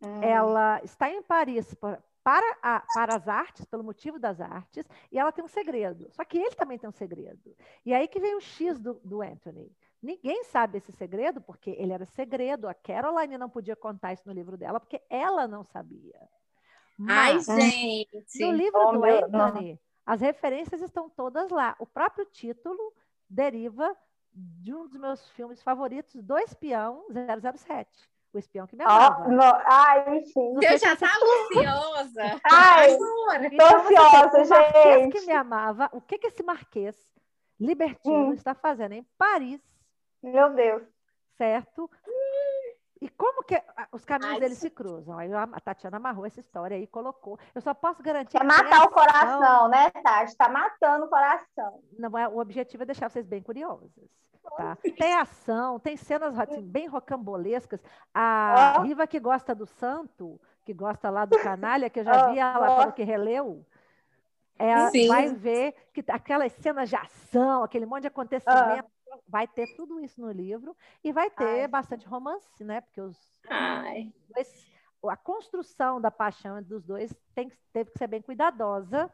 hum. 0.00 0.22
ela 0.22 0.80
está 0.84 1.10
em 1.10 1.22
Paris 1.22 1.74
para, 2.26 2.58
a, 2.60 2.80
para 2.92 3.14
as 3.14 3.28
artes, 3.28 3.64
pelo 3.66 3.84
motivo 3.84 4.18
das 4.18 4.40
artes, 4.40 4.84
e 5.12 5.18
ela 5.18 5.30
tem 5.30 5.44
um 5.44 5.48
segredo. 5.48 6.08
Só 6.10 6.24
que 6.24 6.36
ele 6.36 6.56
também 6.56 6.76
tem 6.76 6.90
um 6.90 6.92
segredo. 6.92 7.56
E 7.84 7.94
aí 7.94 8.08
que 8.08 8.18
vem 8.18 8.34
o 8.34 8.40
X 8.40 8.80
do, 8.80 8.94
do 9.04 9.22
Anthony. 9.22 9.70
Ninguém 10.02 10.42
sabe 10.42 10.78
esse 10.78 10.90
segredo, 10.90 11.40
porque 11.40 11.70
ele 11.78 11.92
era 11.92 12.04
segredo. 12.04 12.66
A 12.66 12.74
Caroline 12.74 13.38
não 13.38 13.48
podia 13.48 13.76
contar 13.76 14.12
isso 14.12 14.24
no 14.26 14.34
livro 14.34 14.56
dela, 14.56 14.80
porque 14.80 15.00
ela 15.08 15.46
não 15.46 15.62
sabia. 15.62 16.20
Mas, 16.98 17.48
Ai, 17.48 17.60
gente! 17.60 18.40
No 18.40 18.50
livro 18.50 18.80
oh, 18.80 18.90
do 18.90 19.04
Anthony, 19.04 19.72
não. 19.74 19.78
as 20.04 20.20
referências 20.20 20.82
estão 20.82 21.08
todas 21.08 21.48
lá. 21.52 21.76
O 21.78 21.86
próprio 21.86 22.26
título 22.26 22.92
deriva 23.30 23.96
de 24.34 24.74
um 24.74 24.88
dos 24.88 24.98
meus 24.98 25.30
filmes 25.30 25.62
favoritos, 25.62 26.20
do 26.24 26.36
Espião 26.38 27.06
007 27.08 28.15
o 28.32 28.38
espião 28.38 28.66
que 28.66 28.76
me 28.76 28.84
amava. 28.84 29.24
Oh, 29.26 29.30
no... 29.30 29.42
Ai, 29.42 30.22
sim. 30.24 30.54
Eu 30.54 30.78
já 30.78 30.92
estava 30.92 31.14
ansiosa. 31.14 32.40
Ai, 32.44 32.96
tô 32.96 33.34
então, 33.52 33.80
ansiosa, 33.80 34.44
gente. 34.44 34.52
O 34.52 34.62
marquês 34.62 35.12
que 35.12 35.26
me 35.26 35.32
amava, 35.32 35.88
o 35.92 36.00
que, 36.00 36.18
que 36.18 36.26
esse 36.26 36.42
marquês 36.42 36.96
libertino 37.58 38.28
hum. 38.28 38.32
está 38.34 38.54
fazendo 38.54 38.92
em 38.92 39.06
Paris? 39.16 39.60
Meu 40.22 40.50
Deus. 40.50 40.82
Certo? 41.36 41.90
E 43.00 43.08
como 43.10 43.44
que 43.44 43.62
os 43.92 44.04
caminhos 44.04 44.34
Ai, 44.34 44.40
deles 44.40 44.58
se 44.58 44.70
cruzam? 44.70 45.18
Aí 45.18 45.32
a 45.32 45.46
Tatiana 45.60 45.98
amarrou 45.98 46.24
essa 46.24 46.40
história 46.40 46.76
aí 46.76 46.84
e 46.84 46.86
colocou. 46.86 47.38
Eu 47.54 47.60
só 47.60 47.74
posso 47.74 48.02
garantir. 48.02 48.38
É 48.38 48.42
matar 48.42 48.84
o 48.84 48.90
coração, 48.90 49.68
né, 49.68 49.90
Tati? 49.90 50.30
Está 50.30 50.48
matando 50.48 51.04
o 51.04 51.08
coração. 51.08 51.80
Não, 51.98 52.18
é, 52.18 52.26
o 52.26 52.38
objetivo 52.38 52.82
é 52.82 52.86
deixar 52.86 53.10
vocês 53.10 53.26
bem 53.26 53.42
curiosas. 53.42 53.90
Tá? 54.56 54.76
Tem 54.96 55.14
ação, 55.14 55.78
tem 55.78 55.96
cenas 55.96 56.38
assim, 56.38 56.62
bem 56.62 56.86
rocambolescas. 56.86 57.80
A 58.14 58.76
oh. 58.78 58.82
Riva 58.82 59.06
que 59.06 59.18
gosta 59.18 59.54
do 59.54 59.66
santo, 59.66 60.40
que 60.64 60.72
gosta 60.72 61.10
lá 61.10 61.24
do 61.24 61.38
canalha, 61.38 61.90
que 61.90 62.00
eu 62.00 62.04
já 62.04 62.28
vi 62.30 62.38
ela 62.38 62.72
oh. 62.72 62.76
falou 62.76 62.92
que 62.92 63.02
releu, 63.02 63.64
Sim. 64.90 65.08
vai 65.08 65.28
ver 65.34 65.74
que 65.92 66.04
aquelas 66.08 66.52
cenas 66.52 66.88
de 66.88 66.96
ação, 66.96 67.62
aquele 67.62 67.86
monte 67.86 68.02
de 68.02 68.08
acontecimento, 68.08 68.88
vai 69.28 69.46
ter 69.46 69.66
tudo 69.76 70.00
isso 70.00 70.20
no 70.20 70.30
livro 70.30 70.76
e 71.02 71.12
vai 71.12 71.30
ter 71.30 71.62
Ai. 71.62 71.68
bastante 71.68 72.06
romance, 72.06 72.64
né? 72.64 72.80
Porque 72.80 73.00
os, 73.00 73.18
dois, 74.28 74.70
a 75.08 75.16
construção 75.16 76.00
da 76.00 76.10
paixão 76.10 76.62
dos 76.62 76.84
dois 76.84 77.14
tem, 77.34 77.50
teve 77.72 77.90
que 77.90 77.98
ser 77.98 78.06
bem 78.06 78.22
cuidadosa 78.22 79.10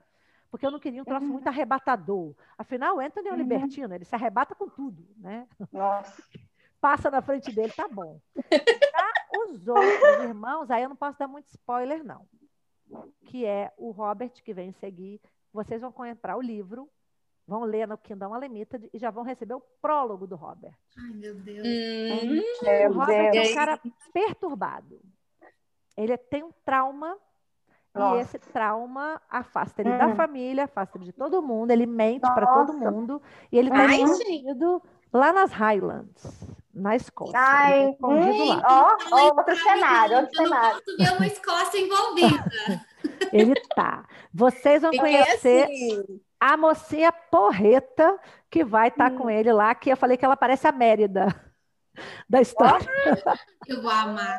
porque 0.53 0.67
eu 0.67 0.71
não 0.71 0.79
queria 0.79 1.01
um 1.01 1.05
troço 1.07 1.25
muito 1.25 1.47
uhum. 1.47 1.51
arrebatador. 1.51 2.35
Afinal, 2.59 2.97
o 2.97 3.01
Anthony 3.01 3.27
é 3.27 3.31
um 3.31 3.35
uhum. 3.35 3.41
libertino, 3.41 3.95
ele 3.95 4.05
se 4.05 4.15
arrebata 4.15 4.55
com 4.55 4.69
tudo, 4.69 5.03
né? 5.17 5.49
Nossa. 5.73 6.23
Passa 6.79 7.11
na 7.11 7.23
frente 7.23 7.51
dele, 7.55 7.73
tá 7.73 7.88
bom. 7.88 8.21
Para 8.35 9.41
os 9.47 9.67
outros 9.67 10.25
irmãos, 10.25 10.71
aí 10.71 10.83
eu 10.83 10.91
não 10.91 10.97
posso 10.97 11.19
dar 11.19 11.27
muito 11.27 11.49
spoiler, 11.49 12.05
não. 12.05 12.29
Que 13.25 13.47
é 13.47 13.73
o 13.79 13.93
Robert, 13.93 14.33
que 14.45 14.53
vem 14.53 14.73
seguir. 14.73 15.21
Vocês 15.55 15.81
vão 15.81 15.91
comprar 15.91 16.37
o 16.37 16.43
livro, 16.43 16.91
vão 17.47 17.62
ler 17.62 17.88
no 17.88 17.97
Kingdom 17.97 18.37
Unlimited 18.37 18.91
e 18.93 18.99
já 18.99 19.11
vão 19.11 19.23
receber 19.23 19.55
o 19.55 19.62
prólogo 19.81 20.27
do 20.27 20.37
Robert. 20.37 20.77
Ai, 20.99 21.12
meu 21.15 21.35
Deus. 21.37 21.67
Hum, 21.67 22.91
o 22.91 22.93
Robert 22.93 23.31
Deus. 23.31 23.49
é 23.49 23.53
um 23.53 23.55
cara 23.55 23.81
perturbado. 24.12 25.01
Ele 25.97 26.19
tem 26.19 26.43
um 26.43 26.53
trauma 26.65 27.17
nossa. 27.94 28.16
E 28.16 28.20
esse 28.20 28.38
trauma 28.38 29.20
afasta 29.28 29.83
ele 29.83 29.90
hum. 29.90 29.98
da 29.98 30.14
família, 30.14 30.64
afasta 30.64 30.96
ele 30.96 31.07
de 31.07 31.12
todo 31.12 31.42
mundo, 31.42 31.70
ele 31.70 31.87
mente 31.87 32.22
para 32.22 32.46
todo 32.46 32.72
mundo. 32.72 33.20
E 33.50 33.59
ele 33.59 33.68
está 33.68 33.87
escondido 33.96 34.83
lá 35.12 35.33
nas 35.33 35.52
Highlands, 35.52 36.48
na 36.72 36.96
Escócia. 36.96 37.38
Ai, 37.38 37.94
hum, 38.02 38.48
lá. 38.48 38.62
Ó, 38.66 39.14
ó, 39.14 39.35
outro 39.37 39.57
cenário, 39.57 40.16
outro 40.16 40.31
eu 40.42 40.44
cenário. 40.44 40.74
não 40.74 40.83
posso 40.83 40.96
ver 40.96 41.16
uma 41.16 41.26
Escócia 41.26 41.78
envolvida. 41.78 42.50
ele 43.33 43.55
tá. 43.74 44.07
Vocês 44.33 44.81
vão 44.81 44.92
conhecer 44.92 45.64
assim... 45.64 46.20
a 46.40 46.57
mocinha 46.57 47.12
porreta 47.12 48.18
que 48.50 48.64
vai 48.64 48.88
estar 48.88 49.11
tá 49.11 49.14
hum. 49.14 49.18
com 49.18 49.31
ele 49.31 49.52
lá, 49.52 49.74
que 49.74 49.90
eu 49.90 49.96
falei 49.98 50.16
que 50.16 50.24
ela 50.24 50.37
parece 50.37 50.66
a 50.66 50.72
Mérida 50.72 51.26
da 52.28 52.40
história. 52.40 52.88
Eu 53.68 53.83
vou 53.83 53.90
amar. 53.90 54.38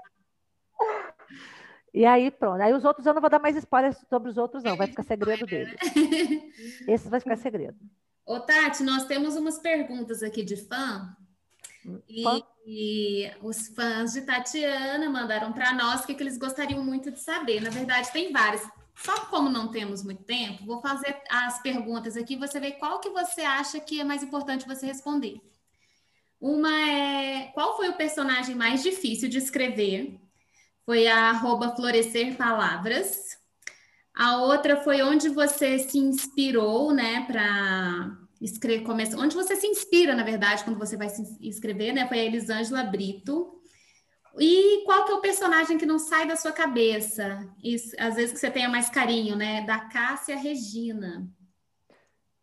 E 1.94 2.06
aí, 2.06 2.32
pronto. 2.32 2.62
Aí 2.62 2.74
os 2.74 2.84
outros 2.84 3.06
eu 3.06 3.14
não 3.14 3.22
vou 3.22 3.30
dar 3.30 3.40
mais 3.40 3.56
spoilers 3.56 3.98
sobre 4.10 4.30
os 4.30 4.38
outros, 4.38 4.64
não. 4.64 4.76
Vai 4.76 4.88
ficar 4.88 5.04
segredo 5.04 5.46
deles. 5.46 5.76
Esses 6.88 7.08
vai 7.08 7.20
ficar 7.20 7.38
segredo. 7.38 7.78
Ô, 8.26 8.40
Tati, 8.40 8.82
nós 8.84 9.06
temos 9.06 9.36
umas 9.36 9.60
perguntas 9.60 10.24
aqui 10.24 10.44
de 10.44 10.56
fã. 10.56 11.16
E, 12.10 12.24
e 12.66 13.32
os 13.42 13.68
fãs 13.68 14.14
de 14.14 14.22
Tatiana 14.22 15.10
mandaram 15.10 15.52
para 15.52 15.74
nós 15.74 16.02
o 16.02 16.08
que, 16.08 16.16
que 16.16 16.24
eles 16.24 16.38
gostariam 16.38 16.84
muito 16.84 17.12
de 17.12 17.20
saber. 17.20 17.62
Na 17.62 17.70
verdade, 17.70 18.12
tem 18.12 18.32
várias. 18.32 18.68
Só 18.96 19.26
como 19.26 19.50
não 19.50 19.70
temos 19.70 20.04
muito 20.04 20.24
tempo, 20.24 20.66
vou 20.66 20.80
fazer 20.82 21.22
as 21.30 21.62
perguntas 21.62 22.16
aqui, 22.16 22.36
você 22.36 22.60
vê 22.60 22.72
qual 22.74 23.00
que 23.00 23.10
você 23.10 23.42
acha 23.42 23.80
que 23.80 24.00
é 24.00 24.04
mais 24.04 24.22
importante 24.24 24.68
você 24.68 24.86
responder. 24.86 25.42
Uma 26.40 26.72
é 26.72 27.52
qual 27.54 27.76
foi 27.76 27.90
o 27.90 27.98
personagem 27.98 28.56
mais 28.56 28.84
difícil 28.84 29.30
de 29.30 29.40
escrever 29.40 30.20
foi 30.86 31.08
a 31.08 31.30
arroba 31.30 31.76
Florescer 31.76 32.36
Palavras. 32.38 33.38
A 34.16 34.38
outra 34.38 34.78
foi 34.78 35.02
onde 35.02 35.30
você 35.30 35.80
se 35.80 35.98
inspirou, 35.98 36.94
né, 36.94 37.26
para 37.26 38.18
escrever, 38.40 38.84
começar, 38.84 39.18
onde 39.18 39.36
você 39.36 39.56
se 39.56 39.66
inspira, 39.66 40.14
na 40.14 40.24
verdade, 40.24 40.64
quando 40.64 40.78
você 40.78 40.96
vai 40.96 41.10
se 41.10 41.22
inscrever, 41.42 41.94
né, 41.94 42.08
foi 42.08 42.20
a 42.20 42.26
Elisângela 42.26 42.84
Brito. 42.84 43.60
E 44.40 44.84
qual 44.86 45.06
que 45.06 45.12
é 45.12 45.16
o 45.16 45.22
personagem 45.22 45.78
que 45.78 45.86
não 45.86 46.00
sai 46.00 46.28
da 46.28 46.36
sua 46.36 46.52
cabeça? 46.52 47.48
Isso, 47.64 47.96
às 48.00 48.16
vezes 48.16 48.34
que 48.34 48.40
você 48.40 48.52
tenha 48.52 48.70
mais 48.70 48.90
carinho, 48.90 49.36
né, 49.36 49.62
da 49.66 49.80
Cássia 49.80 50.36
Regina. 50.36 51.28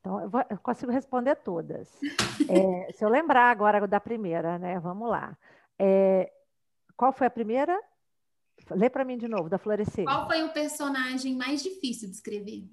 Então, 0.00 0.20
eu, 0.20 0.30
vou, 0.30 0.42
eu 0.48 0.58
consigo 0.58 0.90
responder 0.90 1.36
todas. 1.36 1.88
É, 2.48 2.92
se 2.94 3.04
eu 3.04 3.08
lembrar 3.08 3.48
agora 3.48 3.86
da 3.86 4.00
primeira, 4.00 4.58
né, 4.58 4.80
vamos 4.80 5.08
lá. 5.08 5.36
É, 5.78 6.32
qual 6.96 7.12
foi 7.12 7.28
a 7.28 7.30
primeira? 7.30 7.80
Lê 8.74 8.88
para 8.88 9.04
mim 9.04 9.16
de 9.18 9.28
novo, 9.28 9.48
da 9.48 9.58
Florescer. 9.58 10.04
Qual 10.04 10.26
foi 10.26 10.42
o 10.42 10.52
personagem 10.52 11.34
mais 11.36 11.62
difícil 11.62 12.08
de 12.08 12.14
escrever? 12.14 12.64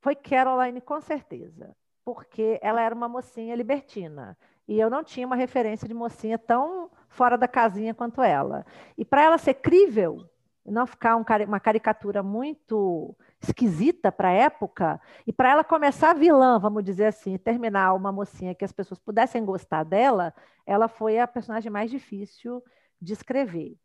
Foi 0.00 0.14
Caroline, 0.14 0.80
com 0.80 1.00
certeza. 1.00 1.76
Porque 2.04 2.58
ela 2.62 2.80
era 2.80 2.94
uma 2.94 3.08
mocinha 3.08 3.54
libertina. 3.54 4.36
E 4.66 4.78
eu 4.78 4.88
não 4.88 5.02
tinha 5.02 5.26
uma 5.26 5.36
referência 5.36 5.86
de 5.86 5.94
mocinha 5.94 6.38
tão 6.38 6.90
fora 7.08 7.36
da 7.36 7.48
casinha 7.48 7.92
quanto 7.92 8.22
ela. 8.22 8.64
E 8.96 9.04
para 9.04 9.22
ela 9.22 9.38
ser 9.38 9.54
crível, 9.54 10.24
não 10.64 10.86
ficar 10.86 11.16
um, 11.16 11.24
uma 11.46 11.60
caricatura 11.60 12.22
muito 12.22 13.16
esquisita 13.42 14.12
para 14.12 14.28
a 14.28 14.32
época, 14.32 15.00
e 15.26 15.32
para 15.32 15.50
ela 15.50 15.64
começar 15.64 16.14
vilã, 16.14 16.58
vamos 16.58 16.84
dizer 16.84 17.06
assim, 17.06 17.38
terminar 17.38 17.94
uma 17.94 18.12
mocinha 18.12 18.54
que 18.54 18.64
as 18.64 18.72
pessoas 18.72 19.00
pudessem 19.00 19.44
gostar 19.44 19.82
dela, 19.82 20.32
ela 20.66 20.88
foi 20.88 21.18
a 21.18 21.26
personagem 21.26 21.70
mais 21.70 21.90
difícil 21.90 22.62
de 23.00 23.12
escrever. 23.12 23.76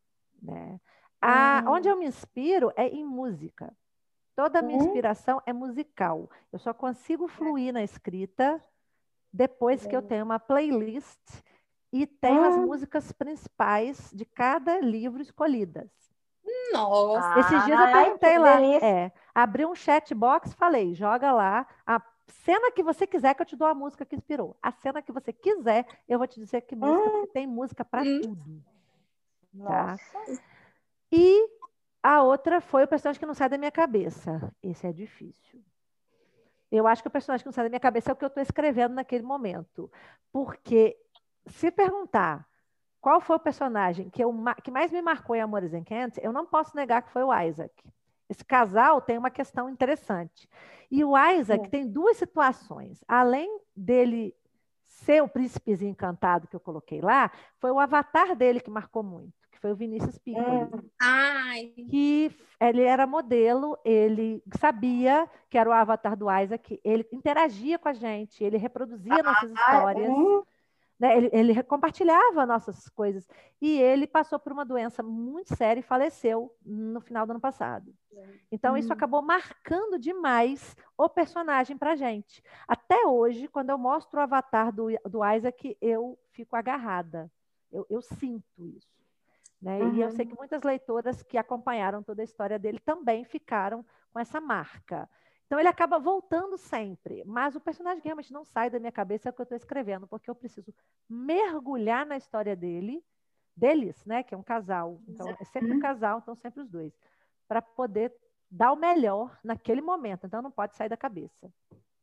Né? 0.42 0.80
A, 1.26 1.64
hum. 1.66 1.72
Onde 1.72 1.90
eu 1.90 1.98
me 1.98 2.06
inspiro 2.06 2.72
é 2.76 2.88
em 2.88 3.04
música. 3.04 3.74
Toda 4.36 4.60
a 4.60 4.62
minha 4.62 4.78
uhum. 4.78 4.86
inspiração 4.86 5.42
é 5.46 5.54
musical. 5.54 6.30
Eu 6.52 6.60
só 6.60 6.74
consigo 6.74 7.28
fluir 7.28 7.74
na 7.74 7.84
escrita 7.84 8.62
depois 9.32 9.86
que 9.88 9.96
eu 9.96 10.02
tenho 10.02 10.24
uma 10.24 10.40
playlist 10.40 11.42
e 11.92 12.06
tenho 12.06 12.44
as 12.44 12.56
hum. 12.56 12.66
músicas 12.66 13.12
principais 13.12 14.12
de 14.14 14.26
cada 14.26 14.80
livro 14.80 15.22
escolhidas. 15.22 15.90
Nossa! 16.72 17.40
Esses 17.40 17.66
dias 17.66 17.80
eu 17.80 17.92
perguntei 17.92 18.38
lá, 18.38 18.62
é, 18.62 19.12
abri 19.34 19.66
um 19.66 19.74
chat 19.74 20.14
box, 20.14 20.54
falei, 20.54 20.94
joga 20.94 21.32
lá 21.32 21.66
a 21.88 22.02
cena 22.28 22.72
que 22.72 22.84
você 22.84 23.08
quiser 23.08 23.34
que 23.34 23.42
eu 23.42 23.46
te 23.46 23.56
dou 23.56 23.68
a 23.68 23.74
música 23.74 24.06
que 24.06 24.16
inspirou. 24.16 24.56
A 24.62 24.72
cena 24.72 25.02
que 25.02 25.12
você 25.12 25.34
quiser, 25.34 25.86
eu 26.08 26.18
vou 26.18 26.28
te 26.28 26.40
dizer 26.40 26.62
que 26.62 26.76
música, 26.76 27.08
hum. 27.08 27.12
porque 27.12 27.34
tem 27.34 27.48
música 27.48 27.84
para 27.84 28.04
hum. 28.04 28.22
tudo. 28.22 28.64
Tá? 29.64 29.96
E 31.12 31.50
a 32.02 32.22
outra 32.22 32.62
foi 32.62 32.84
o 32.84 32.88
personagem 32.88 33.20
que 33.20 33.26
não 33.26 33.34
sai 33.34 33.50
da 33.50 33.58
minha 33.58 33.72
cabeça. 33.72 34.52
Esse 34.62 34.88
é 34.88 34.94
difícil. 34.94 35.64
Eu 36.72 36.88
acho 36.88 37.02
que 37.02 37.08
o 37.08 37.12
personagem 37.12 37.44
que 37.44 37.48
não 37.48 37.54
sai 37.54 37.66
da 37.66 37.70
minha 37.70 37.80
cabeça 37.80 38.12
é 38.12 38.14
o 38.14 38.16
que 38.16 38.24
eu 38.24 38.28
estou 38.28 38.44
escrevendo 38.44 38.94
naquele 38.96 39.24
momento. 39.24 39.92
Porque 40.32 40.98
se 41.48 41.72
perguntar 41.72 42.48
qual 43.02 43.22
foi 43.22 43.36
o 43.36 43.40
personagem 43.40 44.10
que, 44.10 44.24
eu, 44.24 44.34
que 44.64 44.72
mais 44.72 44.92
me 44.92 45.02
marcou 45.02 45.36
em 45.36 45.42
Amores 45.42 45.72
Kent, 45.86 46.18
eu 46.22 46.34
não 46.34 46.46
posso 46.46 46.76
negar 46.76 47.02
que 47.02 47.12
foi 47.12 47.24
o 47.24 47.34
Isaac. 47.34 47.74
Esse 48.28 48.44
casal 48.44 49.02
tem 49.02 49.18
uma 49.18 49.30
questão 49.30 49.70
interessante. 49.70 50.50
E 50.90 51.04
o 51.04 51.18
Isaac 51.18 51.70
tem 51.70 51.88
duas 51.88 52.18
situações. 52.18 53.04
Além 53.08 53.60
dele 53.76 54.36
ser 54.86 55.22
o 55.22 55.28
príncipezinho 55.28 55.92
encantado 55.92 56.48
que 56.48 56.56
eu 56.56 56.60
coloquei 56.60 57.02
lá, 57.02 57.32
foi 57.60 57.72
o 57.72 57.80
avatar 57.80 58.36
dele 58.36 58.60
que 58.60 58.70
marcou 58.70 59.04
muito 59.04 59.45
foi 59.66 59.72
o 59.72 59.76
Vinícius 59.76 60.20
Piccoli. 60.20 60.46
Hum. 60.46 60.90
Ai. 61.02 61.74
Que 61.90 62.32
ele 62.62 62.84
era 62.84 63.08
modelo, 63.08 63.76
ele 63.84 64.44
sabia 64.60 65.28
que 65.50 65.58
era 65.58 65.68
o 65.68 65.74
avatar 65.74 66.16
do 66.16 66.28
Isaac, 66.32 66.80
ele 66.84 67.08
interagia 67.12 67.80
com 67.80 67.90
a 67.90 67.94
gente, 67.94 68.44
ele 68.44 68.58
reproduzia 68.58 69.24
nossas 69.24 69.52
histórias. 69.52 70.08
Hum. 70.08 70.44
Né? 71.00 71.18
Ele, 71.18 71.30
ele, 71.34 71.64
compartilhava 71.64 72.46
nossas 72.46 72.88
coisas. 72.90 73.28
E 73.60 73.82
ele 73.82 74.06
passou 74.06 74.38
por 74.38 74.54
uma 74.54 74.64
doença 74.64 75.02
muito 75.02 75.56
séria 75.56 75.80
e 75.80 75.84
faleceu 75.84 76.56
no 76.64 77.02
final 77.02 77.26
do 77.26 77.32
ano 77.32 77.42
passado. 77.42 77.92
Então, 78.52 78.78
isso 78.78 78.90
hum. 78.90 78.94
acabou 78.94 79.24
marcando 79.24 79.98
demais 79.98 80.76
o 80.96 81.10
personagem 81.10 81.76
para 81.76 81.96
gente. 81.96 82.44
Até 82.68 83.08
hoje, 83.08 83.48
quando 83.48 83.72
eu 83.72 83.80
mostro 83.80 84.20
o 84.20 84.24
avatar 84.24 84.72
do, 84.72 84.90
do 85.10 85.26
Isaac, 85.26 85.76
eu 85.82 86.20
fico 86.32 86.56
agarrada. 86.56 87.32
Eu, 87.72 87.86
eu 87.90 88.02
sinto 88.02 88.68
isso. 88.68 88.95
Né? 89.62 89.80
Uhum. 89.80 89.96
E 89.96 90.02
eu 90.02 90.12
sei 90.12 90.26
que 90.26 90.38
muitas 90.38 90.64
leitoras 90.64 91.24
que 91.24 91.38
acompanharam 91.38 92.04
toda 92.04 92.22
a 92.22 92.26
história 92.26 92.60
dele 92.60 92.80
também 92.80 93.24
ficaram 93.24 93.86
com 94.12 94.20
essa 94.20 94.40
marca. 94.40 95.10
Então 95.46 95.60
ele 95.60 95.70
acaba 95.70 96.00
voltando 96.00 96.58
sempre, 96.58 97.24
mas 97.26 97.56
o 97.56 97.60
personagem 97.60 98.04
realmente 98.04 98.34
não 98.34 98.44
sai 98.44 98.70
da 98.70 98.80
minha 98.80 98.92
cabeça 98.92 99.30
é 99.30 99.32
o 99.32 99.34
que 99.34 99.42
eu 99.42 99.44
estou 99.44 99.56
escrevendo, 99.56 100.08
porque 100.08 100.30
eu 100.30 100.36
preciso 100.36 100.74
mergulhar 101.08 102.06
na 102.06 102.18
história 102.18 102.56
dele, 102.56 103.04
deles, 103.56 104.04
né? 104.06 104.24
Que 104.24 104.34
é 104.34 104.38
um 104.38 104.44
casal. 104.44 105.00
Então 105.08 105.30
é 105.30 105.44
sempre 105.46 105.72
um 105.72 105.80
casal, 105.80 106.20
então 106.20 106.36
sempre 106.36 106.62
os 106.62 106.70
dois, 106.70 106.94
para 107.48 107.62
poder 107.62 108.12
dar 108.50 108.72
o 108.72 108.76
melhor 108.76 109.38
naquele 109.44 109.82
momento. 109.82 110.26
Então 110.26 110.42
não 110.42 110.52
pode 110.52 110.76
sair 110.76 110.90
da 110.90 110.98
cabeça. 110.98 111.52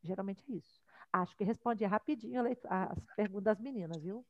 Geralmente 0.02 0.44
é 0.48 0.56
isso. 0.56 0.80
Acho 1.12 1.36
que 1.36 1.44
respondi 1.44 1.84
rapidinho 1.84 2.44
as 2.68 3.06
perguntas 3.16 3.44
das 3.44 3.60
meninas, 3.60 4.02
viu? 4.02 4.24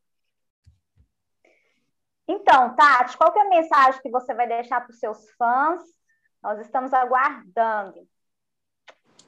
Então, 2.27 2.75
Tati, 2.75 3.16
qual 3.16 3.35
é 3.37 3.41
a 3.41 3.49
mensagem 3.49 4.01
que 4.01 4.11
você 4.11 4.33
vai 4.35 4.47
deixar 4.47 4.81
para 4.81 4.91
os 4.91 4.99
seus 4.99 5.31
fãs? 5.33 5.83
Nós 6.43 6.61
estamos 6.61 6.93
aguardando. 6.93 8.09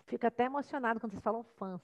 Fico 0.06 0.26
até 0.26 0.44
emocionado 0.44 1.00
quando 1.00 1.12
vocês 1.12 1.22
falam 1.22 1.44
fãs. 1.56 1.80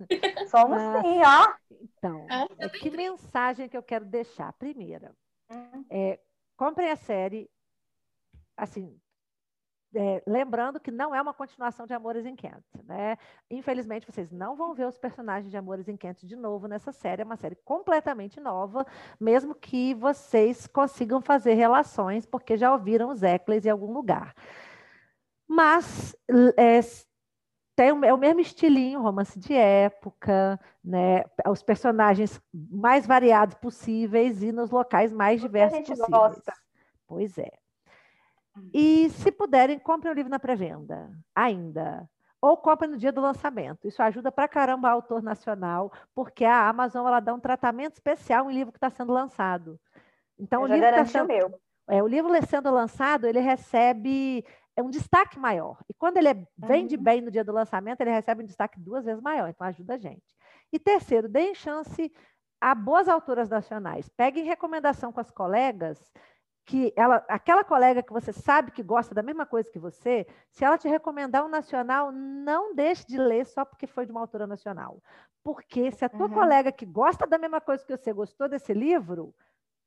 Somos 0.50 0.80
Mas, 0.80 1.06
sim, 1.06 1.20
ó. 1.22 1.54
Então, 1.70 2.26
é, 2.58 2.68
que 2.68 2.90
mensagem 2.90 3.68
que 3.68 3.76
eu 3.76 3.82
quero 3.82 4.04
deixar? 4.04 4.52
Primeira, 4.54 5.14
hum. 5.50 5.84
é, 5.90 6.20
comprem 6.56 6.90
a 6.90 6.96
série, 6.96 7.50
assim, 8.56 8.98
é, 9.96 10.22
lembrando 10.26 10.78
que 10.78 10.90
não 10.90 11.14
é 11.14 11.22
uma 11.22 11.32
continuação 11.32 11.86
de 11.86 11.94
Amores 11.94 12.26
em 12.26 12.36
Kent, 12.36 12.62
né? 12.84 13.16
Infelizmente, 13.50 14.06
vocês 14.06 14.30
não 14.30 14.54
vão 14.54 14.74
ver 14.74 14.86
os 14.86 14.98
personagens 14.98 15.50
de 15.50 15.56
Amores 15.56 15.88
em 15.88 15.96
Kent 15.96 16.24
de 16.24 16.36
novo 16.36 16.68
nessa 16.68 16.92
série. 16.92 17.22
É 17.22 17.24
uma 17.24 17.36
série 17.36 17.56
completamente 17.56 18.38
nova, 18.38 18.86
mesmo 19.18 19.54
que 19.54 19.94
vocês 19.94 20.66
consigam 20.66 21.22
fazer 21.22 21.54
relações, 21.54 22.26
porque 22.26 22.58
já 22.58 22.70
ouviram 22.72 23.08
os 23.08 23.22
Eccles 23.22 23.64
em 23.64 23.70
algum 23.70 23.92
lugar. 23.92 24.34
Mas 25.48 26.14
é, 26.58 26.80
tem, 27.74 27.88
é 28.04 28.12
o 28.12 28.18
mesmo 28.18 28.40
estilinho, 28.40 29.00
romance 29.00 29.38
de 29.38 29.54
época, 29.54 30.60
né? 30.84 31.24
Os 31.48 31.62
personagens 31.62 32.38
mais 32.52 33.06
variados 33.06 33.54
possíveis 33.54 34.42
e 34.42 34.52
nos 34.52 34.70
locais 34.70 35.10
mais 35.10 35.40
diversos 35.40 35.78
possíveis. 35.78 36.10
Gosta. 36.10 36.52
Pois 37.06 37.38
é. 37.38 37.65
E 38.72 39.10
se 39.10 39.30
puderem, 39.32 39.78
comprem 39.78 40.12
o 40.12 40.14
livro 40.14 40.30
na 40.30 40.38
pré-venda, 40.38 41.10
ainda. 41.34 42.08
Ou 42.40 42.56
comprem 42.56 42.90
no 42.90 42.96
dia 42.96 43.12
do 43.12 43.20
lançamento. 43.20 43.88
Isso 43.88 44.02
ajuda 44.02 44.30
pra 44.30 44.46
caramba 44.46 44.88
o 44.88 44.92
autor 44.92 45.22
nacional, 45.22 45.92
porque 46.14 46.44
a 46.44 46.68
Amazon 46.68 47.06
ela 47.06 47.20
dá 47.20 47.34
um 47.34 47.40
tratamento 47.40 47.94
especial 47.94 48.50
em 48.50 48.54
livro 48.54 48.72
que 48.72 48.78
está 48.78 48.90
sendo 48.90 49.12
lançado. 49.12 49.80
Então, 50.38 50.62
Eu 50.62 50.68
o 50.68 50.72
livro 50.72 50.88
está 50.88 51.04
sendo. 51.04 51.28
Meu. 51.28 51.60
É, 51.88 52.02
o 52.02 52.06
livro 52.06 52.30
sendo 52.46 52.70
lançado, 52.70 53.26
ele 53.26 53.40
recebe 53.40 54.44
é 54.76 54.82
um 54.82 54.90
destaque 54.90 55.38
maior. 55.38 55.78
E 55.88 55.94
quando 55.94 56.18
ele 56.18 56.28
é, 56.28 56.46
vende 56.58 56.96
uhum. 56.96 57.02
bem 57.02 57.22
no 57.22 57.30
dia 57.30 57.42
do 57.42 57.52
lançamento, 57.52 58.00
ele 58.02 58.10
recebe 58.10 58.42
um 58.42 58.46
destaque 58.46 58.78
duas 58.78 59.04
vezes 59.04 59.22
maior. 59.22 59.48
Então, 59.48 59.66
ajuda 59.66 59.94
a 59.94 59.98
gente. 59.98 60.36
E 60.70 60.78
terceiro, 60.78 61.28
deem 61.28 61.54
chance 61.54 62.12
a 62.60 62.74
boas 62.74 63.08
autoras 63.08 63.48
nacionais. 63.48 64.08
Peguem 64.10 64.44
recomendação 64.44 65.12
com 65.12 65.20
as 65.20 65.30
colegas 65.30 65.98
que 66.66 66.92
ela, 66.96 67.24
aquela 67.28 67.62
colega 67.62 68.02
que 68.02 68.12
você 68.12 68.32
sabe 68.32 68.72
que 68.72 68.82
gosta 68.82 69.14
da 69.14 69.22
mesma 69.22 69.46
coisa 69.46 69.70
que 69.70 69.78
você, 69.78 70.26
se 70.50 70.64
ela 70.64 70.76
te 70.76 70.88
recomendar 70.88 71.44
um 71.44 71.48
nacional, 71.48 72.10
não 72.10 72.74
deixe 72.74 73.06
de 73.06 73.16
ler 73.16 73.46
só 73.46 73.64
porque 73.64 73.86
foi 73.86 74.04
de 74.04 74.10
uma 74.10 74.20
autora 74.20 74.48
nacional. 74.48 75.00
Porque 75.44 75.92
se 75.92 76.04
a 76.04 76.08
tua 76.08 76.26
uhum. 76.26 76.34
colega 76.34 76.72
que 76.72 76.84
gosta 76.84 77.24
da 77.24 77.38
mesma 77.38 77.60
coisa 77.60 77.86
que 77.86 77.96
você 77.96 78.12
gostou 78.12 78.48
desse 78.48 78.74
livro, 78.74 79.32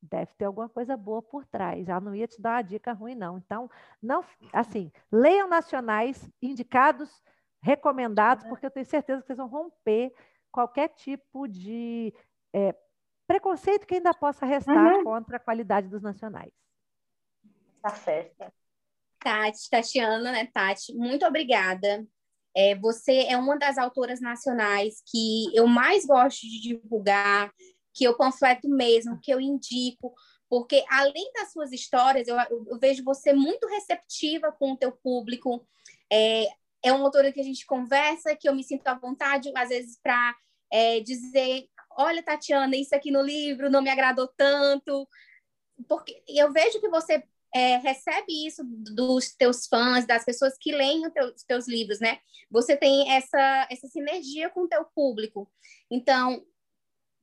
deve 0.02 0.34
ter 0.36 0.46
alguma 0.46 0.70
coisa 0.70 0.96
boa 0.96 1.22
por 1.22 1.46
trás. 1.46 1.90
Ela 1.90 2.00
não 2.00 2.16
ia 2.16 2.28
te 2.28 2.42
dar 2.42 2.56
uma 2.56 2.62
dica 2.62 2.94
ruim, 2.94 3.14
não. 3.14 3.38
Então, 3.38 3.70
não, 4.02 4.24
assim, 4.54 4.90
leiam 5.12 5.50
nacionais 5.50 6.32
indicados, 6.42 7.22
recomendados, 7.62 8.46
porque 8.46 8.66
eu 8.66 8.72
tenho 8.72 8.86
certeza 8.86 9.20
que 9.20 9.28
vocês 9.28 9.38
vão 9.38 9.48
romper 9.48 10.14
qualquer 10.50 10.88
tipo 10.88 11.46
de 11.46 12.14
é, 12.54 12.74
preconceito 13.28 13.86
que 13.86 13.96
ainda 13.96 14.14
possa 14.14 14.46
restar 14.46 14.96
uhum. 14.96 15.04
contra 15.04 15.36
a 15.36 15.42
qualidade 15.42 15.90
dos 15.90 16.02
nacionais. 16.02 16.54
Tá 17.82 17.90
certo. 17.96 18.52
Tati, 19.20 19.70
Tatiana, 19.70 20.32
né, 20.32 20.48
Tati? 20.54 20.94
Muito 20.94 21.26
obrigada. 21.26 22.06
É, 22.56 22.76
você 22.76 23.26
é 23.28 23.38
uma 23.38 23.58
das 23.58 23.78
autoras 23.78 24.20
nacionais 24.20 25.02
que 25.06 25.56
eu 25.56 25.68
mais 25.68 26.06
gosto 26.06 26.42
de 26.42 26.62
divulgar, 26.62 27.52
que 27.94 28.04
eu 28.04 28.18
panfleto 28.18 28.68
mesmo, 28.68 29.20
que 29.22 29.32
eu 29.32 29.40
indico, 29.40 30.14
porque 30.50 30.84
além 30.90 31.32
das 31.34 31.52
suas 31.52 31.72
histórias, 31.72 32.28
eu, 32.28 32.36
eu 32.68 32.80
vejo 32.80 33.04
você 33.04 33.34
muito 33.34 33.68
receptiva 33.68 34.52
com 34.52 34.72
o 34.72 34.78
teu 34.78 34.92
público. 34.92 35.68
É, 36.12 36.48
é 36.84 36.92
uma 36.92 37.06
autora 37.06 37.32
que 37.32 37.40
a 37.40 37.44
gente 37.44 37.66
conversa, 37.66 38.36
que 38.36 38.50
eu 38.50 38.56
me 38.56 38.64
sinto 38.64 38.88
à 38.88 38.96
vontade, 38.96 39.52
às 39.56 39.70
vezes, 39.70 40.00
para 40.02 40.36
é, 40.72 41.00
dizer: 41.02 41.68
olha, 41.92 42.24
Tatiana, 42.24 42.76
isso 42.76 42.96
aqui 42.96 43.12
no 43.12 43.22
livro 43.22 43.70
não 43.70 43.82
me 43.82 43.92
agradou 43.92 44.28
tanto. 44.36 45.08
Porque 45.88 46.22
eu 46.28 46.52
vejo 46.52 46.82
que 46.82 46.90
você 46.90 47.24
é, 47.54 47.78
recebe 47.78 48.48
isso 48.48 48.64
dos 48.64 49.36
teus 49.36 49.68
fãs, 49.68 50.06
das 50.06 50.24
pessoas 50.24 50.56
que 50.60 50.72
leem 50.72 51.06
os 51.08 51.14
teus, 51.14 51.44
teus 51.44 51.68
livros, 51.68 52.00
né? 52.00 52.20
Você 52.52 52.76
tem 52.76 53.12
essa, 53.12 53.68
essa 53.70 53.88
sinergia 53.88 54.50
com 54.50 54.62
o 54.62 54.68
teu 54.68 54.86
público. 54.86 55.50
Então, 55.90 56.44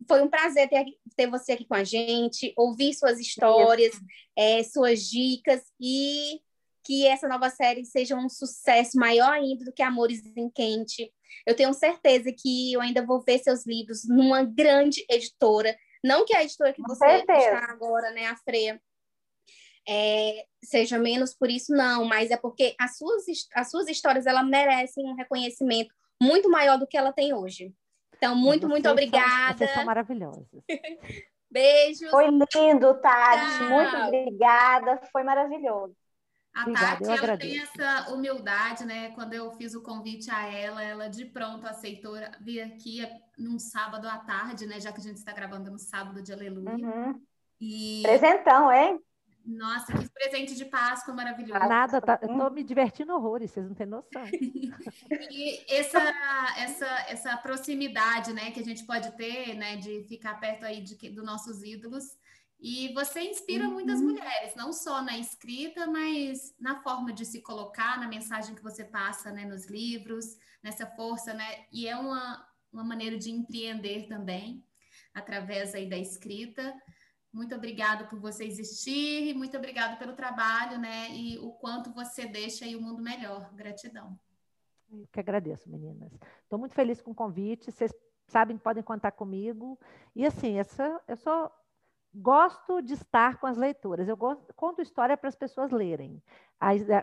foi 0.08 0.22
um 0.22 0.28
prazer 0.28 0.68
ter, 0.68 0.84
ter 1.16 1.28
você 1.28 1.52
aqui 1.52 1.64
com 1.64 1.74
a 1.74 1.84
gente, 1.84 2.52
ouvir 2.56 2.94
suas 2.94 3.18
histórias, 3.18 3.94
é, 4.36 4.62
suas 4.62 5.08
dicas 5.08 5.62
e 5.80 6.40
que 6.84 7.06
essa 7.06 7.26
nova 7.26 7.50
série 7.50 7.84
seja 7.84 8.14
um 8.14 8.28
sucesso 8.28 8.96
maior 8.96 9.32
ainda 9.32 9.64
do 9.64 9.72
que 9.72 9.82
Amores 9.82 10.24
em 10.36 10.48
Quente. 10.48 11.12
Eu 11.44 11.54
tenho 11.54 11.74
certeza 11.74 12.32
que 12.32 12.72
eu 12.72 12.80
ainda 12.80 13.04
vou 13.04 13.20
ver 13.20 13.38
seus 13.38 13.66
livros 13.66 14.06
numa 14.08 14.44
grande 14.44 15.04
editora, 15.10 15.76
não 16.04 16.24
que 16.24 16.36
a 16.36 16.44
editora 16.44 16.72
que 16.72 16.82
você 16.82 17.04
está 17.04 17.70
agora, 17.70 18.12
né, 18.12 18.26
a 18.26 18.36
Freia, 18.36 18.80
é, 19.88 20.44
seja 20.62 20.98
menos 20.98 21.34
por 21.34 21.50
isso, 21.50 21.72
não, 21.72 22.04
mas 22.04 22.30
é 22.30 22.36
porque 22.36 22.74
as 22.78 22.96
suas, 22.96 23.24
as 23.54 23.70
suas 23.70 23.88
histórias 23.88 24.26
ela 24.26 24.42
merecem 24.42 25.04
um 25.06 25.14
reconhecimento 25.14 25.94
muito 26.20 26.50
maior 26.50 26.78
do 26.78 26.86
que 26.86 26.96
ela 26.96 27.12
tem 27.12 27.32
hoje. 27.32 27.72
Então, 28.16 28.34
muito, 28.34 28.62
vocês 28.62 28.70
muito 28.70 28.88
obrigada. 28.88 29.48
São, 29.48 29.58
vocês 29.58 29.70
são 29.74 29.84
maravilhosos. 29.84 30.48
Beijos. 31.50 32.10
Foi 32.10 32.26
lindo, 32.26 32.94
Tati. 32.94 33.58
Tchau. 33.58 33.68
Muito 33.68 33.96
obrigada. 33.96 35.00
Foi 35.12 35.22
maravilhoso. 35.22 35.94
A 36.54 36.62
Obrigada, 36.62 37.04
Tati, 37.04 37.24
ela 37.24 37.36
tem 37.36 37.60
essa 37.60 38.14
humildade, 38.14 38.84
né? 38.86 39.10
Quando 39.10 39.34
eu 39.34 39.52
fiz 39.52 39.74
o 39.74 39.82
convite 39.82 40.30
a 40.30 40.46
ela, 40.46 40.82
ela 40.82 41.08
de 41.08 41.26
pronto 41.26 41.66
aceitou 41.66 42.14
vir 42.40 42.62
aqui 42.62 43.06
num 43.36 43.58
sábado 43.58 44.08
à 44.08 44.18
tarde, 44.18 44.66
né? 44.66 44.80
Já 44.80 44.90
que 44.90 45.00
a 45.00 45.02
gente 45.02 45.18
está 45.18 45.32
gravando 45.32 45.70
no 45.70 45.78
sábado 45.78 46.22
de 46.22 46.32
Aleluia. 46.32 46.70
Uhum. 46.70 47.22
E... 47.60 48.02
Presentão, 48.02 48.72
hein? 48.72 48.98
Nossa, 49.46 49.92
que 49.96 50.08
presente 50.08 50.56
de 50.56 50.64
Páscoa 50.64 51.14
maravilhoso. 51.14 51.60
Nada, 51.60 52.00
tá, 52.00 52.18
eu 52.20 52.28
tô 52.28 52.50
me 52.50 52.64
divertindo 52.64 53.14
horrores, 53.14 53.52
vocês 53.52 53.66
não 53.66 53.74
têm 53.74 53.86
noção. 53.86 54.24
e 55.30 55.64
essa, 55.72 56.00
essa, 56.58 56.86
essa 57.08 57.36
proximidade, 57.36 58.32
né, 58.32 58.50
que 58.50 58.58
a 58.58 58.64
gente 58.64 58.84
pode 58.84 59.16
ter, 59.16 59.54
né, 59.54 59.76
de 59.76 60.02
ficar 60.08 60.40
perto 60.40 60.64
aí 60.64 60.80
de, 60.80 60.96
dos 61.10 61.24
nossos 61.24 61.62
ídolos. 61.62 62.04
E 62.58 62.92
você 62.92 63.20
inspira 63.20 63.66
uhum. 63.66 63.74
muitas 63.74 64.00
mulheres, 64.00 64.56
não 64.56 64.72
só 64.72 65.00
na 65.00 65.16
escrita, 65.16 65.86
mas 65.86 66.54
na 66.58 66.82
forma 66.82 67.12
de 67.12 67.24
se 67.24 67.40
colocar, 67.40 68.00
na 68.00 68.08
mensagem 68.08 68.54
que 68.54 68.62
você 68.62 68.82
passa, 68.82 69.30
né, 69.30 69.44
nos 69.44 69.66
livros, 69.66 70.36
nessa 70.62 70.86
força, 70.86 71.32
né? 71.32 71.66
E 71.70 71.86
é 71.86 71.94
uma, 71.96 72.44
uma 72.72 72.82
maneira 72.82 73.16
de 73.16 73.30
empreender 73.30 74.08
também, 74.08 74.64
através 75.14 75.74
aí 75.74 75.88
da 75.88 75.98
escrita. 75.98 76.74
Muito 77.36 77.54
obrigada 77.54 78.06
por 78.06 78.18
você 78.18 78.44
existir, 78.46 79.34
muito 79.34 79.58
obrigada 79.58 79.96
pelo 79.96 80.14
trabalho, 80.14 80.78
né? 80.78 81.10
E 81.10 81.38
o 81.38 81.52
quanto 81.52 81.92
você 81.92 82.26
deixa 82.26 82.64
aí 82.64 82.74
o 82.74 82.80
mundo 82.80 83.02
melhor. 83.02 83.52
Gratidão. 83.52 84.18
Eu 84.90 85.06
que 85.12 85.20
agradeço, 85.20 85.68
meninas. 85.68 86.10
Estou 86.42 86.58
muito 86.58 86.74
feliz 86.74 87.02
com 87.02 87.10
o 87.10 87.14
convite. 87.14 87.70
Vocês 87.70 87.94
sabem 88.26 88.56
que 88.56 88.62
podem 88.62 88.82
contar 88.82 89.12
comigo. 89.12 89.78
E 90.14 90.24
assim, 90.24 90.58
essa, 90.58 90.98
eu 91.06 91.14
sou 91.18 91.52
gosto 92.14 92.80
de 92.80 92.94
estar 92.94 93.38
com 93.38 93.46
as 93.46 93.58
leituras. 93.58 94.08
Eu 94.08 94.16
gosto, 94.16 94.54
conto 94.54 94.80
história 94.80 95.14
para 95.14 95.28
as 95.28 95.36
pessoas 95.36 95.70
lerem. 95.70 96.22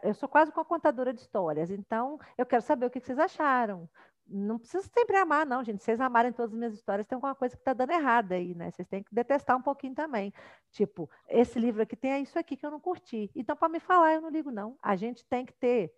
Eu 0.02 0.16
sou 0.16 0.28
quase 0.28 0.52
uma 0.52 0.66
contadora 0.66 1.14
de 1.14 1.22
histórias, 1.22 1.70
então 1.70 2.20
eu 2.36 2.46
quero 2.48 2.64
saber 2.64 2.88
o 2.88 2.90
que 2.90 3.00
vocês 3.00 3.20
acharam. 3.20 3.88
Não 4.28 4.58
precisa 4.58 4.84
sempre 4.84 5.18
amar, 5.18 5.46
não, 5.46 5.64
gente. 5.64 5.84
Vocês 5.84 6.00
amarem 6.00 6.32
todas 6.32 6.52
as 6.52 6.58
minhas 6.58 6.74
histórias, 6.74 7.06
tem 7.06 7.16
alguma 7.16 7.36
coisa 7.36 7.56
que 7.56 7.62
está 7.62 7.74
dando 7.74 7.92
errada 7.92 8.36
aí, 8.36 8.56
né? 8.56 8.72
Vocês 8.72 8.88
têm 8.88 9.04
que 9.04 9.14
detestar 9.14 9.58
um 9.58 9.62
pouquinho 9.62 9.94
também. 9.94 10.34
Tipo, 10.72 11.10
esse 11.28 11.60
livro 11.60 11.82
aqui 11.82 11.96
tem 11.96 12.24
isso 12.24 12.40
aqui 12.40 12.56
que 12.56 12.66
eu 12.66 12.72
não 12.72 12.80
curti. 12.80 13.30
Então, 13.36 13.56
para 13.56 13.70
me 13.70 13.80
falar, 13.80 14.14
eu 14.14 14.22
não 14.22 14.30
ligo, 14.30 14.50
não. 14.50 14.78
A 14.82 14.96
gente 14.96 15.26
tem 15.26 15.46
que 15.46 15.54
ter. 15.54 15.94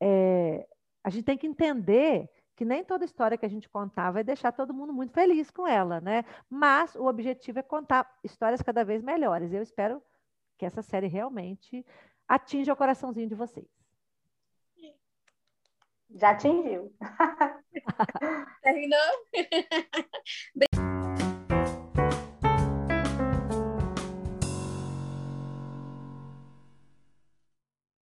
É, 0.00 0.66
a 1.04 1.10
gente 1.10 1.24
tem 1.24 1.38
que 1.38 1.46
entender 1.46 2.28
que 2.56 2.64
nem 2.64 2.84
toda 2.84 3.04
história 3.04 3.38
que 3.38 3.46
a 3.46 3.48
gente 3.48 3.68
contar 3.68 4.10
vai 4.10 4.22
deixar 4.22 4.52
todo 4.52 4.74
mundo 4.74 4.92
muito 4.92 5.12
feliz 5.12 5.50
com 5.50 5.66
ela, 5.66 6.00
né? 6.00 6.24
Mas 6.50 6.94
o 6.94 7.06
objetivo 7.06 7.58
é 7.58 7.62
contar 7.62 8.10
histórias 8.22 8.60
cada 8.62 8.84
vez 8.84 9.02
melhores. 9.02 9.52
Eu 9.52 9.62
espero 9.62 10.02
que 10.58 10.66
essa 10.66 10.82
série 10.82 11.06
realmente 11.06 11.84
atinja 12.28 12.72
o 12.72 12.76
coraçãozinho 12.76 13.28
de 13.28 13.34
vocês. 13.34 13.81
Já 16.14 16.30
atingiu. 16.30 16.92
Terminou? 18.62 19.10